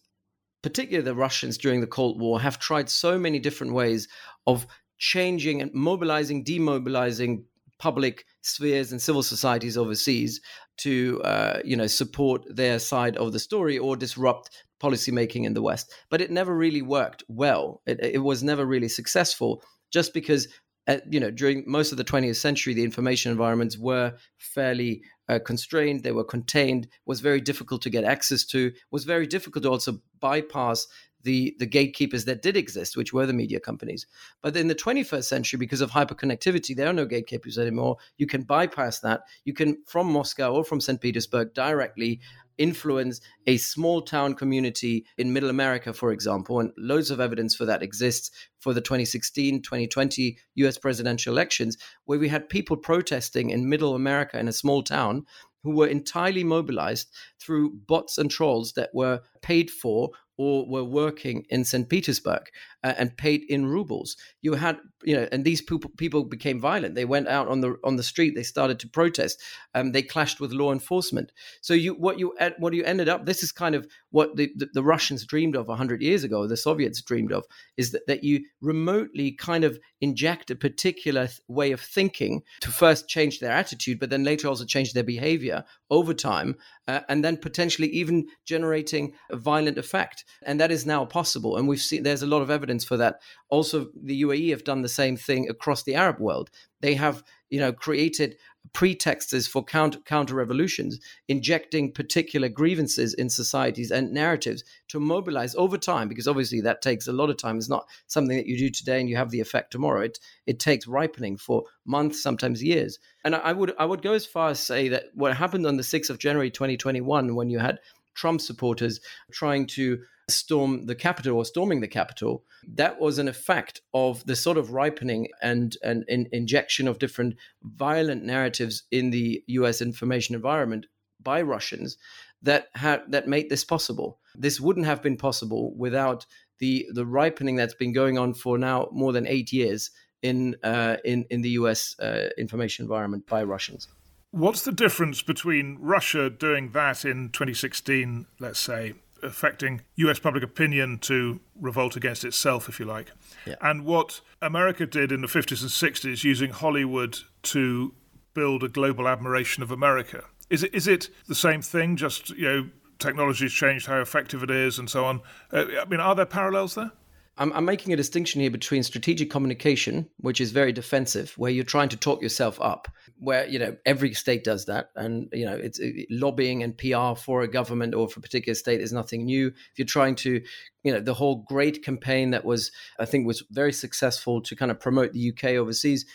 particularly 0.62 1.06
the 1.06 1.16
Russians 1.16 1.58
during 1.58 1.82
the 1.82 1.88
Cold 1.88 2.20
War, 2.20 2.40
have 2.40 2.60
tried 2.60 2.90
so 2.90 3.18
many 3.20 3.40
different 3.40 3.74
ways 3.74 4.08
of 4.48 4.66
changing 4.98 5.62
and 5.62 5.74
mobilizing, 5.74 6.44
demobilizing 6.44 7.44
public 7.80 8.26
spheres 8.42 8.92
and 8.92 9.02
civil 9.02 9.24
societies 9.24 9.78
overseas 9.78 10.42
to, 10.80 11.22
uh, 11.24 11.60
you 11.64 11.76
know, 11.76 11.88
support 11.88 12.44
their 12.50 12.80
side 12.80 13.18
of 13.18 13.32
the 13.32 13.40
story 13.40 13.78
or 13.78 13.96
disrupt 13.96 14.50
policymaking 14.82 15.46
in 15.46 15.54
the 15.54 15.62
West. 15.62 15.94
But 16.10 16.22
it 16.22 16.32
never 16.32 16.56
really 16.56 16.82
worked 16.82 17.24
well. 17.28 17.82
It, 17.86 18.00
it 18.02 18.24
was 18.24 18.44
never 18.44 18.66
really 18.66 18.90
successful, 18.90 19.62
just 19.92 20.14
because 20.14 20.48
uh, 20.88 20.98
you 21.10 21.20
know, 21.20 21.32
during 21.32 21.64
most 21.68 21.92
of 21.92 21.98
the 21.98 22.04
20th 22.04 22.38
century, 22.38 22.74
the 22.74 22.84
information 22.84 23.32
environments 23.32 23.78
were 23.78 24.14
fairly 24.38 25.04
uh, 25.28 25.40
constrained. 25.46 26.04
They 26.04 26.12
were 26.12 26.24
contained. 26.24 26.88
Was 27.06 27.20
very 27.20 27.42
difficult 27.42 27.82
to 27.84 27.90
get 27.90 28.04
access 28.04 28.44
to. 28.46 28.72
Was 28.92 29.04
very 29.04 29.28
difficult 29.28 29.64
to 29.64 29.70
also 29.70 30.00
bypass 30.20 30.88
the 31.24 31.56
the 31.60 31.66
gatekeepers 31.66 32.26
that 32.26 32.42
did 32.42 32.58
exist, 32.58 32.98
which 32.98 33.14
were 33.14 33.26
the 33.26 33.34
media 33.34 33.60
companies. 33.60 34.08
But 34.42 34.56
in 34.56 34.68
the 34.68 34.76
21st 34.76 35.26
century, 35.26 35.58
because 35.58 35.82
of 35.82 35.92
hyperconnectivity, 35.92 36.76
there 36.76 36.88
are 36.88 36.94
no 36.94 37.06
gatekeepers 37.06 37.58
anymore. 37.58 37.98
You 38.18 38.26
can 38.26 38.44
bypass 38.44 39.00
that. 39.02 39.22
You 39.46 39.54
can 39.54 39.84
from 39.86 40.12
Moscow 40.12 40.54
or 40.54 40.64
from 40.64 40.82
St. 40.82 41.00
Petersburg 41.00 41.54
directly 41.54 42.22
influence 42.60 43.20
a 43.48 43.58
small 43.58 44.02
town 44.04 44.36
community 44.36 45.06
in 45.18 45.34
middle 45.34 45.50
America, 45.50 45.92
for 45.94 46.12
example. 46.12 46.60
And 46.60 46.72
loads 46.78 47.10
of 47.10 47.20
evidence 47.20 47.56
for 47.56 47.66
that 47.66 47.82
exists 47.82 48.30
for 48.60 48.74
the 48.74 48.82
2016 48.82 49.64
2020 49.64 50.38
US 50.56 50.78
presidential 50.78 51.34
elections, 51.34 51.78
where 52.06 52.20
we 52.20 52.30
had 52.30 52.50
people 52.50 52.78
protesting 52.78 53.50
in 53.50 53.68
middle 53.68 53.96
America 53.96 54.38
in 54.38 54.48
a 54.48 54.54
small 54.54 54.84
town 54.84 55.26
who 55.64 55.76
were 55.76 55.88
entirely 55.88 56.44
mobilized 56.44 57.10
through 57.40 57.72
bots 57.88 58.18
and 58.18 58.30
trolls 58.30 58.74
that 58.74 58.92
were 58.94 59.22
paid 59.42 59.72
for 59.72 60.12
or 60.40 60.66
were 60.66 60.86
working 60.86 61.46
in 61.50 61.66
St. 61.66 61.90
Petersburg 61.90 62.44
uh, 62.82 62.94
and 62.98 63.18
paid 63.18 63.44
in 63.50 63.66
rubles. 63.66 64.16
You 64.42 64.54
had, 64.54 64.78
you 65.04 65.14
know, 65.14 65.28
and 65.34 65.44
these 65.44 65.62
people 65.62 65.92
people 65.98 66.24
became 66.24 66.62
violent. 66.62 66.96
They 66.96 67.04
went 67.04 67.28
out 67.28 67.50
on 67.50 67.60
the 67.60 67.76
on 67.84 67.98
the 67.98 68.04
street. 68.04 68.36
They 68.36 68.44
started 68.44 68.80
to 68.80 68.88
protest. 68.88 69.44
Um, 69.76 69.92
they 69.92 70.02
clashed 70.02 70.40
with 70.40 70.54
law 70.54 70.72
enforcement. 70.72 71.34
So 71.60 71.74
you 71.74 71.94
what 71.94 72.20
you 72.20 72.34
what 72.58 72.74
you 72.74 72.86
ended 72.86 73.10
up. 73.10 73.26
This 73.26 73.44
is 73.44 73.52
kind 73.52 73.76
of 73.76 73.86
what 74.12 74.36
the, 74.36 74.52
the, 74.56 74.68
the 74.74 74.84
Russians 74.84 75.26
dreamed 75.26 75.56
of 75.56 75.68
hundred 75.68 76.02
years 76.02 76.24
ago. 76.24 76.48
The 76.48 76.58
Soviets 76.58 77.02
dreamed 77.02 77.32
of 77.32 77.46
is 77.78 77.92
that 77.92 78.08
that 78.08 78.24
you 78.24 78.46
remotely 78.62 79.32
kind 79.32 79.64
of 79.64 79.80
inject 80.02 80.50
a 80.52 80.56
particular 80.56 81.28
th- 81.28 81.40
way 81.48 81.72
of 81.72 81.82
thinking 81.82 82.42
to 82.62 82.72
first 82.72 83.08
change 83.08 83.40
their 83.40 83.52
attitude, 83.52 84.00
but 84.00 84.10
then 84.10 84.24
later 84.24 84.48
also 84.48 84.66
change 84.66 84.94
their 84.94 85.04
behavior 85.04 85.64
over 85.90 86.14
time, 86.14 86.56
uh, 86.88 87.02
and 87.10 87.24
then 87.24 87.38
potentially 87.38 87.88
even 87.90 88.28
generating 88.46 89.14
a 89.30 89.36
violent 89.36 89.78
effect. 89.78 90.26
And 90.44 90.60
that 90.60 90.72
is 90.72 90.86
now 90.86 91.06
possible. 91.06 91.58
And 91.58 91.68
we've 91.68 91.80
seen 91.80 92.04
there's 92.04 92.24
a 92.24 92.28
lot 92.28 92.42
of 92.42 92.50
evidence 92.50 92.84
for 92.84 92.98
that. 92.98 93.22
Also, 93.50 93.88
the 94.02 94.22
UAE 94.22 94.50
have 94.52 94.64
done 94.64 94.82
the 94.82 94.90
same 94.90 95.18
thing 95.18 95.50
across 95.50 95.84
the 95.84 95.96
Arab 95.96 96.20
world. 96.20 96.50
They 96.82 96.96
have, 96.96 97.24
you 97.50 97.60
know, 97.60 97.74
created 97.74 98.38
pretexts 98.74 99.48
for 99.48 99.64
counter 99.64 100.00
counter 100.00 100.36
revolutions, 100.36 101.00
injecting 101.28 101.92
particular 101.92 102.50
grievances 102.50 103.14
in 103.14 103.30
societies 103.30 103.92
and 103.92 104.12
narratives 104.12 104.64
to 104.90 105.00
mobilize 105.00 105.56
over 105.56 105.78
time. 105.78 106.08
Because 106.08 106.28
obviously 106.28 106.62
that 106.62 106.82
takes 106.82 107.08
a 107.08 107.14
lot 107.14 107.30
of 107.30 107.38
time. 107.38 107.58
It's 107.58 107.70
not 107.70 107.88
something 108.08 108.38
that 108.38 108.48
you 108.48 108.58
do 108.58 108.70
today 108.70 109.00
and 109.00 109.10
you 109.10 109.16
have 109.16 109.32
the 109.32 109.40
effect 109.40 109.72
tomorrow. 109.72 110.02
It 110.02 110.20
it 110.46 110.60
takes 110.60 110.88
ripening 110.88 111.38
for 111.38 111.64
months, 111.86 112.22
sometimes 112.22 112.64
years. 112.64 113.00
And 113.24 113.36
I 113.36 113.54
would 113.54 113.74
I 113.78 113.86
would 113.86 114.02
go 114.02 114.14
as 114.14 114.26
far 114.26 114.50
as 114.50 114.60
say 114.60 114.90
that 114.90 115.06
what 115.14 115.36
happened 115.36 115.66
on 115.66 115.78
the 115.78 115.84
sixth 115.84 116.10
of 116.10 116.20
January, 116.20 116.52
2021, 116.52 117.36
when 117.36 117.50
you 117.50 117.60
had 117.60 117.80
Trump 118.20 118.42
supporters 118.42 119.00
trying 119.32 119.66
to 119.66 120.00
storm 120.28 120.86
the 120.86 120.96
Capitol 120.96 121.38
or 121.38 121.46
storming 121.46 121.80
the 121.80 121.88
Capitol, 121.88 122.44
that 122.76 123.00
was 123.00 123.18
an 123.18 123.28
effect 123.28 123.82
of 123.94 124.26
the 124.26 124.36
sort 124.36 124.58
of 124.58 124.72
ripening 124.72 125.28
and, 125.42 125.78
and, 125.84 126.04
and 126.10 126.28
injection 126.32 126.88
of 126.88 127.00
different 127.00 127.36
violent 127.64 128.24
narratives 128.24 128.84
in 128.92 129.10
the 129.10 129.44
US 129.48 129.82
information 129.82 130.36
environment 130.36 130.86
by 131.22 131.42
Russians 131.42 131.98
that 132.42 132.68
had 132.76 133.02
that 133.10 133.28
made 133.28 133.50
this 133.50 133.66
possible. 133.66 134.20
This 134.36 134.60
wouldn't 134.60 134.86
have 134.86 135.02
been 135.02 135.18
possible 135.18 135.74
without 135.76 136.26
the 136.60 136.88
the 136.94 137.06
ripening 137.06 137.58
that's 137.58 137.74
been 137.74 137.94
going 137.94 138.18
on 138.18 138.34
for 138.34 138.58
now 138.58 138.88
more 138.92 139.12
than 139.12 139.28
eight 139.28 139.52
years 139.52 139.92
in 140.22 140.56
uh, 140.64 140.98
in 141.04 141.26
in 141.30 141.42
the 141.42 141.50
U.S. 141.62 141.96
Uh, 142.00 142.30
information 142.38 142.84
environment 142.84 143.28
by 143.28 143.44
Russians. 143.44 143.88
What's 144.32 144.64
the 144.64 144.72
difference 144.72 145.22
between 145.22 145.78
Russia 145.80 146.30
doing 146.30 146.72
that 146.72 147.04
in 147.04 147.30
2016, 147.30 148.28
let's 148.40 148.60
say, 148.60 148.94
affecting 149.24 149.82
US 149.96 150.20
public 150.20 150.44
opinion 150.44 151.00
to 151.00 151.40
revolt 151.60 151.96
against 151.96 152.24
itself, 152.24 152.70
if 152.70 152.80
you 152.80 152.86
like, 152.86 153.12
yeah. 153.46 153.56
and 153.62 153.86
what 153.86 154.22
America 154.42 154.86
did 154.86 155.12
in 155.12 155.22
the 155.22 155.28
50s 155.28 155.62
and 155.62 155.70
60s 155.70 156.24
using 156.24 156.52
Hollywood 156.52 157.18
to 157.44 157.94
build 158.34 158.64
a 158.64 158.70
global 158.70 159.08
admiration 159.08 159.64
of 159.64 159.72
America? 159.72 160.24
Is 160.50 160.64
it, 160.64 160.74
is 160.74 160.88
it 160.88 161.10
the 161.28 161.36
same 161.36 161.62
thing, 161.62 161.96
just, 161.96 162.30
you 162.30 162.48
know, 162.48 162.70
technology's 163.00 163.54
changed 163.54 163.88
how 163.88 164.00
effective 164.00 164.44
it 164.44 164.52
is 164.52 164.78
and 164.78 164.90
so 164.90 165.06
on? 165.06 165.22
Uh, 165.52 165.66
I 165.82 165.86
mean, 165.86 166.00
are 166.00 166.16
there 166.16 166.26
parallels 166.26 166.76
there? 166.76 166.92
I'm, 167.40 167.54
I'm, 167.54 167.64
making 167.66 167.94
a 167.94 167.96
distinction 167.96 168.42
here 168.42 168.52
between 168.52 168.84
strategic 168.84 169.30
communication, 169.30 170.10
which 170.18 170.42
is 170.42 170.52
very 170.52 170.74
defensive, 170.74 171.34
where 171.38 171.50
you're 171.50 171.64
trying 171.64 171.88
to 171.90 171.98
talk 171.98 172.22
yourself 172.22 172.60
up, 172.62 172.90
where 173.18 173.48
you 173.48 173.58
know 173.58 173.78
every 173.86 174.14
state 174.14 174.44
does 174.44 174.66
that, 174.66 174.92
and 174.96 175.30
you 175.32 175.46
know 175.46 175.56
it's 175.56 175.80
it, 175.80 176.08
lobbying 176.12 176.62
and 176.64 176.78
PR 176.78 177.16
for 177.16 177.42
a 177.42 177.48
government 177.48 177.96
or 177.96 178.10
for 178.10 178.20
a 178.20 178.22
particular 178.22 178.56
state 178.56 178.82
is 178.82 178.92
nothing 178.92 179.24
new. 179.26 179.48
If 179.48 179.78
you're 179.78 179.86
trying 179.86 180.16
to, 180.16 180.42
you 180.84 180.92
know, 180.92 181.00
the 181.00 181.14
whole 181.14 181.46
great 181.48 181.84
campaign 181.84 182.32
that 182.32 182.44
was, 182.44 182.72
I 183.00 183.06
think, 183.06 183.26
was 183.26 183.44
very 183.50 183.74
successful 183.74 184.42
to 184.42 184.56
kind 184.56 184.70
of 184.70 184.80
promote 184.80 185.14
the 185.14 185.32
UK 185.32 185.52
overseas 185.52 186.06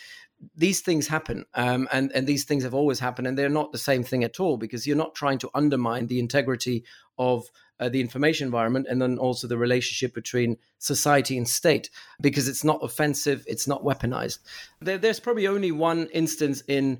these 0.55 0.81
things 0.81 1.07
happen 1.07 1.45
um, 1.53 1.87
and 1.93 2.11
and 2.13 2.27
these 2.27 2.43
things 2.43 2.63
have 2.63 2.73
always 2.73 2.99
happened 2.99 3.25
and 3.25 3.37
they're 3.37 3.49
not 3.49 3.71
the 3.71 3.77
same 3.77 4.03
thing 4.03 4.23
at 4.23 4.39
all 4.39 4.57
because 4.57 4.85
you're 4.85 4.95
not 4.95 5.15
trying 5.15 5.39
to 5.39 5.49
undermine 5.53 6.07
the 6.07 6.19
integrity 6.19 6.83
of 7.17 7.49
uh, 7.79 7.89
the 7.89 8.01
information 8.01 8.45
environment 8.45 8.87
and 8.89 9.01
then 9.01 9.17
also 9.17 9.47
the 9.47 9.57
relationship 9.57 10.13
between 10.13 10.57
society 10.77 11.37
and 11.37 11.47
state 11.47 11.89
because 12.21 12.47
it's 12.47 12.63
not 12.63 12.79
offensive 12.83 13.43
it's 13.47 13.67
not 13.67 13.83
weaponized. 13.83 14.39
There, 14.81 14.97
there's 14.97 15.19
probably 15.19 15.47
only 15.47 15.71
one 15.71 16.07
instance 16.07 16.63
in 16.67 16.99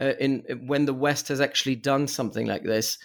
uh, 0.00 0.12
in 0.18 0.42
when 0.66 0.84
the 0.84 0.94
west 0.94 1.28
has 1.28 1.40
actually 1.40 1.76
done 1.76 2.06
something 2.06 2.46
like 2.46 2.64
this 2.64 2.98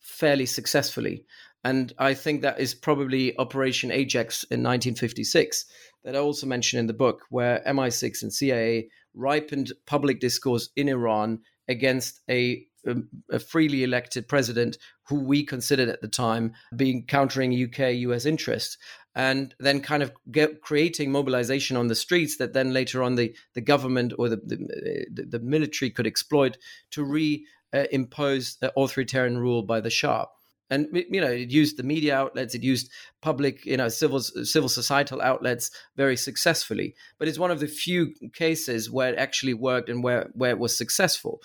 fairly 0.00 0.46
successfully. 0.46 1.24
And 1.64 1.92
i 1.98 2.14
think 2.14 2.42
that 2.42 2.60
is 2.60 2.74
probably 2.74 3.36
operation 3.38 3.90
ajax 3.90 4.44
in 4.44 4.62
1956 4.62 5.64
that 6.04 6.14
i 6.14 6.18
also 6.18 6.46
mentioned 6.46 6.78
in 6.78 6.86
the 6.86 6.92
book 6.92 7.22
where 7.30 7.60
mi6 7.66 8.22
and 8.22 8.32
cia 8.32 8.88
ripened 9.14 9.72
public 9.84 10.20
discourse 10.20 10.68
in 10.76 10.88
iran 10.88 11.40
against 11.68 12.20
a 12.30 12.66
um, 12.86 13.08
a 13.30 13.40
freely 13.40 13.82
elected 13.82 14.28
president 14.28 14.78
who 15.08 15.20
we 15.20 15.42
considered 15.42 15.88
at 15.88 16.00
the 16.02 16.08
time 16.08 16.52
being 16.76 17.04
countering 17.04 17.52
UK 17.52 17.94
US 17.96 18.24
interests 18.24 18.78
and 19.16 19.54
then 19.58 19.80
kind 19.80 20.02
of 20.02 20.12
get, 20.30 20.60
creating 20.60 21.10
mobilization 21.10 21.76
on 21.76 21.88
the 21.88 21.94
streets 21.94 22.36
that 22.36 22.52
then 22.52 22.72
later 22.72 23.02
on 23.02 23.16
the, 23.16 23.34
the 23.54 23.60
government 23.60 24.12
or 24.18 24.28
the, 24.28 24.36
the, 24.36 25.24
the 25.24 25.38
military 25.40 25.90
could 25.90 26.06
exploit 26.06 26.58
to 26.90 27.04
reimpose 27.04 28.62
uh, 28.62 28.70
authoritarian 28.76 29.38
rule 29.38 29.62
by 29.62 29.80
the 29.80 29.90
Shah 29.90 30.26
and 30.70 30.88
you 30.92 31.20
know 31.20 31.30
it 31.30 31.50
used 31.50 31.76
the 31.76 31.82
media 31.82 32.16
outlets 32.16 32.54
it 32.54 32.62
used 32.62 32.90
public 33.22 33.64
you 33.64 33.76
know 33.76 33.88
civil 33.88 34.20
civil 34.20 34.68
societal 34.68 35.20
outlets 35.22 35.70
very 35.96 36.16
successfully. 36.16 36.94
But 37.18 37.28
it's 37.28 37.38
one 37.38 37.50
of 37.50 37.60
the 37.60 37.68
few 37.68 38.14
cases 38.34 38.90
where 38.90 39.12
it 39.12 39.18
actually 39.18 39.54
worked 39.54 39.88
and 39.88 40.02
where 40.02 40.30
where 40.34 40.50
it 40.50 40.58
was 40.58 40.76
successful. 40.76 41.40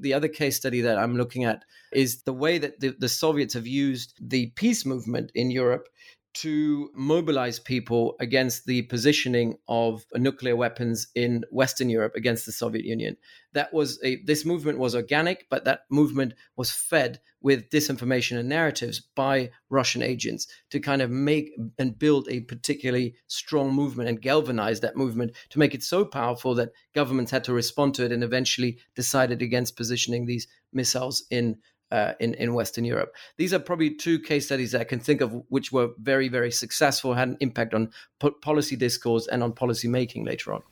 The 0.00 0.14
other 0.14 0.28
case 0.28 0.56
study 0.56 0.80
that 0.80 0.98
i'm 0.98 1.16
looking 1.16 1.44
at 1.44 1.64
is 1.92 2.22
the 2.22 2.32
way 2.32 2.58
that 2.58 2.80
the, 2.80 2.94
the 2.98 3.08
soviets 3.08 3.54
have 3.54 3.66
used 3.66 4.14
the 4.20 4.46
peace 4.56 4.84
movement 4.86 5.30
in 5.34 5.50
europe 5.50 5.88
to 6.34 6.90
mobilize 6.94 7.58
people 7.58 8.16
against 8.20 8.66
the 8.66 8.82
positioning 8.82 9.56
of 9.68 10.04
nuclear 10.14 10.56
weapons 10.56 11.08
in 11.14 11.44
Western 11.50 11.90
Europe 11.90 12.14
against 12.16 12.46
the 12.46 12.52
Soviet 12.52 12.84
Union. 12.84 13.16
That 13.52 13.72
was 13.74 13.98
a 14.02 14.22
this 14.24 14.44
movement 14.44 14.78
was 14.78 14.94
organic, 14.94 15.46
but 15.50 15.64
that 15.64 15.80
movement 15.90 16.34
was 16.56 16.70
fed 16.70 17.20
with 17.42 17.68
disinformation 17.70 18.38
and 18.38 18.48
narratives 18.48 19.00
by 19.14 19.50
Russian 19.68 20.02
agents 20.02 20.46
to 20.70 20.80
kind 20.80 21.02
of 21.02 21.10
make 21.10 21.50
and 21.78 21.98
build 21.98 22.28
a 22.30 22.40
particularly 22.40 23.14
strong 23.26 23.74
movement 23.74 24.08
and 24.08 24.22
galvanize 24.22 24.80
that 24.80 24.96
movement 24.96 25.32
to 25.50 25.58
make 25.58 25.74
it 25.74 25.82
so 25.82 26.04
powerful 26.04 26.54
that 26.54 26.72
governments 26.94 27.30
had 27.30 27.44
to 27.44 27.52
respond 27.52 27.94
to 27.94 28.04
it 28.04 28.12
and 28.12 28.22
eventually 28.22 28.78
decided 28.94 29.42
against 29.42 29.76
positioning 29.76 30.24
these 30.24 30.46
missiles 30.72 31.24
in 31.30 31.56
uh, 31.92 32.14
in 32.18 32.34
in 32.34 32.54
Western 32.54 32.84
Europe. 32.84 33.14
These 33.36 33.52
are 33.52 33.58
probably 33.58 33.94
two 33.94 34.18
case 34.18 34.46
studies 34.46 34.72
that 34.72 34.80
I 34.80 34.84
can 34.84 34.98
think 34.98 35.20
of 35.20 35.30
which 35.50 35.70
were 35.70 35.90
very 35.98 36.28
very 36.28 36.50
successful, 36.50 37.14
had 37.14 37.28
an 37.28 37.36
impact 37.40 37.74
on 37.74 37.92
po- 38.18 38.32
policy 38.32 38.74
discourse 38.74 39.28
and 39.28 39.42
on 39.42 39.52
policy 39.52 39.86
making 39.86 40.24
later 40.24 40.52
on. 40.54 40.62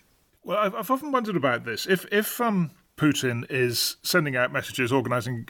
Well, 0.43 0.59
I've, 0.59 0.75
I've 0.75 0.91
often 0.91 1.13
wondered 1.13 1.37
about 1.37 1.65
this. 1.65 1.87
If 1.87 2.07
if 2.11 2.41
um, 2.41 2.71
Putin 2.97 3.45
is 3.51 3.97
sending 4.03 4.35
out 4.35 4.51
messages, 4.51 4.91
organizing 4.91 5.49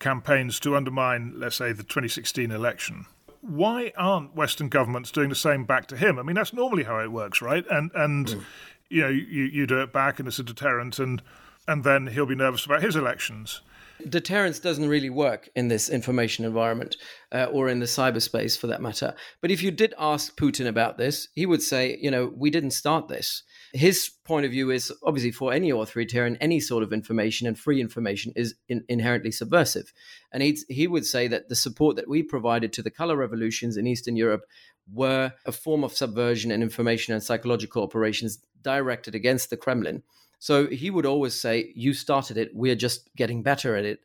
campaigns 0.00 0.60
to 0.60 0.76
undermine, 0.76 1.32
let's 1.36 1.56
say, 1.56 1.72
the 1.72 1.82
2016 1.82 2.50
election. 2.50 3.06
Why 3.40 3.92
aren't 3.96 4.34
Western 4.34 4.68
governments 4.68 5.10
doing 5.10 5.28
the 5.28 5.34
same 5.34 5.64
back 5.64 5.86
to 5.88 5.96
him? 5.96 6.18
I 6.18 6.22
mean, 6.22 6.34
that's 6.34 6.52
normally 6.52 6.84
how 6.84 6.98
it 6.98 7.12
works, 7.12 7.40
right? 7.40 7.64
And 7.70 7.92
and 7.94 8.26
mm. 8.26 8.42
you 8.88 9.02
know, 9.02 9.08
you, 9.08 9.44
you 9.44 9.66
do 9.66 9.80
it 9.80 9.92
back, 9.92 10.18
and 10.18 10.26
it's 10.26 10.40
a 10.40 10.42
deterrent, 10.42 10.98
and 10.98 11.22
and 11.68 11.84
then 11.84 12.08
he'll 12.08 12.26
be 12.26 12.34
nervous 12.34 12.66
about 12.66 12.82
his 12.82 12.96
elections. 12.96 13.60
Deterrence 14.08 14.58
doesn't 14.58 14.88
really 14.88 15.10
work 15.10 15.48
in 15.56 15.68
this 15.68 15.88
information 15.88 16.44
environment 16.44 16.96
uh, 17.32 17.46
or 17.46 17.68
in 17.68 17.80
the 17.80 17.86
cyberspace 17.86 18.56
for 18.58 18.66
that 18.68 18.82
matter. 18.82 19.14
But 19.40 19.50
if 19.50 19.62
you 19.62 19.70
did 19.70 19.94
ask 19.98 20.36
Putin 20.38 20.66
about 20.66 20.98
this, 20.98 21.28
he 21.34 21.46
would 21.46 21.62
say, 21.62 21.98
you 22.00 22.10
know, 22.10 22.32
we 22.36 22.50
didn't 22.50 22.70
start 22.72 23.08
this. 23.08 23.42
His 23.72 24.10
point 24.24 24.46
of 24.46 24.52
view 24.52 24.70
is 24.70 24.92
obviously 25.02 25.32
for 25.32 25.52
any 25.52 25.70
authoritarian, 25.70 26.36
any 26.36 26.60
sort 26.60 26.82
of 26.82 26.92
information 26.92 27.46
and 27.46 27.58
free 27.58 27.80
information 27.80 28.32
is 28.36 28.54
in, 28.68 28.84
inherently 28.88 29.32
subversive. 29.32 29.92
And 30.32 30.42
he 30.42 30.58
he 30.68 30.86
would 30.86 31.06
say 31.06 31.28
that 31.28 31.48
the 31.48 31.56
support 31.56 31.96
that 31.96 32.08
we 32.08 32.22
provided 32.22 32.72
to 32.74 32.82
the 32.82 32.90
color 32.90 33.16
revolutions 33.16 33.76
in 33.76 33.86
Eastern 33.86 34.16
Europe 34.16 34.44
were 34.92 35.32
a 35.44 35.52
form 35.52 35.84
of 35.84 35.92
subversion 35.92 36.50
and 36.50 36.62
information 36.62 37.12
and 37.14 37.22
psychological 37.22 37.82
operations 37.82 38.38
directed 38.62 39.14
against 39.14 39.50
the 39.50 39.56
Kremlin. 39.56 40.02
So 40.38 40.66
he 40.66 40.90
would 40.90 41.06
always 41.06 41.34
say, 41.34 41.72
You 41.74 41.92
started 41.92 42.36
it, 42.36 42.50
we're 42.54 42.76
just 42.76 43.10
getting 43.16 43.42
better 43.42 43.76
at 43.76 43.84
it. 43.84 44.00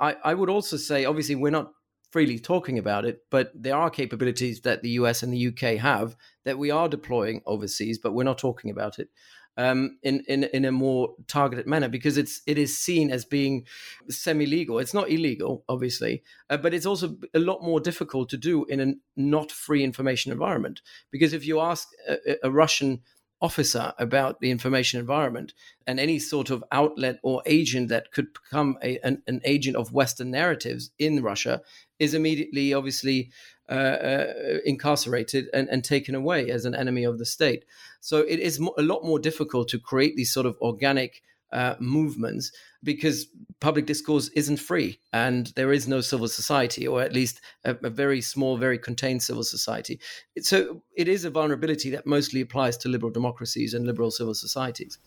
I, 0.00 0.16
I 0.24 0.34
would 0.34 0.50
also 0.50 0.76
say, 0.76 1.04
obviously, 1.04 1.34
we're 1.34 1.50
not 1.50 1.72
freely 2.10 2.38
talking 2.38 2.78
about 2.78 3.04
it, 3.04 3.20
but 3.30 3.52
there 3.54 3.76
are 3.76 3.90
capabilities 3.90 4.62
that 4.62 4.82
the 4.82 4.90
US 4.90 5.22
and 5.22 5.32
the 5.32 5.48
UK 5.48 5.78
have 5.78 6.16
that 6.44 6.58
we 6.58 6.70
are 6.70 6.88
deploying 6.88 7.42
overseas, 7.46 7.98
but 7.98 8.12
we're 8.12 8.24
not 8.24 8.38
talking 8.38 8.70
about 8.70 8.98
it. 8.98 9.08
Um, 9.56 9.98
in, 10.04 10.22
in 10.28 10.44
in 10.44 10.64
a 10.64 10.70
more 10.70 11.16
targeted 11.26 11.66
manner 11.66 11.88
because 11.88 12.16
it's 12.16 12.42
it 12.46 12.58
is 12.58 12.78
seen 12.78 13.10
as 13.10 13.24
being 13.24 13.66
semi 14.08 14.46
legal. 14.46 14.78
It's 14.78 14.94
not 14.94 15.10
illegal, 15.10 15.64
obviously, 15.68 16.22
uh, 16.48 16.58
but 16.58 16.72
it's 16.72 16.86
also 16.86 17.16
a 17.34 17.40
lot 17.40 17.64
more 17.64 17.80
difficult 17.80 18.28
to 18.28 18.36
do 18.36 18.64
in 18.66 18.78
a 18.78 18.94
not 19.16 19.50
free 19.50 19.82
information 19.82 20.30
environment. 20.30 20.80
Because 21.10 21.32
if 21.32 21.44
you 21.44 21.58
ask 21.58 21.88
a, 22.08 22.36
a 22.44 22.52
Russian 22.52 23.00
officer 23.40 23.92
about 23.98 24.40
the 24.40 24.50
information 24.50 24.98
environment 24.98 25.52
and 25.86 26.00
any 26.00 26.18
sort 26.18 26.50
of 26.50 26.64
outlet 26.72 27.18
or 27.22 27.42
agent 27.46 27.88
that 27.88 28.10
could 28.10 28.26
become 28.32 28.76
a, 28.82 28.98
an, 29.04 29.22
an, 29.26 29.40
agent 29.44 29.76
of 29.76 29.92
Western 29.92 30.30
narratives 30.30 30.90
in 30.98 31.22
Russia 31.22 31.60
is 31.98 32.14
immediately, 32.14 32.74
obviously, 32.74 33.30
uh, 33.68 33.72
uh, 33.72 34.32
incarcerated 34.64 35.46
and, 35.52 35.68
and, 35.68 35.84
taken 35.84 36.14
away 36.14 36.50
as 36.50 36.64
an 36.64 36.74
enemy 36.74 37.04
of 37.04 37.18
the 37.18 37.26
state. 37.26 37.64
So 38.00 38.18
it 38.18 38.40
is 38.40 38.58
mo- 38.58 38.74
a 38.78 38.82
lot 38.82 39.04
more 39.04 39.18
difficult 39.18 39.68
to 39.68 39.78
create 39.78 40.16
these 40.16 40.32
sort 40.32 40.46
of 40.46 40.56
organic 40.60 41.22
uh, 41.52 41.74
movements 41.78 42.50
because 42.82 43.26
public 43.60 43.86
discourse 43.86 44.28
isn't 44.28 44.58
free 44.58 45.00
and 45.12 45.48
there 45.56 45.72
is 45.72 45.88
no 45.88 46.00
civil 46.00 46.28
society 46.28 46.86
or 46.86 47.02
at 47.02 47.12
least 47.12 47.40
a, 47.64 47.76
a, 47.82 47.90
very 47.90 48.20
small 48.20 48.56
very 48.56 48.78
contained 48.78 49.22
civil 49.22 49.42
society. 49.42 49.98
So 50.40 50.82
it 50.96 51.08
is 51.08 51.24
a 51.24 51.30
vulnerability 51.30 51.90
that 51.90 52.06
mostly 52.06 52.40
applies 52.40 52.76
to 52.78 52.88
liberal 52.88 53.10
democracies 53.10 53.74
and 53.74 53.86
liberal 53.86 54.10
civil 54.10 54.34
societies. 54.34 54.98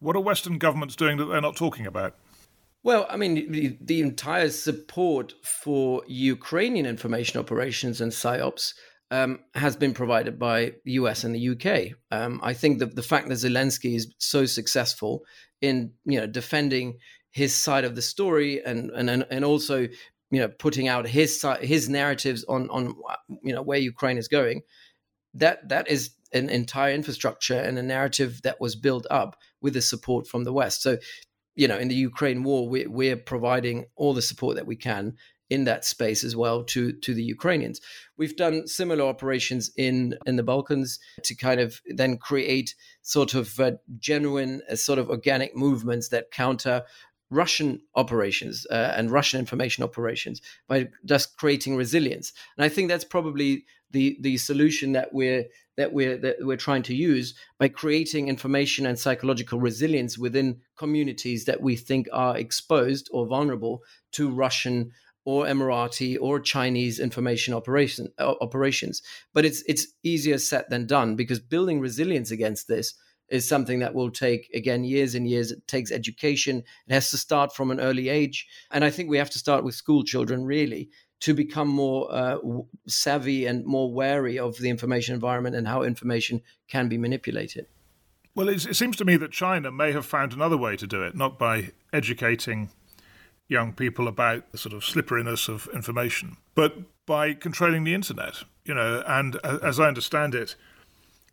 What 0.00 0.16
are 0.16 0.20
western 0.20 0.58
governments 0.58 0.96
doing 0.96 1.16
that 1.18 1.26
they're 1.26 1.40
not 1.40 1.56
talking 1.56 1.86
about? 1.86 2.16
Well, 2.82 3.06
I 3.08 3.16
mean, 3.16 3.50
the, 3.50 3.78
the 3.80 4.00
entire 4.00 4.50
support 4.50 5.32
for 5.42 6.02
Ukrainian 6.06 6.84
information 6.84 7.40
operations 7.40 8.00
and 8.00 8.12
psyops 8.12 8.74
um, 9.10 9.40
has 9.54 9.76
been 9.76 9.94
provided 9.94 10.38
by 10.38 10.72
the 10.84 10.92
US 10.92 11.24
and 11.24 11.34
the 11.34 11.48
UK. 11.50 11.96
Um, 12.10 12.40
I 12.42 12.52
think 12.52 12.80
that 12.80 12.96
the 12.96 13.02
fact 13.02 13.28
that 13.28 13.34
Zelensky 13.34 13.94
is 13.94 14.12
so 14.18 14.44
successful 14.44 15.24
in 15.64 15.92
you 16.04 16.20
know 16.20 16.26
defending 16.26 16.98
his 17.30 17.54
side 17.54 17.84
of 17.84 17.96
the 17.96 18.02
story 18.02 18.64
and 18.64 18.90
and 18.90 19.10
and 19.10 19.44
also 19.44 19.88
you 20.30 20.40
know 20.40 20.48
putting 20.48 20.88
out 20.88 21.06
his 21.06 21.40
side, 21.40 21.62
his 21.64 21.88
narratives 21.88 22.44
on 22.44 22.68
on 22.70 22.94
you 23.42 23.52
know 23.52 23.62
where 23.62 23.78
Ukraine 23.78 24.18
is 24.18 24.28
going 24.28 24.62
that 25.34 25.68
that 25.68 25.88
is 25.88 26.10
an 26.32 26.48
entire 26.48 26.92
infrastructure 26.92 27.58
and 27.58 27.78
a 27.78 27.82
narrative 27.82 28.42
that 28.42 28.60
was 28.60 28.76
built 28.76 29.06
up 29.10 29.36
with 29.60 29.74
the 29.74 29.82
support 29.82 30.26
from 30.26 30.44
the 30.44 30.52
west. 30.52 30.82
So 30.82 30.98
you 31.56 31.68
know 31.68 31.78
in 31.78 31.88
the 31.88 31.94
Ukraine 31.94 32.42
war 32.42 32.68
we, 32.68 32.86
we're 32.86 33.16
providing 33.16 33.86
all 33.96 34.14
the 34.14 34.22
support 34.22 34.56
that 34.56 34.66
we 34.66 34.76
can 34.76 35.16
in 35.50 35.64
that 35.64 35.84
space 35.84 36.24
as 36.24 36.34
well 36.34 36.64
to 36.64 36.92
to 36.92 37.14
the 37.14 37.22
Ukrainians. 37.22 37.80
We've 38.16 38.36
done 38.36 38.66
similar 38.66 39.04
operations 39.04 39.70
in 39.76 40.16
in 40.26 40.36
the 40.36 40.42
Balkans 40.42 40.98
to 41.22 41.34
kind 41.34 41.60
of 41.60 41.80
then 41.86 42.16
create 42.16 42.74
sort 43.02 43.34
of 43.34 43.60
uh, 43.60 43.72
genuine, 43.98 44.62
uh, 44.70 44.76
sort 44.76 44.98
of 44.98 45.10
organic 45.10 45.54
movements 45.54 46.08
that 46.08 46.30
counter 46.30 46.82
Russian 47.30 47.80
operations 47.94 48.66
uh, 48.70 48.94
and 48.96 49.10
Russian 49.10 49.40
information 49.40 49.82
operations 49.84 50.40
by 50.68 50.88
just 51.04 51.36
creating 51.36 51.76
resilience. 51.76 52.32
And 52.56 52.64
I 52.64 52.68
think 52.68 52.88
that's 52.88 53.04
probably 53.04 53.64
the 53.90 54.16
the 54.20 54.36
solution 54.36 54.92
that 54.92 55.12
we're 55.12 55.44
that 55.76 55.92
we're 55.92 56.16
that 56.18 56.36
we're 56.40 56.56
trying 56.56 56.82
to 56.84 56.94
use 56.94 57.34
by 57.58 57.68
creating 57.68 58.28
information 58.28 58.86
and 58.86 58.98
psychological 58.98 59.58
resilience 59.58 60.18
within 60.18 60.60
communities 60.76 61.44
that 61.46 61.60
we 61.60 61.76
think 61.76 62.08
are 62.12 62.36
exposed 62.36 63.08
or 63.12 63.26
vulnerable 63.26 63.82
to 64.12 64.30
Russian 64.30 64.92
or 65.24 65.46
Emirati 65.46 66.16
or 66.20 66.40
Chinese 66.40 67.00
information 67.00 67.54
operation, 67.54 68.08
uh, 68.18 68.34
operations. 68.40 69.02
But 69.32 69.44
it's 69.44 69.62
it's 69.66 69.86
easier 70.02 70.38
said 70.38 70.66
than 70.68 70.86
done 70.86 71.16
because 71.16 71.40
building 71.40 71.80
resilience 71.80 72.30
against 72.30 72.68
this 72.68 72.94
is 73.28 73.48
something 73.48 73.78
that 73.78 73.94
will 73.94 74.10
take 74.10 74.50
again 74.54 74.84
years 74.84 75.14
and 75.14 75.28
years. 75.28 75.50
It 75.50 75.66
takes 75.66 75.90
education. 75.90 76.62
It 76.86 76.92
has 76.92 77.10
to 77.10 77.16
start 77.16 77.54
from 77.54 77.70
an 77.70 77.80
early 77.80 78.08
age. 78.08 78.46
And 78.70 78.84
i 78.84 78.90
think 78.90 79.08
we 79.08 79.18
have 79.18 79.30
to 79.30 79.38
start 79.38 79.64
with 79.64 79.74
school 79.74 80.04
children 80.04 80.44
really 80.44 80.90
to 81.20 81.32
become 81.32 81.68
more 81.68 82.12
uh, 82.12 82.36
savvy 82.86 83.46
and 83.46 83.64
more 83.64 83.90
wary 83.90 84.38
of 84.38 84.58
the 84.58 84.68
information 84.68 85.14
environment 85.14 85.56
and 85.56 85.66
how 85.66 85.82
information 85.82 86.42
can 86.68 86.88
be 86.88 86.98
manipulated. 86.98 87.66
Well 88.34 88.48
it 88.48 88.60
seems 88.76 88.96
to 88.96 89.04
me 89.04 89.16
that 89.16 89.32
china 89.32 89.70
may 89.70 89.92
have 89.92 90.04
found 90.04 90.32
another 90.32 90.56
way 90.56 90.76
to 90.76 90.86
do 90.86 91.02
it 91.02 91.14
not 91.14 91.38
by 91.38 91.70
educating 91.92 92.70
young 93.48 93.72
people 93.72 94.08
about 94.08 94.50
the 94.52 94.58
sort 94.58 94.74
of 94.74 94.84
slipperiness 94.84 95.48
of 95.48 95.68
information 95.74 96.36
but 96.54 96.76
by 97.06 97.34
controlling 97.34 97.84
the 97.84 97.94
internet 97.94 98.44
you 98.64 98.74
know 98.74 99.02
and 99.06 99.36
as 99.62 99.78
i 99.78 99.86
understand 99.86 100.34
it 100.34 100.56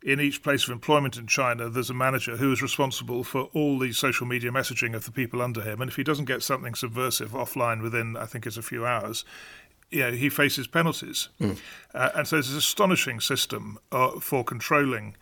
in 0.04 0.20
each 0.20 0.42
place 0.42 0.64
of 0.64 0.70
employment 0.70 1.16
in 1.16 1.26
China, 1.26 1.68
there's 1.68 1.90
a 1.90 1.94
manager 1.94 2.36
who 2.36 2.52
is 2.52 2.60
responsible 2.60 3.22
for 3.22 3.42
all 3.54 3.78
the 3.78 3.92
social 3.92 4.26
media 4.26 4.50
messaging 4.50 4.94
of 4.94 5.04
the 5.04 5.12
people 5.12 5.40
under 5.40 5.62
him. 5.62 5.80
And 5.80 5.88
if 5.88 5.96
he 5.96 6.02
doesn't 6.02 6.24
get 6.24 6.42
something 6.42 6.74
subversive 6.74 7.30
offline 7.30 7.82
within, 7.82 8.16
I 8.16 8.26
think 8.26 8.46
it's 8.46 8.56
a 8.56 8.62
few 8.62 8.84
hours, 8.84 9.24
you 9.90 10.00
know, 10.00 10.10
he 10.10 10.28
faces 10.28 10.66
penalties. 10.66 11.28
Mm. 11.40 11.58
Uh, 11.94 12.10
and 12.16 12.26
so 12.26 12.36
there's 12.36 12.48
this 12.48 12.58
astonishing 12.58 13.20
system 13.20 13.78
uh, 13.92 14.18
for 14.20 14.42
controlling 14.42 15.16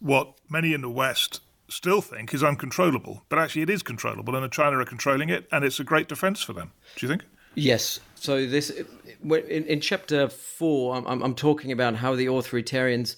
what 0.00 0.34
many 0.48 0.72
in 0.72 0.80
the 0.80 0.90
West 0.90 1.40
still 1.68 2.00
think 2.00 2.32
is 2.32 2.42
uncontrollable. 2.42 3.24
But 3.28 3.38
actually, 3.38 3.62
it 3.62 3.70
is 3.70 3.82
controllable, 3.82 4.34
and 4.34 4.44
the 4.44 4.48
China 4.48 4.78
are 4.78 4.84
controlling 4.84 5.28
it, 5.28 5.46
and 5.50 5.64
it's 5.64 5.80
a 5.80 5.84
great 5.84 6.08
defense 6.08 6.42
for 6.42 6.52
them. 6.52 6.72
Do 6.96 7.06
you 7.06 7.10
think? 7.10 7.24
Yes. 7.54 8.00
So 8.14 8.46
this 8.46 8.70
in, 8.70 9.64
in 9.64 9.80
chapter 9.80 10.28
four, 10.28 10.94
I'm, 10.94 11.22
I'm 11.22 11.34
talking 11.34 11.72
about 11.72 11.96
how 11.96 12.14
the 12.14 12.26
authoritarians 12.26 13.16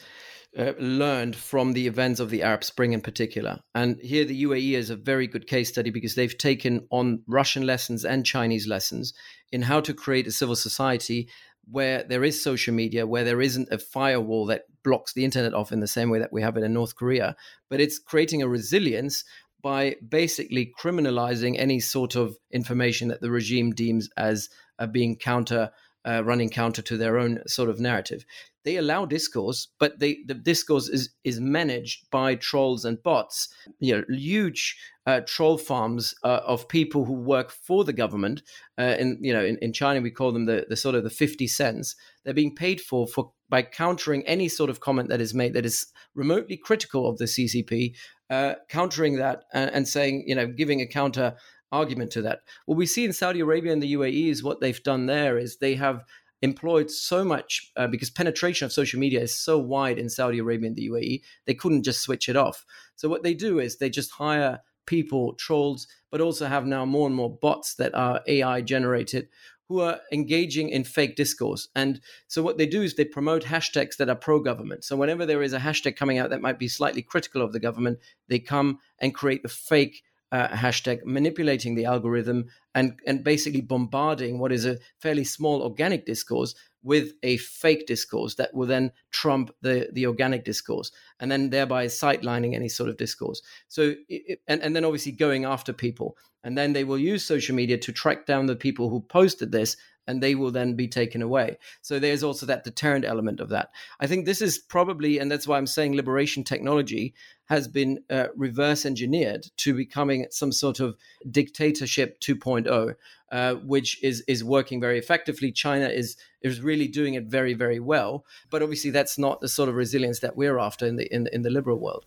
uh, 0.57 0.73
learned 0.79 1.37
from 1.37 1.73
the 1.73 1.87
events 1.87 2.21
of 2.21 2.31
the 2.31 2.43
Arab 2.43 2.65
Spring 2.65 2.93
in 2.93 3.01
particular. 3.01 3.59
And 3.75 3.99
here 4.01 4.25
the 4.25 4.45
UAE 4.45 4.73
is 4.73 4.91
a 4.91 4.97
very 4.97 5.27
good 5.27 5.47
case 5.47 5.69
study 5.69 5.91
because 5.91 6.15
they've 6.15 6.37
taken 6.37 6.87
on 6.91 7.23
Russian 7.27 7.67
lessons 7.67 8.05
and 8.05 8.25
Chinese 8.25 8.67
lessons 8.67 9.13
in 9.53 9.63
how 9.63 9.81
to 9.81 9.93
create 9.93 10.27
a 10.27 10.33
civil 10.33 10.57
society 10.57 11.29
where 11.71 12.03
there 12.05 12.25
is 12.25 12.43
social 12.43 12.75
media, 12.75 13.07
where 13.07 13.25
there 13.25 13.41
isn't 13.41 13.69
a 13.71 13.79
firewall 13.79 14.47
that 14.47 14.65
blocks 14.83 15.13
the 15.13 15.25
internet 15.25 15.55
off 15.55 15.73
in 15.73 15.81
the 15.81 15.87
same 15.87 16.11
way 16.11 16.19
that 16.19 16.33
we 16.33 16.43
have 16.43 16.57
it 16.57 16.65
in 16.65 16.73
North 16.73 16.97
Korea, 16.97 17.37
but 17.69 17.81
it's 17.81 17.99
creating 17.99 18.43
a 18.43 18.49
resilience 18.49 19.25
by 19.63 19.97
basically 20.09 20.73
criminalizing 20.79 21.59
any 21.59 21.81
sort 21.81 22.15
of 22.15 22.37
information 22.51 23.09
that 23.09 23.21
the 23.21 23.31
regime 23.31 23.73
deems 23.73 24.09
as 24.17 24.49
uh, 24.79 24.87
being 24.87 25.17
counter 25.17 25.71
uh, 26.07 26.23
running 26.25 26.49
counter 26.49 26.81
to 26.81 26.97
their 26.97 27.19
own 27.19 27.41
sort 27.47 27.69
of 27.69 27.81
narrative. 27.81 28.25
They 28.69 28.77
allow 28.77 29.07
discourse, 29.07 29.69
but 29.79 29.99
they, 29.99 30.19
the 30.27 30.35
discourse 30.35 30.91
is 30.91 31.09
is 31.25 31.41
managed 31.41 32.11
by 32.11 32.35
trolls 32.35 32.85
and 32.85 33.03
bots. 33.03 33.49
You 33.81 33.97
know, 33.97 34.05
huge 34.11 34.77
uh, 35.07 35.23
troll 35.27 35.57
farms 35.57 36.15
uh, 36.23 36.41
of 36.47 36.69
people 36.69 37.07
who 37.07 37.15
work 37.15 37.51
for 37.51 37.83
the 37.83 37.95
government. 37.95 38.43
Uh, 38.79 38.95
in 38.99 39.21
you 39.23 39.33
know, 39.33 39.43
in, 39.43 39.57
in 39.63 39.73
China, 39.73 40.03
we 40.03 40.11
call 40.11 40.33
them 40.33 40.45
the, 40.45 40.67
the 40.69 40.77
sort 40.77 40.97
of 40.97 41.03
the 41.03 41.09
fifty 41.09 41.47
cents. 41.47 41.97
They're 42.25 42.35
being 42.35 42.55
paid 42.55 42.83
for 42.83 43.07
for 43.07 43.33
by 43.49 43.63
countering 43.63 44.23
any 44.27 44.51
sort 44.51 44.69
of 44.69 44.81
comment 44.81 45.09
that 45.09 45.23
is 45.23 45.33
made 45.33 45.55
that 45.55 45.65
is 45.65 45.87
remotely 46.15 46.59
critical 46.59 47.09
of 47.09 47.17
the 47.17 47.25
CCP, 47.25 47.97
uh, 48.29 48.57
countering 48.69 49.17
that 49.17 49.45
and, 49.55 49.71
and 49.71 49.89
saying, 49.89 50.25
you 50.27 50.35
know, 50.35 50.47
giving 50.47 50.83
a 50.83 50.87
counter 50.87 51.37
argument 51.73 52.11
to 52.11 52.21
that. 52.21 52.41
What 52.67 52.77
we 52.77 52.85
see 52.85 53.07
in 53.07 53.15
Saudi 53.15 53.41
Arabia 53.41 53.73
and 53.73 53.83
the 53.83 53.95
UAE 53.95 54.29
is 54.29 54.43
what 54.43 54.61
they've 54.61 54.83
done 54.83 55.07
there 55.07 55.39
is 55.39 55.57
they 55.57 55.77
have 55.77 56.05
employed 56.43 56.91
so 56.91 57.25
much 57.25 57.73
uh, 57.77 57.87
because 57.87 58.11
penetration 58.11 58.65
of 58.65 58.73
social 58.73 59.01
media 59.01 59.21
is 59.21 59.35
so 59.35 59.59
wide 59.59 59.99
in 59.99 60.09
Saudi 60.09 60.39
Arabia 60.39 60.69
and 60.69 60.77
the 60.77 60.89
UAE, 60.89 61.23
they 61.47 61.55
couldn't 61.55 61.83
just 61.83 62.03
switch 62.03 62.29
it 62.29 62.37
off. 62.37 62.65
So 62.97 63.09
what 63.09 63.23
they 63.23 63.35
do 63.35 63.59
is 63.59 63.77
they 63.77 63.91
just 63.91 64.13
hire 64.13 64.61
people, 64.87 65.35
trolls, 65.35 65.87
but 66.11 66.21
also 66.21 66.47
have 66.47 66.67
now 66.67 66.85
more 66.85 67.07
and 67.07 67.17
more 67.17 67.37
bots 67.37 67.75
that 67.75 67.95
are 67.95 68.23
AI 68.27 68.61
generated 68.63 69.29
who 69.69 69.81
are 69.81 70.01
engaging 70.11 70.71
in 70.71 70.83
fake 70.83 71.15
discourse. 71.15 71.69
And 71.75 72.01
so 72.27 72.43
what 72.43 72.57
they 72.57 72.67
do 72.67 72.83
is 72.83 72.95
they 72.95 73.05
promote 73.05 73.45
hashtags 73.45 73.99
that 73.99 74.09
are 74.09 74.17
pro 74.17 74.41
government. 74.41 74.83
So 74.83 74.97
whenever 74.97 75.27
there 75.27 75.43
is 75.43 75.53
a 75.53 75.59
hashtag 75.59 75.95
coming 75.95 76.19
out 76.19 76.31
that 76.31 76.41
might 76.41 76.59
be 76.59 76.69
slightly 76.69 77.03
critical 77.03 77.43
of 77.43 77.53
the 77.53 77.61
government, 77.61 77.99
they 78.29 78.39
come 78.39 78.79
and 78.99 79.15
create 79.15 79.43
a 79.45 79.49
fake 79.49 80.03
uh, 80.33 80.49
hashtag, 80.49 81.05
manipulating 81.05 81.75
the 81.75 81.85
algorithm 81.85 82.47
and, 82.75 82.99
and 83.07 83.25
basically 83.25 83.61
bombarding 83.61 84.39
what 84.39 84.53
is 84.53 84.67
a 84.67 84.79
fairly 84.99 85.25
small 85.25 85.63
organic 85.63 86.07
discourse 86.07 86.55
with 86.83 87.13
a 87.23 87.37
fake 87.39 87.87
discourse 87.87 88.37
that 88.37 88.55
will 88.55 88.67
then 88.67 88.93
trump 89.11 89.51
the, 89.63 89.89
the 89.93 90.07
organic 90.07 90.45
discourse 90.45 90.93
and 91.21 91.31
then 91.31 91.51
thereby 91.51 91.87
sidelining 91.87 92.55
any 92.55 92.69
sort 92.69 92.89
of 92.89 92.97
discourse. 92.97 93.43
So, 93.69 93.95
it, 94.09 94.41
and, 94.47 94.63
and 94.63 94.77
then 94.77 94.85
obviously 94.85 95.13
going 95.13 95.45
after 95.45 95.73
people. 95.73 96.17
And 96.45 96.57
then 96.57 96.73
they 96.73 96.85
will 96.85 96.99
use 96.99 97.25
social 97.25 97.57
media 97.57 97.79
to 97.79 97.93
track 97.93 98.27
down 98.27 98.47
the 98.47 98.57
people 98.57 98.89
who 98.89 99.01
posted 99.01 99.51
this 99.51 99.77
and 100.09 100.23
they 100.23 100.35
will 100.35 100.51
then 100.51 100.75
be 100.75 100.89
taken 100.89 101.23
away. 101.23 101.59
So 101.83 101.99
there's 101.99 102.25
also 102.25 102.47
that 102.47 102.65
deterrent 102.65 103.05
element 103.05 103.39
of 103.39 103.51
that. 103.51 103.71
I 104.01 104.07
think 104.09 104.25
this 104.25 104.41
is 104.41 104.59
probably, 104.59 105.19
and 105.19 105.31
that's 105.31 105.47
why 105.47 105.59
I'm 105.59 105.67
saying 105.67 105.95
liberation 105.95 106.43
technology 106.43 107.15
has 107.45 107.69
been 107.69 108.03
uh, 108.11 108.29
reverse 108.35 108.85
engineered 108.85 109.47
to 109.59 109.75
becoming 109.75 110.27
some 110.31 110.51
sort 110.51 110.81
of 110.81 110.97
dictatorship 111.31 112.21
2.0, 112.21 112.95
uh, 113.31 113.55
which 113.55 114.03
is 114.03 114.25
is 114.27 114.43
working 114.43 114.81
very 114.81 114.99
effectively. 114.99 115.53
China 115.53 115.87
is 115.89 116.17
is 116.43 116.61
really 116.63 116.89
doing 116.89 117.15
it 117.15 117.25
very 117.25 117.55
very 117.55 117.81
well, 117.81 118.25
but 118.51 118.63
obviously 118.63 118.91
that's 118.91 119.19
not 119.19 119.41
the 119.41 119.49
sort 119.49 119.69
of 119.69 119.75
resilience 119.75 120.21
that 120.21 120.37
we're 120.37 120.59
after 120.59 120.87
in 120.87 120.97
the 120.97 121.15
in, 121.15 121.29
in 121.33 121.43
the 121.43 121.51
liberal 121.51 121.79
world. 121.79 122.05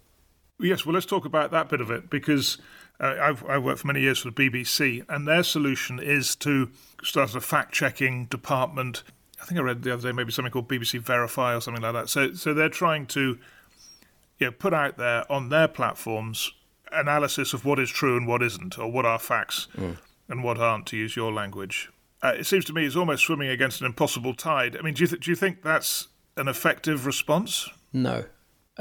Yes, 0.62 0.86
well, 0.86 0.94
let's 0.94 1.06
talk 1.06 1.26
about 1.26 1.52
that 1.52 1.70
bit 1.70 1.82
of 1.82 1.90
it 1.92 2.10
because 2.10 2.58
uh, 3.00 3.16
I've, 3.20 3.44
I've 3.46 3.64
worked 3.64 3.80
for 3.80 3.88
many 3.88 4.02
years 4.02 4.20
for 4.20 4.30
the 4.30 4.50
BBC, 4.50 5.04
and 5.10 5.28
their 5.28 5.44
solution 5.44 6.00
is 6.00 6.36
to 6.38 6.70
start 7.04 7.36
a 7.36 7.42
fact 7.42 7.74
checking 7.74 8.26
department. 8.26 9.04
I 9.42 9.46
think 9.46 9.60
I 9.60 9.64
read 9.64 9.82
the 9.82 9.94
other 9.94 10.10
day 10.10 10.12
maybe 10.12 10.32
something 10.32 10.52
called 10.52 10.68
BBC 10.68 11.00
Verify 11.00 11.56
or 11.56 11.62
something 11.62 11.82
like 11.82 11.94
that. 11.94 12.10
So, 12.10 12.34
so 12.34 12.54
they're 12.54 12.70
trying 12.70 13.08
to 13.08 13.40
you 14.40 14.48
know, 14.48 14.52
put 14.52 14.74
out 14.74 14.98
there 14.98 15.30
on 15.32 15.50
their 15.50 15.68
platforms 15.68 16.52
analysis 16.92 17.54
of 17.54 17.66
what 17.66 17.80
is 17.80 17.90
true 17.90 18.18
and 18.18 18.28
what 18.28 18.44
isn't, 18.44 18.78
or 18.78 18.92
what 18.92 19.06
are 19.06 19.18
facts 19.18 19.68
mm. 19.76 19.98
and 20.30 20.44
what 20.44 20.60
aren't, 20.60 20.86
to 20.88 20.98
use 20.98 21.16
your 21.16 21.32
language. 21.32 21.90
Uh, 22.22 22.34
it 22.38 22.46
seems 22.46 22.66
to 22.66 22.74
me 22.74 22.86
it's 22.86 22.96
almost 22.96 23.24
swimming 23.24 23.50
against 23.50 23.82
an 23.82 23.88
impossible 23.88 24.34
tide. 24.34 24.78
I 24.78 24.82
mean, 24.82 24.94
do 24.94 25.04
you, 25.04 25.08
th- 25.08 25.24
do 25.24 25.32
you 25.32 25.36
think 25.36 25.64
that's 25.64 26.10
an 26.38 26.48
effective 26.48 27.06
response? 27.06 27.70
No, 27.94 28.26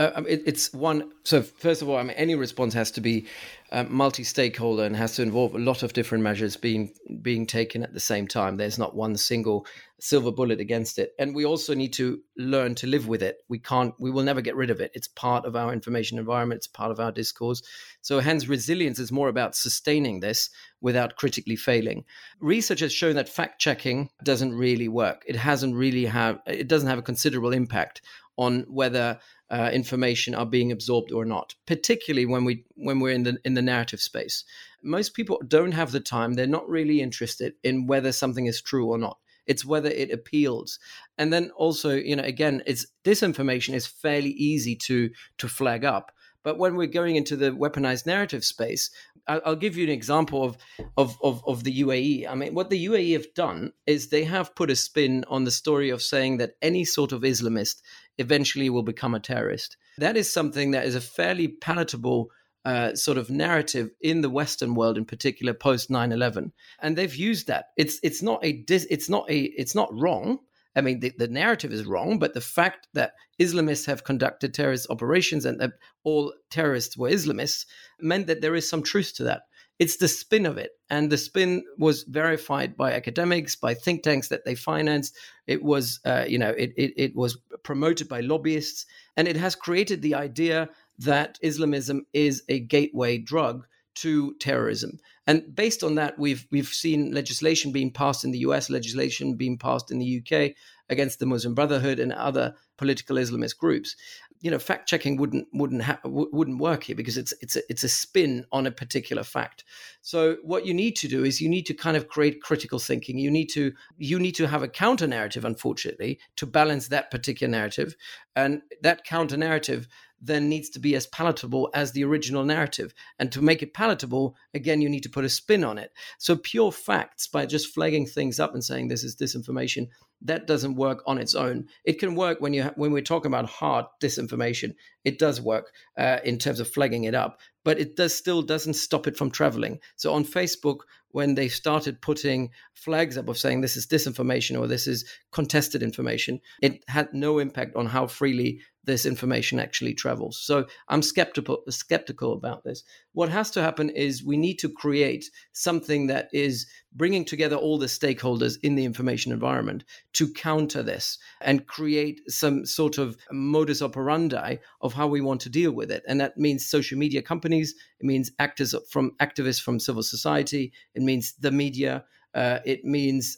uh, 0.00 0.22
it, 0.26 0.42
it's 0.46 0.72
one. 0.72 1.10
So 1.24 1.42
first 1.42 1.82
of 1.82 1.88
all, 1.88 1.98
I 1.98 2.02
mean, 2.02 2.16
any 2.16 2.34
response 2.34 2.72
has 2.72 2.90
to 2.92 3.02
be 3.02 3.26
uh, 3.70 3.84
multi-stakeholder 3.84 4.84
and 4.84 4.96
has 4.96 5.14
to 5.16 5.22
involve 5.22 5.54
a 5.54 5.58
lot 5.58 5.82
of 5.82 5.92
different 5.92 6.24
measures 6.24 6.56
being 6.56 6.92
being 7.20 7.46
taken 7.46 7.82
at 7.82 7.92
the 7.92 8.00
same 8.00 8.26
time. 8.26 8.56
There's 8.56 8.78
not 8.78 8.96
one 8.96 9.16
single 9.16 9.66
silver 10.00 10.32
bullet 10.32 10.58
against 10.58 10.98
it, 10.98 11.12
and 11.18 11.34
we 11.34 11.44
also 11.44 11.74
need 11.74 11.92
to 11.94 12.20
learn 12.38 12.74
to 12.76 12.86
live 12.86 13.08
with 13.08 13.22
it. 13.22 13.44
We 13.48 13.58
can't. 13.58 13.94
We 14.00 14.10
will 14.10 14.22
never 14.22 14.40
get 14.40 14.56
rid 14.56 14.70
of 14.70 14.80
it. 14.80 14.90
It's 14.94 15.08
part 15.08 15.44
of 15.44 15.54
our 15.54 15.70
information 15.70 16.18
environment. 16.18 16.60
It's 16.60 16.66
part 16.66 16.90
of 16.90 16.98
our 16.98 17.12
discourse. 17.12 17.62
So 18.00 18.20
hence, 18.20 18.48
resilience 18.48 18.98
is 18.98 19.12
more 19.12 19.28
about 19.28 19.54
sustaining 19.54 20.20
this 20.20 20.48
without 20.80 21.16
critically 21.16 21.56
failing. 21.56 22.04
Research 22.40 22.80
has 22.80 22.92
shown 22.92 23.16
that 23.16 23.28
fact 23.28 23.60
checking 23.60 24.08
doesn't 24.24 24.54
really 24.54 24.88
work. 24.88 25.24
It 25.26 25.36
hasn't 25.36 25.74
really 25.74 26.06
have. 26.06 26.40
It 26.46 26.68
doesn't 26.68 26.88
have 26.88 26.98
a 26.98 27.02
considerable 27.02 27.52
impact 27.52 28.00
on 28.36 28.64
whether 28.68 29.18
uh, 29.50 29.70
information 29.72 30.34
are 30.34 30.46
being 30.46 30.70
absorbed 30.70 31.12
or 31.12 31.24
not, 31.24 31.54
particularly 31.66 32.26
when 32.26 32.44
we 32.44 32.64
when 32.76 33.00
we're 33.00 33.14
in 33.14 33.24
the 33.24 33.38
in 33.44 33.54
the 33.54 33.62
narrative 33.62 34.00
space. 34.00 34.44
Most 34.82 35.14
people 35.14 35.40
don't 35.46 35.72
have 35.72 35.92
the 35.92 36.00
time; 36.00 36.34
they're 36.34 36.46
not 36.46 36.68
really 36.68 37.00
interested 37.00 37.54
in 37.62 37.86
whether 37.86 38.12
something 38.12 38.46
is 38.46 38.62
true 38.62 38.86
or 38.86 38.98
not. 38.98 39.18
It's 39.46 39.64
whether 39.64 39.90
it 39.90 40.12
appeals, 40.12 40.78
and 41.18 41.32
then 41.32 41.50
also, 41.56 41.96
you 41.96 42.14
know, 42.14 42.22
again, 42.22 42.62
it's 42.66 42.86
disinformation 43.04 43.74
is 43.74 43.86
fairly 43.86 44.30
easy 44.30 44.76
to 44.76 45.10
to 45.38 45.48
flag 45.48 45.84
up, 45.84 46.12
But 46.42 46.58
when 46.58 46.76
we're 46.76 46.86
going 46.86 47.16
into 47.16 47.36
the 47.36 47.50
weaponized 47.50 48.06
narrative 48.06 48.44
space, 48.44 48.90
I'll, 49.26 49.56
give 49.56 49.76
you 49.76 49.84
an 49.84 49.90
example 49.90 50.42
of, 50.42 50.56
of, 50.96 51.16
of, 51.22 51.42
of 51.46 51.64
the 51.64 51.82
UAE. 51.82 52.28
I 52.28 52.34
mean, 52.34 52.54
what 52.54 52.70
the 52.70 52.86
UAE 52.86 53.12
have 53.12 53.34
done 53.34 53.72
is 53.86 54.08
they 54.08 54.24
have 54.24 54.54
put 54.54 54.70
a 54.70 54.76
spin 54.76 55.24
on 55.28 55.44
the 55.44 55.50
story 55.50 55.90
of 55.90 56.02
saying 56.02 56.38
that 56.38 56.54
any 56.62 56.84
sort 56.84 57.12
of 57.12 57.22
Islamist 57.22 57.82
eventually 58.18 58.70
will 58.70 58.82
become 58.82 59.14
a 59.14 59.20
terrorist. 59.20 59.76
That 59.98 60.16
is 60.16 60.32
something 60.32 60.70
that 60.72 60.86
is 60.86 60.94
a 60.94 61.00
fairly 61.00 61.48
palatable 61.48 62.30
uh, 62.64 62.94
sort 62.94 63.18
of 63.18 63.30
narrative 63.30 63.90
in 64.00 64.20
the 64.20 64.30
Western 64.30 64.74
world, 64.74 64.98
in 64.98 65.04
particular, 65.04 65.54
post 65.54 65.90
9/11, 65.90 66.52
and 66.80 66.96
they've 66.96 67.14
used 67.14 67.46
that. 67.46 67.66
It's 67.76 67.98
it's 68.02 68.22
not 68.22 68.44
a 68.44 68.52
dis, 68.52 68.86
it's 68.90 69.08
not 69.08 69.30
a 69.30 69.38
it's 69.38 69.74
not 69.74 69.88
wrong. 69.92 70.40
I 70.76 70.80
mean, 70.82 71.00
the, 71.00 71.12
the 71.18 71.28
narrative 71.28 71.72
is 71.72 71.84
wrong, 71.84 72.18
but 72.18 72.34
the 72.34 72.40
fact 72.40 72.88
that 72.94 73.14
Islamists 73.40 73.86
have 73.86 74.04
conducted 74.04 74.54
terrorist 74.54 74.86
operations 74.88 75.44
and 75.44 75.60
that 75.60 75.72
all 76.04 76.32
terrorists 76.50 76.96
were 76.96 77.10
Islamists 77.10 77.66
meant 78.00 78.26
that 78.28 78.40
there 78.40 78.54
is 78.54 78.68
some 78.68 78.82
truth 78.82 79.14
to 79.16 79.24
that. 79.24 79.42
It's 79.80 79.96
the 79.96 80.08
spin 80.08 80.44
of 80.44 80.58
it. 80.58 80.72
And 80.90 81.10
the 81.10 81.16
spin 81.16 81.64
was 81.78 82.04
verified 82.04 82.76
by 82.76 82.92
academics, 82.92 83.56
by 83.56 83.74
think 83.74 84.02
tanks 84.02 84.28
that 84.28 84.44
they 84.44 84.54
financed. 84.54 85.16
It 85.46 85.62
was, 85.62 86.00
uh, 86.04 86.26
you 86.28 86.38
know, 86.38 86.50
it, 86.50 86.72
it, 86.76 86.92
it 86.96 87.16
was 87.16 87.38
promoted 87.64 88.06
by 88.06 88.20
lobbyists. 88.20 88.84
And 89.16 89.26
it 89.26 89.36
has 89.36 89.54
created 89.56 90.02
the 90.02 90.14
idea 90.14 90.68
that 90.98 91.38
Islamism 91.40 92.04
is 92.12 92.42
a 92.48 92.60
gateway 92.60 93.16
drug 93.18 93.66
to 93.96 94.34
terrorism. 94.40 94.98
And 95.26 95.54
based 95.54 95.84
on 95.84 95.94
that, 95.96 96.18
we've 96.18 96.46
we've 96.50 96.68
seen 96.68 97.12
legislation 97.12 97.72
being 97.72 97.92
passed 97.92 98.24
in 98.24 98.30
the 98.30 98.38
US, 98.40 98.70
legislation 98.70 99.36
being 99.36 99.58
passed 99.58 99.90
in 99.90 99.98
the 99.98 100.22
UK 100.22 100.52
against 100.88 101.18
the 101.18 101.26
Muslim 101.26 101.54
Brotherhood 101.54 101.98
and 101.98 102.12
other 102.12 102.54
political 102.76 103.16
Islamist 103.16 103.56
groups. 103.56 103.94
You 104.40 104.50
know, 104.50 104.58
fact 104.58 104.88
checking 104.88 105.18
wouldn't 105.18 105.46
wouldn't 105.52 105.82
ha- 105.82 106.00
wouldn't 106.04 106.60
work 106.60 106.84
here 106.84 106.96
because 106.96 107.18
it's 107.18 107.34
it's 107.42 107.56
a, 107.56 107.60
it's 107.68 107.84
a 107.84 107.88
spin 107.88 108.44
on 108.52 108.66
a 108.66 108.70
particular 108.70 109.22
fact. 109.22 109.64
So 110.00 110.38
what 110.42 110.64
you 110.64 110.72
need 110.72 110.96
to 110.96 111.08
do 111.08 111.24
is 111.24 111.40
you 111.40 111.48
need 111.48 111.66
to 111.66 111.74
kind 111.74 111.96
of 111.96 112.08
create 112.08 112.42
critical 112.42 112.78
thinking. 112.78 113.18
You 113.18 113.30
need 113.30 113.50
to 113.50 113.72
you 113.98 114.18
need 114.18 114.34
to 114.36 114.46
have 114.46 114.62
a 114.62 114.68
counter 114.68 115.06
narrative, 115.06 115.44
unfortunately, 115.44 116.18
to 116.36 116.46
balance 116.46 116.88
that 116.88 117.10
particular 117.10 117.50
narrative, 117.50 117.94
and 118.34 118.62
that 118.82 119.04
counter 119.04 119.36
narrative 119.36 119.86
then 120.20 120.48
needs 120.48 120.68
to 120.70 120.78
be 120.78 120.94
as 120.94 121.06
palatable 121.06 121.70
as 121.74 121.92
the 121.92 122.04
original 122.04 122.44
narrative. 122.44 122.92
And 123.18 123.32
to 123.32 123.42
make 123.42 123.62
it 123.62 123.74
palatable, 123.74 124.36
again, 124.54 124.80
you 124.80 124.88
need 124.88 125.02
to 125.04 125.10
put 125.10 125.24
a 125.24 125.28
spin 125.28 125.64
on 125.64 125.78
it. 125.78 125.92
So 126.18 126.36
pure 126.36 126.72
facts 126.72 127.26
by 127.26 127.46
just 127.46 127.72
flagging 127.74 128.06
things 128.06 128.38
up 128.38 128.54
and 128.54 128.62
saying 128.64 128.88
this 128.88 129.04
is 129.04 129.16
disinformation, 129.16 129.88
that 130.22 130.46
doesn't 130.46 130.74
work 130.74 131.02
on 131.06 131.18
its 131.18 131.34
own. 131.34 131.66
It 131.84 131.98
can 131.98 132.14
work 132.14 132.40
when 132.40 132.52
you 132.52 132.64
when 132.76 132.92
we're 132.92 133.02
talking 133.02 133.30
about 133.30 133.46
hard 133.48 133.86
disinformation. 134.02 134.74
It 135.04 135.18
does 135.18 135.40
work 135.40 135.72
uh, 135.96 136.18
in 136.24 136.38
terms 136.38 136.60
of 136.60 136.68
flagging 136.68 137.04
it 137.04 137.14
up, 137.14 137.40
but 137.64 137.78
it 137.78 137.96
does 137.96 138.14
still 138.14 138.42
doesn't 138.42 138.74
stop 138.74 139.06
it 139.06 139.16
from 139.16 139.30
traveling. 139.30 139.80
So 139.96 140.12
on 140.12 140.24
Facebook, 140.24 140.80
when 141.12 141.34
they 141.34 141.48
started 141.48 142.00
putting 142.00 142.50
flags 142.74 143.16
up 143.16 143.28
of 143.28 143.38
saying 143.38 143.60
this 143.60 143.76
is 143.76 143.86
disinformation 143.86 144.58
or 144.58 144.66
this 144.66 144.86
is 144.86 145.04
contested 145.32 145.82
information, 145.82 146.40
it 146.62 146.84
had 146.88 147.12
no 147.12 147.38
impact 147.38 147.74
on 147.76 147.86
how 147.86 148.06
freely 148.06 148.60
this 148.84 149.04
information 149.04 149.60
actually 149.60 149.94
travels. 149.94 150.38
So 150.38 150.66
I'm 150.88 151.02
skeptical 151.02 151.62
skeptical 151.68 152.32
about 152.32 152.64
this. 152.64 152.82
What 153.12 153.28
has 153.28 153.50
to 153.52 153.62
happen 153.62 153.90
is 153.90 154.24
we 154.24 154.36
need 154.36 154.58
to 154.60 154.68
create 154.68 155.26
something 155.52 156.06
that 156.06 156.28
is 156.32 156.66
bringing 156.92 157.24
together 157.24 157.56
all 157.56 157.78
the 157.78 157.86
stakeholders 157.86 158.56
in 158.62 158.74
the 158.74 158.84
information 158.84 159.32
environment 159.32 159.84
to 160.14 160.32
counter 160.32 160.82
this 160.82 161.18
and 161.40 161.66
create 161.66 162.20
some 162.28 162.64
sort 162.64 162.98
of 162.98 163.16
modus 163.30 163.82
operandi 163.82 164.56
of 164.80 164.94
how 164.94 165.06
we 165.06 165.20
want 165.20 165.40
to 165.42 165.50
deal 165.50 165.72
with 165.72 165.90
it. 165.90 166.02
And 166.08 166.20
that 166.20 166.36
means 166.36 166.66
social 166.66 166.98
media 166.98 167.22
companies, 167.22 167.74
it 168.00 168.06
means 168.06 168.32
actors 168.38 168.74
from 168.90 169.12
activists 169.20 169.62
from 169.62 169.78
civil 169.78 170.02
society, 170.02 170.72
it 170.94 171.02
means 171.02 171.34
the 171.38 171.52
media, 171.52 172.04
uh, 172.34 172.60
it 172.64 172.84
means 172.84 173.36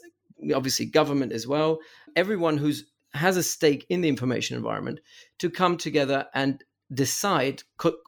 obviously 0.55 0.87
government 0.87 1.33
as 1.33 1.47
well. 1.47 1.79
Everyone 2.17 2.59
who's 2.59 2.85
has 3.15 3.37
a 3.37 3.43
stake 3.43 3.87
in 3.89 4.01
the 4.01 4.09
information 4.09 4.57
environment 4.57 5.01
to 5.39 5.51
come 5.51 5.77
together 5.77 6.27
and 6.35 6.63
decide 6.93 7.63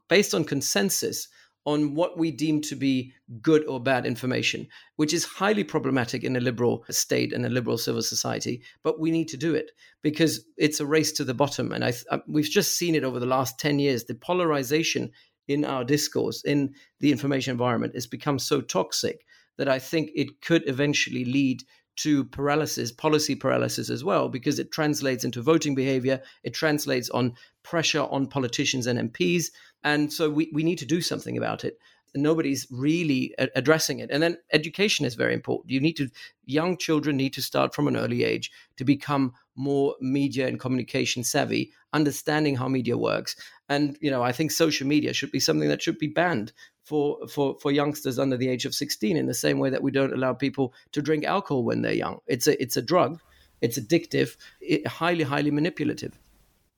based 0.09 0.34
on 0.34 0.44
consensus 0.44 1.28
on 1.66 1.94
what 1.94 2.18
we 2.18 2.30
deem 2.30 2.61
to 2.61 2.76
be 2.76 3.12
good 3.40 3.64
or 3.66 3.80
bad 3.80 4.05
information, 4.05 4.66
which 4.96 5.14
is 5.14 5.24
highly 5.24 5.64
problematic 5.64 6.22
in 6.22 6.36
a 6.36 6.40
liberal 6.40 6.84
state 6.90 7.32
and 7.32 7.46
a 7.46 7.48
liberal 7.48 7.78
civil 7.78 8.02
society. 8.02 8.62
But 8.82 9.00
we 9.00 9.11
need 9.11 9.28
to 9.28 9.38
do 9.38 9.55
it 9.55 9.70
because 10.02 10.44
it's 10.59 10.80
a 10.80 10.86
race 10.86 11.12
to 11.12 11.24
the 11.24 11.32
bottom. 11.32 11.72
And 11.72 11.82
I 11.82 11.92
th- 11.92 12.05
uh, 12.11 12.18
we've 12.28 12.44
just 12.44 12.76
seen 12.76 12.94
it 12.94 13.05
over 13.05 13.18
the 13.18 13.26
last 13.26 13.59
10 13.59 13.78
years. 13.78 14.05
The 14.05 14.14
polarization 14.14 15.11
in 15.48 15.64
our 15.64 15.84
discourse, 15.84 16.42
in 16.44 16.74
the 17.00 17.12
information 17.12 17.52
environment, 17.52 17.94
has 17.94 18.07
become 18.07 18.38
so 18.38 18.61
toxic 18.61 19.24
that 19.57 19.68
I 19.68 19.78
think 19.78 20.11
it 20.14 20.42
could 20.42 20.68
eventually 20.68 21.24
lead 21.24 21.62
to 21.97 22.24
paralysis, 22.24 22.92
policy 22.92 23.34
paralysis 23.34 23.90
as 23.90 24.03
well, 24.03 24.28
because 24.28 24.59
it 24.59 24.72
translates 24.72 25.24
into 25.24 25.42
voting 25.42 25.74
behavior. 25.74 26.20
It 26.42 26.55
translates 26.55 27.11
on 27.11 27.34
pressure 27.62 28.03
on 28.03 28.26
politicians 28.26 28.86
and 28.86 29.12
MPs. 29.12 29.47
And 29.82 30.12
so 30.12 30.30
we, 30.30 30.51
we 30.53 30.62
need 30.62 30.78
to 30.78 30.86
do 30.86 31.01
something 31.01 31.36
about 31.36 31.64
it. 31.64 31.78
Nobody's 32.16 32.66
really 32.70 33.34
addressing 33.57 33.99
it. 33.99 34.09
And 34.11 34.22
then 34.22 34.38
education 34.53 35.05
is 35.05 35.16
very 35.16 35.34
important. 35.34 35.72
You 35.72 35.80
need 35.80 35.97
to, 35.97 36.09
young 36.45 36.76
children 36.76 37.16
need 37.16 37.32
to 37.34 37.42
start 37.42 37.74
from 37.74 37.88
an 37.88 37.97
early 37.97 38.22
age 38.22 38.53
to 38.76 38.84
become 38.84 39.32
more 39.57 39.97
media 40.01 40.47
and 40.47 40.61
communication 40.61 41.24
savvy, 41.24 41.72
understanding 41.92 42.55
how 42.57 42.68
media 42.68 42.97
works. 42.97 43.34
And, 43.68 43.99
you 44.01 44.12
know, 44.12 44.22
I 44.22 44.30
think 44.30 44.53
social 44.53 44.86
media 44.86 45.12
should 45.12 45.32
be 45.32 45.40
something 45.40 45.68
that 45.68 45.82
should 45.82 45.99
be 45.99 46.07
banned 46.07 46.53
for, 46.85 47.26
for, 47.26 47.57
for 47.61 47.72
youngsters 47.72 48.18
under 48.18 48.37
the 48.37 48.49
age 48.49 48.66
of 48.66 48.74
16 48.74 49.16
in 49.16 49.26
the 49.26 49.35
same 49.35 49.59
way 49.59 49.70
that 49.70 49.82
we 49.82 49.91
don't 49.91 50.12
allow 50.12 50.32
people 50.32 50.74
to 50.93 51.03
drink 51.03 51.24
alcohol 51.24 51.64
when 51.64 51.82
they're 51.82 51.93
young. 51.93 52.20
It's 52.26 52.47
a, 52.47 52.61
it's 52.62 52.76
a 52.76 52.82
drug, 52.82 53.20
it's 53.61 53.78
addictive, 53.78 54.37
it, 54.61 54.87
highly, 54.87 55.24
highly 55.24 55.51
manipulative. 55.51 56.18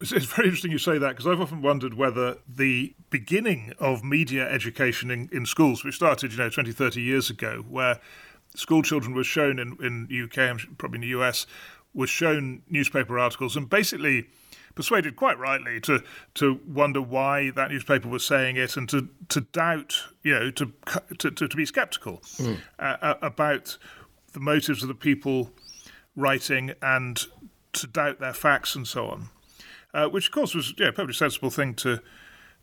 It's 0.00 0.26
very 0.26 0.48
interesting 0.48 0.72
you 0.72 0.78
say 0.78 0.98
that 0.98 1.08
because 1.08 1.26
I've 1.26 1.40
often 1.40 1.62
wondered 1.62 1.94
whether 1.94 2.36
the 2.46 2.94
beginning 3.08 3.72
of 3.78 4.04
media 4.04 4.48
education 4.48 5.10
in, 5.10 5.28
in 5.32 5.46
schools, 5.46 5.84
which 5.84 5.94
started, 5.96 6.32
you 6.32 6.38
know, 6.38 6.50
20, 6.50 6.70
30 6.70 7.00
years 7.00 7.30
ago, 7.30 7.64
where 7.68 7.98
school 8.54 8.82
children 8.82 9.14
were 9.14 9.24
shown 9.24 9.58
in, 9.58 9.76
in 9.80 10.24
UK 10.24 10.38
and 10.38 10.78
probably 10.78 10.98
in 10.98 11.00
the 11.00 11.18
US, 11.20 11.46
was 11.94 12.10
shown 12.10 12.62
newspaper 12.68 13.18
articles 13.18 13.56
and 13.56 13.70
basically 13.70 14.28
persuaded 14.76 15.16
quite 15.16 15.38
rightly 15.38 15.80
to 15.80 16.04
to 16.34 16.60
wonder 16.68 17.02
why 17.02 17.50
that 17.50 17.72
newspaper 17.72 18.08
was 18.08 18.24
saying 18.24 18.56
it 18.56 18.76
and 18.76 18.88
to 18.88 19.08
to 19.28 19.40
doubt, 19.40 20.04
you 20.22 20.32
know, 20.32 20.50
to 20.52 20.72
to, 21.18 21.30
to, 21.32 21.48
to 21.48 21.56
be 21.56 21.66
sceptical 21.66 22.18
mm. 22.36 22.58
uh, 22.78 23.14
about 23.20 23.78
the 24.32 24.40
motives 24.40 24.82
of 24.82 24.88
the 24.88 24.94
people 24.94 25.50
writing 26.14 26.72
and 26.80 27.26
to 27.72 27.86
doubt 27.86 28.20
their 28.20 28.32
facts 28.32 28.76
and 28.76 28.86
so 28.86 29.08
on, 29.08 29.28
uh, 29.92 30.06
which 30.06 30.26
of 30.26 30.32
course 30.32 30.54
was 30.54 30.74
yeah, 30.78 30.88
a 30.88 30.92
perfectly 30.92 31.14
sensible 31.14 31.50
thing 31.50 31.74
to 31.74 32.00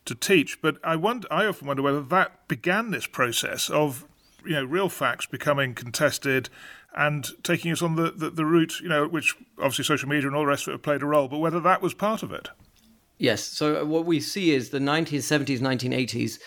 to 0.05 0.15
teach. 0.15 0.61
But 0.61 0.77
I 0.83 0.95
wonder, 0.95 1.27
I 1.31 1.45
often 1.45 1.67
wonder 1.67 1.81
whether 1.81 2.01
that 2.01 2.47
began 2.47 2.91
this 2.91 3.07
process 3.07 3.69
of 3.69 4.05
you 4.45 4.53
know 4.53 4.63
real 4.63 4.89
facts 4.89 5.25
becoming 5.25 5.73
contested 5.73 6.49
and 6.95 7.27
taking 7.43 7.71
us 7.71 7.81
on 7.81 7.95
the, 7.95 8.11
the, 8.11 8.29
the, 8.29 8.45
route, 8.45 8.79
you 8.79 8.89
know, 8.89 9.07
which 9.07 9.35
obviously 9.57 9.83
social 9.83 10.07
media 10.07 10.27
and 10.27 10.35
all 10.35 10.43
the 10.43 10.47
rest 10.47 10.67
of 10.67 10.69
it 10.69 10.73
have 10.75 10.83
played 10.83 11.01
a 11.01 11.05
role, 11.05 11.27
but 11.27 11.39
whether 11.39 11.59
that 11.59 11.81
was 11.81 11.93
part 11.93 12.23
of 12.23 12.31
it. 12.31 12.49
Yes. 13.17 13.43
So 13.43 13.81
uh, 13.81 13.85
what 13.85 14.05
we 14.05 14.19
see 14.19 14.51
is 14.51 14.69
the 14.69 14.79
1970s, 14.79 15.59
1980s, 15.59 16.39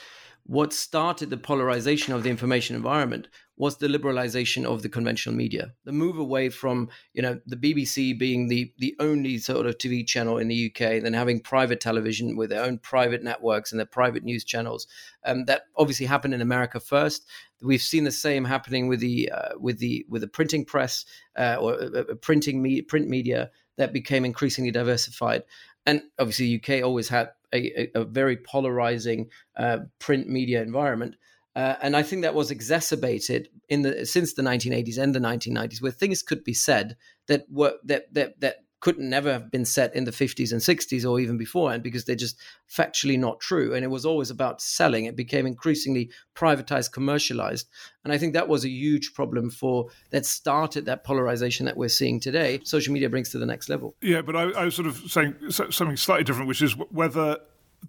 what 0.45 0.73
started 0.73 1.31
the 1.31 1.37
polarization 1.37 2.15
of 2.15 2.23
the 2.23 2.31
information 2.31 2.77
environment 2.77 3.29
was 3.57 3.79
the 3.79 3.89
liberalization 3.89 4.65
of 4.65 4.83
the 4.83 4.89
conventional 4.89 5.35
media. 5.35 5.73
The 5.85 5.93
move 5.93 6.19
away 6.19 6.51
from 6.51 6.89
you 7.15 7.23
know 7.23 7.41
the 7.47 7.57
bbc 7.57 8.19
being 8.19 8.49
the 8.49 8.73
the 8.79 8.95
only 9.01 9.39
sort 9.39 9.67
of 9.67 9.79
tv 9.79 10.07
channel 10.07 10.39
in 10.39 10.49
the 10.49 10.67
uk 10.67 10.79
then 10.79 11.13
having 11.13 11.41
private 11.41 11.81
television 11.81 12.37
with 12.37 12.51
their 12.51 12.63
own 12.63 12.79
private 12.79 13.23
networks 13.23 13.73
and 13.73 13.79
their 13.79 13.87
private 13.87 14.25
news 14.25 14.45
channels 14.45 14.87
um, 15.25 15.45
that 15.47 15.63
obviously 15.77 16.07
happened 16.07 16.35
in 16.35 16.41
america 16.41 16.81
first. 16.81 17.27
We've 17.63 17.81
seen 17.83 18.05
the 18.05 18.11
same 18.11 18.45
happening 18.45 18.87
with 18.87 19.01
the 19.01 19.31
uh, 19.33 19.59
with 19.59 19.79
the 19.79 20.05
with 20.09 20.21
the 20.21 20.29
printing 20.29 20.65
press 20.65 21.07
uh, 21.39 21.57
or 21.59 21.75
uh, 21.75 21.87
uh 21.87 22.15
printing 22.21 22.63
me- 22.63 22.83
print 22.83 23.09
media 23.09 23.51
that 23.79 23.93
became 23.93 24.25
increasingly 24.25 24.71
diversified. 24.71 25.43
And 25.87 26.03
obviously 26.19 26.57
uk 26.57 26.85
always 26.85 27.09
had 27.09 27.31
a, 27.53 27.83
a, 27.97 28.01
a 28.01 28.05
very 28.05 28.37
polarizing 28.37 29.31
uh, 29.57 29.79
print 29.99 30.29
media 30.29 30.63
environment 30.63 31.17
uh, 31.57 31.77
and 31.81 31.97
I 31.97 32.03
think 32.03 32.21
that 32.23 32.35
was 32.35 32.51
exacerbated 32.51 33.49
in 33.71 33.81
the 33.81 34.05
since 34.05 34.35
the 34.35 34.43
1980s 34.43 34.99
and 34.99 35.15
the 35.15 35.19
1990s, 35.19 35.81
where 35.81 35.91
things 35.91 36.23
could 36.23 36.45
be 36.45 36.53
said 36.53 36.97
that 37.29 37.47
were 37.51 37.73
that 37.85 38.13
that 38.13 38.39
that 38.41 38.57
could 38.81 38.99
never 38.99 39.33
have 39.33 39.51
been 39.51 39.65
said 39.65 39.91
in 39.95 40.05
the 40.05 40.11
50s 40.11 40.53
and 40.53 40.61
60s 40.61 41.11
or 41.11 41.19
even 41.19 41.39
beforehand 41.39 41.83
because 41.83 42.05
they're 42.05 42.15
just 42.15 42.39
factually 42.71 43.19
not 43.19 43.41
true. 43.41 43.75
And 43.75 43.83
it 43.83 43.89
was 43.89 44.05
always 44.05 44.29
about 44.29 44.61
selling. 44.61 45.07
It 45.07 45.17
became 45.17 45.47
increasingly 45.47 46.11
privatized, 46.35 46.93
commercialized. 46.93 47.67
And 48.05 48.13
I 48.13 48.19
think 48.19 48.35
that 48.35 48.49
was 48.49 48.67
a 48.67 48.69
huge 48.69 49.15
problem 49.15 49.51
for 49.51 49.87
that 50.11 50.27
started 50.27 50.85
that 50.85 51.05
polarization 51.05 51.65
that 51.67 51.79
we're 51.79 51.89
seeing 51.89 52.21
today. 52.21 52.61
Social 52.65 52.93
media 52.93 53.09
brings 53.09 53.31
to 53.31 53.39
the 53.39 53.47
next 53.47 53.71
level. 53.71 53.97
Yeah, 54.03 54.21
but 54.21 54.37
I, 54.37 54.43
I 54.51 54.65
was 54.67 54.75
sort 54.75 54.89
of 54.89 54.99
saying 55.09 55.35
something 55.51 55.97
slightly 55.97 56.25
different, 56.25 56.47
which 56.47 56.61
is 56.61 56.77
whether 56.77 57.39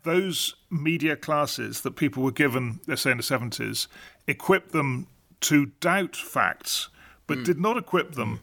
those 0.03 0.55
media 0.69 1.15
classes 1.15 1.81
that 1.81 1.95
people 1.95 2.23
were 2.23 2.31
given, 2.31 2.79
let's 2.87 3.01
say 3.01 3.11
in 3.11 3.17
the 3.17 3.23
70s, 3.23 3.87
equipped 4.27 4.71
them 4.71 5.07
to 5.41 5.67
doubt 5.79 6.15
facts, 6.15 6.89
but 7.25 7.39
mm. 7.39 7.45
did 7.45 7.59
not 7.59 7.77
equip 7.77 8.13
them 8.13 8.41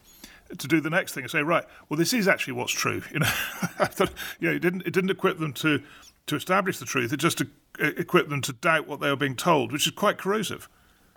to 0.58 0.68
do 0.68 0.80
the 0.80 0.90
next 0.90 1.14
thing 1.14 1.24
and 1.24 1.30
say, 1.30 1.42
right, 1.42 1.64
well, 1.88 1.98
this 1.98 2.12
is 2.12 2.28
actually 2.28 2.52
what's 2.54 2.72
true. 2.72 3.02
You 3.12 3.20
know, 3.20 3.26
thought, 3.26 4.12
you 4.40 4.48
know, 4.48 4.56
it 4.56 4.60
didn't 4.60 4.82
it 4.82 4.92
didn't 4.92 5.10
equip 5.10 5.38
them 5.38 5.52
to 5.54 5.82
to 6.26 6.36
establish 6.36 6.78
the 6.78 6.84
truth. 6.84 7.12
It 7.12 7.18
just 7.18 7.42
equipped 7.78 8.30
them 8.30 8.40
to 8.42 8.52
doubt 8.52 8.86
what 8.86 9.00
they 9.00 9.08
were 9.08 9.16
being 9.16 9.36
told, 9.36 9.72
which 9.72 9.86
is 9.86 9.92
quite 9.92 10.18
corrosive. 10.18 10.68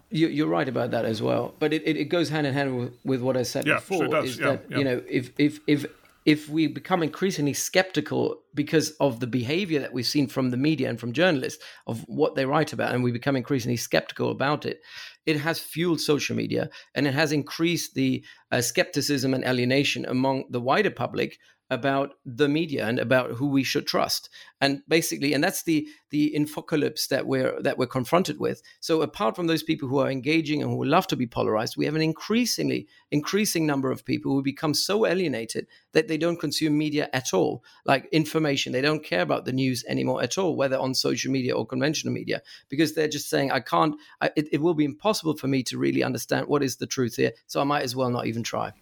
You, 0.09 0.45
are 0.45 0.49
right 0.49 0.69
about 0.69 0.91
that 0.91 1.03
as 1.03 1.21
well, 1.21 1.53
but 1.59 1.73
it, 1.73 1.85
it, 1.85 2.05
goes 2.05 2.29
hand 2.29 2.47
in 2.47 2.53
hand 2.53 2.79
with, 2.79 2.93
with 3.03 3.21
what 3.21 3.35
I 3.35 3.43
said 3.43 3.67
yeah, 3.67 3.75
before. 3.75 4.05
Sure 4.05 4.23
is 4.23 4.39
yeah, 4.39 4.45
that 4.45 4.65
yeah. 4.69 4.77
you 4.77 4.83
know 4.85 5.01
if 5.09 5.31
if 5.37 5.59
if 5.67 5.85
if 6.27 6.49
we 6.49 6.67
become 6.67 7.01
increasingly 7.01 7.53
skeptical 7.53 8.41
because 8.53 8.89
of 8.99 9.21
the 9.21 9.25
behavior 9.25 9.79
that 9.79 9.93
we've 9.93 10.05
seen 10.05 10.27
from 10.27 10.51
the 10.51 10.57
media 10.57 10.89
and 10.89 10.99
from 10.99 11.13
journalists 11.13 11.63
of 11.87 12.03
what 12.09 12.35
they 12.35 12.45
write 12.45 12.73
about, 12.73 12.93
and 12.93 13.01
we 13.01 13.13
become 13.13 13.37
increasingly 13.37 13.77
skeptical 13.77 14.29
about 14.29 14.65
it, 14.65 14.81
it 15.25 15.37
has 15.37 15.57
fueled 15.57 16.01
social 16.01 16.35
media 16.35 16.69
and 16.95 17.07
it 17.07 17.13
has 17.13 17.31
increased 17.31 17.93
the 17.93 18.25
uh, 18.51 18.59
skepticism 18.59 19.33
and 19.33 19.45
alienation 19.45 20.05
among 20.05 20.43
the 20.49 20.59
wider 20.59 20.91
public 20.91 21.39
about 21.69 22.13
the 22.25 22.47
media 22.47 22.85
and 22.85 22.99
about 22.99 23.31
who 23.31 23.47
we 23.47 23.63
should 23.63 23.85
trust. 23.85 24.29
And 24.61 24.81
basically 24.87 25.33
and 25.33 25.43
that's 25.43 25.63
the 25.63 25.87
the 26.09 26.33
infocalypse 26.35 27.09
that 27.09 27.27
we're 27.27 27.61
that 27.61 27.77
we're 27.77 27.87
confronted 27.87 28.39
with. 28.39 28.61
So 28.79 29.01
apart 29.01 29.35
from 29.35 29.47
those 29.47 29.63
people 29.63 29.89
who 29.89 29.99
are 29.99 30.09
engaging 30.09 30.61
and 30.61 30.71
who 30.71 30.83
love 30.83 31.07
to 31.07 31.15
be 31.15 31.27
polarized 31.27 31.77
we 31.77 31.85
have 31.85 31.95
an 31.95 32.01
increasingly 32.01 32.87
increasing 33.11 33.65
number 33.65 33.91
of 33.91 34.05
people 34.05 34.31
who 34.31 34.41
become 34.41 34.73
so 34.73 35.05
alienated 35.05 35.67
that 35.91 36.07
they 36.07 36.17
don't 36.17 36.39
consume 36.39 36.77
media 36.77 37.09
at 37.13 37.33
all 37.33 37.63
like 37.85 38.07
information. 38.11 38.73
They 38.73 38.81
don't 38.81 39.03
care 39.03 39.21
about 39.21 39.45
the 39.45 39.53
news 39.53 39.83
anymore 39.87 40.23
at 40.23 40.37
all 40.37 40.55
whether 40.55 40.77
on 40.77 40.93
social 40.93 41.31
media 41.31 41.55
or 41.55 41.65
conventional 41.65 42.13
media 42.13 42.41
because 42.69 42.93
they're 42.93 43.07
just 43.07 43.29
saying 43.29 43.51
i 43.51 43.59
can't 43.59 43.95
I, 44.21 44.31
it, 44.35 44.47
it 44.51 44.61
will 44.61 44.73
be 44.73 44.85
impossible 44.85 45.35
for 45.37 45.47
me 45.47 45.63
to 45.63 45.77
really 45.77 46.03
understand 46.03 46.47
what 46.47 46.63
is 46.63 46.77
the 46.77 46.87
truth 46.87 47.15
here 47.15 47.33
so 47.45 47.61
i 47.61 47.63
might 47.63 47.83
as 47.83 47.95
well 47.95 48.09
not 48.09 48.25
even 48.27 48.43
try. 48.43 48.73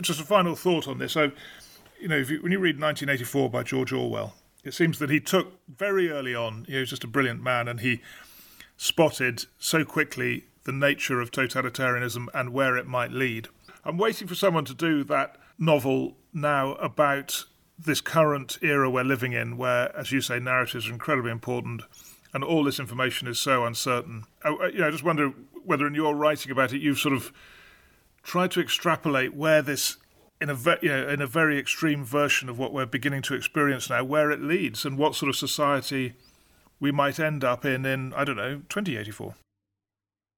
Just 0.00 0.20
a 0.20 0.24
final 0.24 0.54
thought 0.54 0.88
on 0.88 0.98
this 0.98 1.16
you 2.00 2.08
know, 2.08 2.16
you, 2.16 2.42
when 2.42 2.52
you 2.52 2.58
read 2.58 2.80
1984 2.80 3.50
by 3.50 3.62
George 3.62 3.92
Orwell, 3.92 4.34
it 4.62 4.74
seems 4.74 4.98
that 4.98 5.10
he 5.10 5.20
took 5.20 5.58
very 5.68 6.10
early 6.10 6.34
on, 6.34 6.64
he 6.68 6.78
was 6.78 6.90
just 6.90 7.04
a 7.04 7.08
brilliant 7.08 7.42
man, 7.42 7.68
and 7.68 7.80
he 7.80 8.00
spotted 8.76 9.44
so 9.58 9.84
quickly 9.84 10.44
the 10.64 10.72
nature 10.72 11.20
of 11.20 11.30
totalitarianism 11.30 12.26
and 12.32 12.52
where 12.52 12.76
it 12.76 12.86
might 12.86 13.12
lead. 13.12 13.48
I'm 13.84 13.98
waiting 13.98 14.26
for 14.26 14.34
someone 14.34 14.64
to 14.64 14.74
do 14.74 15.04
that 15.04 15.36
novel 15.58 16.16
now 16.32 16.72
about 16.74 17.44
this 17.78 18.00
current 18.00 18.58
era 18.62 18.88
we're 18.88 19.04
living 19.04 19.32
in, 19.32 19.56
where, 19.56 19.94
as 19.96 20.12
you 20.12 20.20
say, 20.20 20.38
narratives 20.38 20.88
are 20.88 20.92
incredibly 20.92 21.30
important 21.30 21.82
and 22.32 22.42
all 22.42 22.64
this 22.64 22.80
information 22.80 23.28
is 23.28 23.38
so 23.38 23.64
uncertain. 23.64 24.24
I, 24.42 24.70
you 24.72 24.78
know, 24.78 24.88
I 24.88 24.90
just 24.90 25.04
wonder 25.04 25.32
whether 25.64 25.86
in 25.86 25.94
your 25.94 26.16
writing 26.16 26.50
about 26.50 26.72
it, 26.72 26.82
you've 26.82 26.98
sort 26.98 27.14
of 27.14 27.32
tried 28.22 28.50
to 28.52 28.60
extrapolate 28.60 29.34
where 29.34 29.62
this 29.62 29.96
in 30.44 30.50
a 30.50 30.54
ve- 30.54 30.76
you 30.82 30.90
know, 30.90 31.08
in 31.08 31.22
a 31.22 31.26
very 31.26 31.58
extreme 31.58 32.04
version 32.04 32.50
of 32.50 32.58
what 32.58 32.70
we're 32.70 32.84
beginning 32.84 33.22
to 33.22 33.34
experience 33.34 33.88
now, 33.88 34.04
where 34.04 34.30
it 34.30 34.42
leads 34.42 34.84
and 34.84 34.98
what 34.98 35.14
sort 35.14 35.30
of 35.30 35.36
society 35.36 36.12
we 36.78 36.92
might 36.92 37.18
end 37.18 37.42
up 37.42 37.64
in 37.64 37.86
in 37.86 38.12
I 38.12 38.24
don't 38.24 38.36
know 38.36 38.60
2084. 38.68 39.34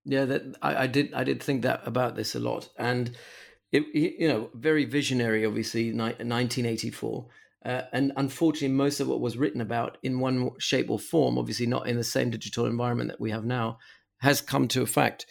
Yeah, 0.04 0.24
that 0.26 0.42
I, 0.62 0.84
I 0.84 0.86
did 0.86 1.12
I 1.12 1.24
did 1.24 1.42
think 1.42 1.62
that 1.62 1.82
about 1.84 2.14
this 2.14 2.36
a 2.36 2.38
lot, 2.38 2.68
and 2.78 3.16
it 3.72 3.82
you 3.92 4.28
know 4.28 4.50
very 4.54 4.84
visionary, 4.84 5.44
obviously, 5.44 5.92
1984. 5.92 7.26
Uh, 7.64 7.82
and 7.92 8.12
unfortunately, 8.16 8.68
most 8.68 9.00
of 9.00 9.08
what 9.08 9.20
was 9.20 9.36
written 9.36 9.60
about 9.60 9.98
in 10.04 10.20
one 10.20 10.52
shape 10.58 10.88
or 10.88 11.00
form, 11.00 11.36
obviously 11.36 11.66
not 11.66 11.88
in 11.88 11.96
the 11.96 12.04
same 12.04 12.30
digital 12.30 12.66
environment 12.66 13.10
that 13.10 13.20
we 13.20 13.32
have 13.32 13.44
now, 13.44 13.76
has 14.18 14.40
come 14.40 14.68
to 14.68 14.82
effect. 14.82 15.26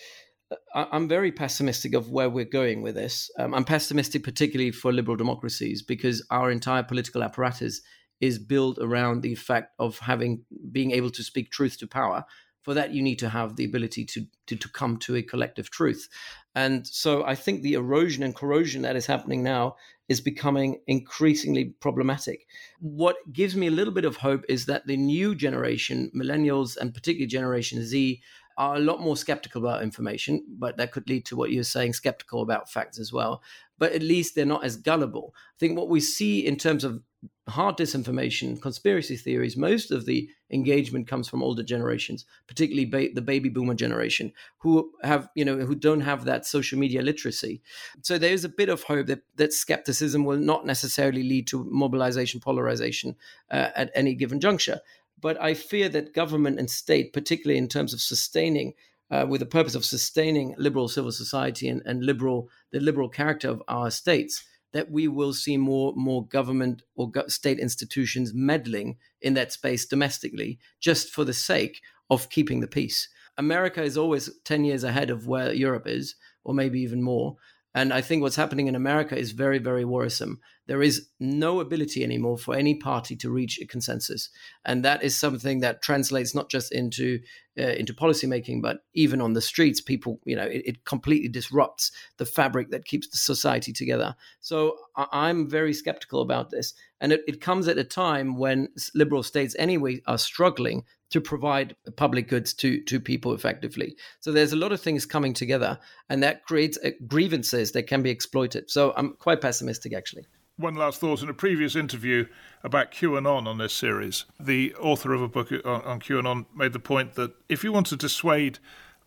I'm 0.74 1.08
very 1.08 1.32
pessimistic 1.32 1.94
of 1.94 2.10
where 2.10 2.30
we're 2.30 2.46
going 2.46 2.82
with 2.82 2.96
this. 2.96 3.30
Um, 3.40 3.54
I'm 3.54 3.66
pessimistic, 3.66 4.24
particularly 4.24 4.72
for 4.72 4.92
liberal 4.92 5.18
democracies, 5.18 5.82
because 5.82 6.26
our 6.30 6.52
entire 6.52 6.84
political 6.84 7.24
apparatus 7.24 7.82
is 8.22 8.40
built 8.40 8.78
around 8.80 9.22
the 9.22 9.36
fact 9.36 9.74
of 9.80 10.00
having 10.00 10.44
being 10.72 10.92
able 10.92 11.12
to 11.12 11.24
speak 11.24 11.52
truth 11.52 11.78
to 11.80 11.88
power. 11.88 12.26
For 12.64 12.74
that, 12.74 12.94
you 12.94 13.04
need 13.04 13.20
to 13.20 13.30
have 13.30 13.56
the 13.56 13.66
ability 13.66 14.06
to, 14.06 14.26
to 14.48 14.56
to 14.56 14.70
come 14.70 14.98
to 14.98 15.16
a 15.16 15.22
collective 15.22 15.70
truth, 15.70 16.10
and 16.56 16.88
so 16.88 17.24
I 17.24 17.36
think 17.36 17.62
the 17.62 17.74
erosion 17.74 18.24
and 18.24 18.36
corrosion 18.36 18.82
that 18.82 18.96
is 18.96 19.06
happening 19.06 19.44
now 19.44 19.76
is 20.08 20.22
becoming 20.22 20.80
increasingly 20.88 21.66
problematic. 21.80 22.48
What 22.80 23.18
gives 23.32 23.56
me 23.56 23.68
a 23.68 23.72
little 23.72 23.94
bit 23.94 24.06
of 24.06 24.18
hope 24.18 24.46
is 24.48 24.66
that 24.66 24.86
the 24.88 24.98
new 24.98 25.36
generation, 25.36 26.12
millennials 26.16 26.78
and 26.78 26.94
particularly 26.94 27.28
Generation 27.28 27.84
Z, 27.84 28.22
are 28.58 28.76
a 28.76 28.80
lot 28.80 29.02
more 29.02 29.18
skeptical 29.18 29.66
about 29.66 29.84
information, 29.84 30.44
but 30.48 30.78
that 30.78 30.92
could 30.92 31.10
lead 31.10 31.26
to 31.26 31.36
what 31.36 31.52
you're 31.52 31.64
saying, 31.64 31.94
skeptical 31.94 32.42
about 32.42 32.70
facts 32.70 33.00
as 33.00 33.12
well. 33.12 33.42
But 33.78 33.92
at 33.92 34.02
least 34.02 34.36
they're 34.36 34.46
not 34.46 34.64
as 34.64 34.78
gullible. 34.78 35.34
I 35.36 35.58
think 35.60 35.78
what 35.78 35.90
we 35.90 36.00
see 36.00 36.46
in 36.46 36.56
terms 36.56 36.84
of 36.84 37.02
hard 37.48 37.78
disinformation, 37.78 38.62
conspiracy 38.62 39.18
theories, 39.18 39.58
most 39.58 39.92
of 39.92 40.06
the 40.06 40.30
engagement 40.50 41.08
comes 41.08 41.28
from 41.28 41.44
older 41.44 41.64
generations, 41.64 42.26
particularly 42.48 42.86
ba- 42.86 43.14
the 43.14 43.22
baby 43.22 43.50
boomer 43.50 43.74
generation, 43.74 44.32
who 44.60 44.92
have, 45.04 45.30
you 45.36 45.46
know, 45.46 45.58
who 45.58 45.76
don't 45.76 46.02
have 46.02 46.26
that 46.26 46.46
social 46.46 46.80
media 46.80 47.02
literacy. 47.02 47.62
So 48.02 48.18
there 48.18 48.34
is 48.34 48.46
a 48.46 48.50
bit 48.50 48.70
of 48.70 48.84
hope 48.84 49.08
that, 49.08 49.22
that 49.36 49.54
skepticism 49.54 50.24
will 50.24 50.38
not 50.38 50.66
necessarily 50.66 51.24
lead 51.24 51.48
to 51.48 51.66
mobilization, 51.66 52.40
polarization 52.40 53.16
uh, 53.52 53.70
at 53.76 53.92
any 53.94 54.16
given 54.16 54.40
juncture. 54.40 54.80
But 55.20 55.42
I 55.42 55.54
fear 55.54 55.90
that 55.90 56.14
government 56.14 56.60
and 56.60 56.70
state, 56.70 57.14
particularly 57.14 57.58
in 57.58 57.68
terms 57.68 57.94
of 57.94 58.02
sustaining, 58.02 58.74
uh, 59.10 59.26
with 59.30 59.40
the 59.40 59.46
purpose 59.46 59.76
of 59.76 59.86
sustaining 59.86 60.56
liberal 60.58 60.88
civil 60.88 61.12
society 61.12 61.68
and, 61.68 61.82
and 61.86 62.04
liberal 62.04 62.50
the 62.72 62.80
liberal 62.80 63.10
character 63.10 63.50
of 63.50 63.62
our 63.68 63.92
states, 63.92 64.44
that 64.74 64.92
we 64.92 65.08
will 65.08 65.34
see 65.34 65.58
more 65.58 65.94
more 65.96 66.28
government 66.28 66.82
or 66.96 67.10
go- 67.10 67.28
state 67.28 67.60
institutions 67.60 68.34
meddling 68.34 68.98
in 69.22 69.34
that 69.36 69.52
space 69.52 69.86
domestically, 69.86 70.60
just 70.80 71.10
for 71.10 71.24
the 71.24 71.34
sake 71.34 71.82
of 72.10 72.30
keeping 72.30 72.60
the 72.60 72.68
peace. 72.68 73.08
America 73.38 73.82
is 73.84 73.98
always 73.98 74.30
ten 74.44 74.64
years 74.66 74.84
ahead 74.84 75.10
of 75.10 75.28
where 75.28 75.54
Europe 75.54 75.88
is, 75.88 76.16
or 76.44 76.54
maybe 76.54 76.80
even 76.82 77.02
more. 77.02 77.36
And 77.76 77.92
I 77.92 78.00
think 78.00 78.22
what's 78.22 78.38
happening 78.38 78.68
in 78.68 78.76
America 78.76 79.18
is 79.18 79.34
very, 79.34 79.60
very 79.60 79.84
worrisome. 79.84 80.40
There 80.66 80.82
is 80.82 81.10
no 81.20 81.60
ability 81.60 82.06
anymore 82.06 82.38
for 82.38 82.56
any 82.56 82.76
party 82.76 83.18
to 83.18 83.30
reach 83.30 83.60
a 83.60 83.68
consensus, 83.68 84.30
and 84.64 84.84
that 84.86 85.04
is 85.04 85.16
something 85.16 85.60
that 85.60 85.82
translates 85.82 86.34
not 86.34 86.50
just 86.50 86.72
into 86.72 87.20
uh, 87.60 87.64
into 87.64 87.94
policymaking, 87.94 88.62
but 88.62 88.78
even 88.94 89.20
on 89.20 89.34
the 89.34 89.42
streets. 89.42 89.82
People, 89.82 90.22
you 90.26 90.38
know, 90.38 90.46
it, 90.46 90.62
it, 90.66 90.86
completely 90.86 91.28
disrupts 91.28 91.92
the 92.18 92.26
fabric 92.26 92.72
that 92.72 92.86
keeps 92.86 93.10
the 93.10 93.18
society 93.18 93.74
together. 93.74 94.16
So 94.40 94.78
I, 94.96 95.30
am 95.30 95.50
very 95.50 95.74
skeptical 95.74 96.22
about 96.22 96.52
this, 96.52 96.74
and 97.02 97.12
it, 97.12 97.24
it 97.28 97.42
comes 97.42 97.68
at 97.68 97.78
a 97.78 97.84
time 97.84 98.38
when 98.38 98.70
liberal 98.96 99.22
states, 99.22 99.54
anyway, 99.60 100.02
are 100.08 100.18
struggling 100.18 100.86
to 101.16 101.22
provide 101.22 101.78
public 101.96 102.28
goods 102.28 102.54
to 102.54 102.82
to 102.82 103.00
people 103.00 103.34
effectively. 103.34 103.96
So 104.20 104.34
there's 104.34 104.52
a 104.52 104.58
lot 104.58 104.74
of 104.74 104.82
things 104.82 105.06
coming 105.06 105.34
together, 105.34 105.80
and 106.10 106.22
that 106.24 106.44
creates 106.44 106.78
uh, 106.84 106.90
grievances 107.08 107.72
that 107.72 107.84
can 107.84 108.04
be 108.04 108.10
exploited. 108.10 108.70
So 108.70 108.94
I'm 108.98 109.14
quite 109.14 109.40
pessimistic, 109.40 109.94
actually. 109.94 110.26
One 110.58 110.76
last 110.76 111.00
thought. 111.00 111.24
In 111.24 111.30
a 111.30 111.34
previous 111.34 111.74
interview 111.74 112.26
about 112.66 112.92
QAnon 112.92 113.48
on 113.48 113.58
this 113.60 113.72
series, 113.72 114.26
the 114.38 114.76
author 114.76 115.14
of 115.14 115.22
a 115.22 115.30
book 115.30 115.54
on, 115.54 115.82
on 115.84 116.02
QAnon 116.02 116.48
made 116.54 116.74
the 116.74 116.80
point 116.80 117.16
that 117.16 117.32
if 117.48 117.64
you 117.64 117.72
want 117.72 117.88
to 117.88 117.96
dissuade 117.96 118.60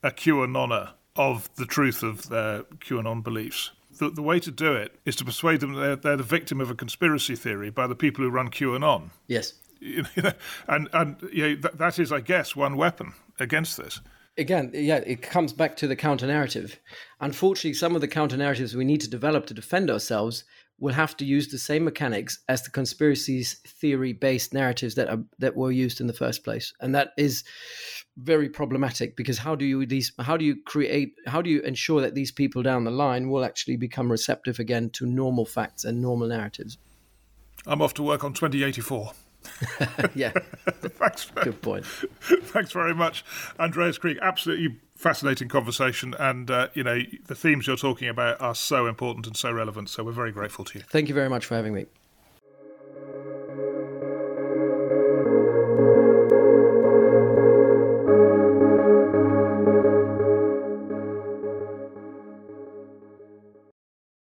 a 0.02 0.10
QAnoner 0.10 0.92
of 1.14 1.54
the 1.56 1.66
truth 1.66 2.02
of 2.02 2.30
their 2.30 2.62
QAnon 2.86 3.22
beliefs, 3.22 3.72
the, 3.98 4.08
the 4.08 4.22
way 4.22 4.40
to 4.40 4.50
do 4.50 4.72
it 4.72 4.98
is 5.04 5.14
to 5.16 5.26
persuade 5.26 5.60
them 5.60 5.74
they're, 5.74 5.96
they're 5.96 6.16
the 6.16 6.22
victim 6.22 6.58
of 6.58 6.70
a 6.70 6.74
conspiracy 6.74 7.36
theory 7.36 7.68
by 7.68 7.86
the 7.86 7.94
people 7.94 8.24
who 8.24 8.30
run 8.30 8.48
QAnon. 8.48 9.10
Yes. 9.26 9.52
You 9.80 10.04
know, 10.16 10.32
and 10.66 10.88
and 10.92 11.16
you 11.32 11.48
know, 11.48 11.60
that, 11.62 11.78
that 11.78 11.98
is, 11.98 12.12
I 12.12 12.20
guess, 12.20 12.56
one 12.56 12.76
weapon 12.76 13.14
against 13.38 13.76
this. 13.76 14.00
Again, 14.36 14.70
yeah, 14.72 14.98
it 14.98 15.20
comes 15.20 15.52
back 15.52 15.76
to 15.78 15.88
the 15.88 15.96
counter 15.96 16.26
narrative. 16.26 16.78
Unfortunately, 17.20 17.74
some 17.74 17.96
of 17.96 18.00
the 18.00 18.08
counter 18.08 18.36
narratives 18.36 18.76
we 18.76 18.84
need 18.84 19.00
to 19.00 19.10
develop 19.10 19.46
to 19.46 19.54
defend 19.54 19.90
ourselves 19.90 20.44
will 20.80 20.94
have 20.94 21.16
to 21.16 21.24
use 21.24 21.48
the 21.48 21.58
same 21.58 21.84
mechanics 21.84 22.38
as 22.48 22.62
the 22.62 22.70
conspiracies 22.70 23.60
theory 23.66 24.12
based 24.12 24.54
narratives 24.54 24.94
that 24.94 25.08
are 25.08 25.24
that 25.38 25.56
were 25.56 25.72
used 25.72 26.00
in 26.00 26.06
the 26.06 26.12
first 26.12 26.44
place 26.44 26.72
and 26.80 26.94
that 26.94 27.10
is 27.16 27.44
very 28.16 28.48
problematic 28.48 29.16
because 29.16 29.38
how 29.38 29.54
do 29.54 29.64
you 29.64 29.84
these 29.86 30.12
how 30.20 30.36
do 30.36 30.44
you 30.44 30.56
create 30.64 31.14
how 31.26 31.42
do 31.42 31.50
you 31.50 31.60
ensure 31.62 32.00
that 32.00 32.14
these 32.14 32.32
people 32.32 32.62
down 32.62 32.84
the 32.84 32.90
line 32.90 33.28
will 33.28 33.44
actually 33.44 33.76
become 33.76 34.10
receptive 34.10 34.58
again 34.58 34.90
to 34.90 35.06
normal 35.06 35.44
facts 35.44 35.84
and 35.84 36.00
normal 36.00 36.28
narratives 36.28 36.78
i'm 37.66 37.82
off 37.82 37.94
to 37.94 38.02
work 38.02 38.24
on 38.24 38.32
2084 38.32 39.12
yeah. 40.14 40.30
thanks. 40.66 41.30
Good 41.42 41.62
point. 41.62 41.84
Thanks 42.20 42.72
very 42.72 42.94
much, 42.94 43.24
Andreas 43.58 43.98
Krieg. 43.98 44.18
Absolutely 44.22 44.76
fascinating 44.96 45.48
conversation, 45.48 46.14
and 46.18 46.50
uh, 46.50 46.68
you 46.74 46.82
know 46.82 47.00
the 47.26 47.34
themes 47.34 47.66
you're 47.66 47.76
talking 47.76 48.08
about 48.08 48.40
are 48.40 48.54
so 48.54 48.86
important 48.86 49.26
and 49.26 49.36
so 49.36 49.52
relevant. 49.52 49.90
So 49.90 50.04
we're 50.04 50.12
very 50.12 50.32
grateful 50.32 50.64
to 50.66 50.78
you. 50.78 50.84
Thank 50.88 51.08
you 51.08 51.14
very 51.14 51.28
much 51.28 51.46
for 51.46 51.54
having 51.54 51.74
me. 51.74 51.86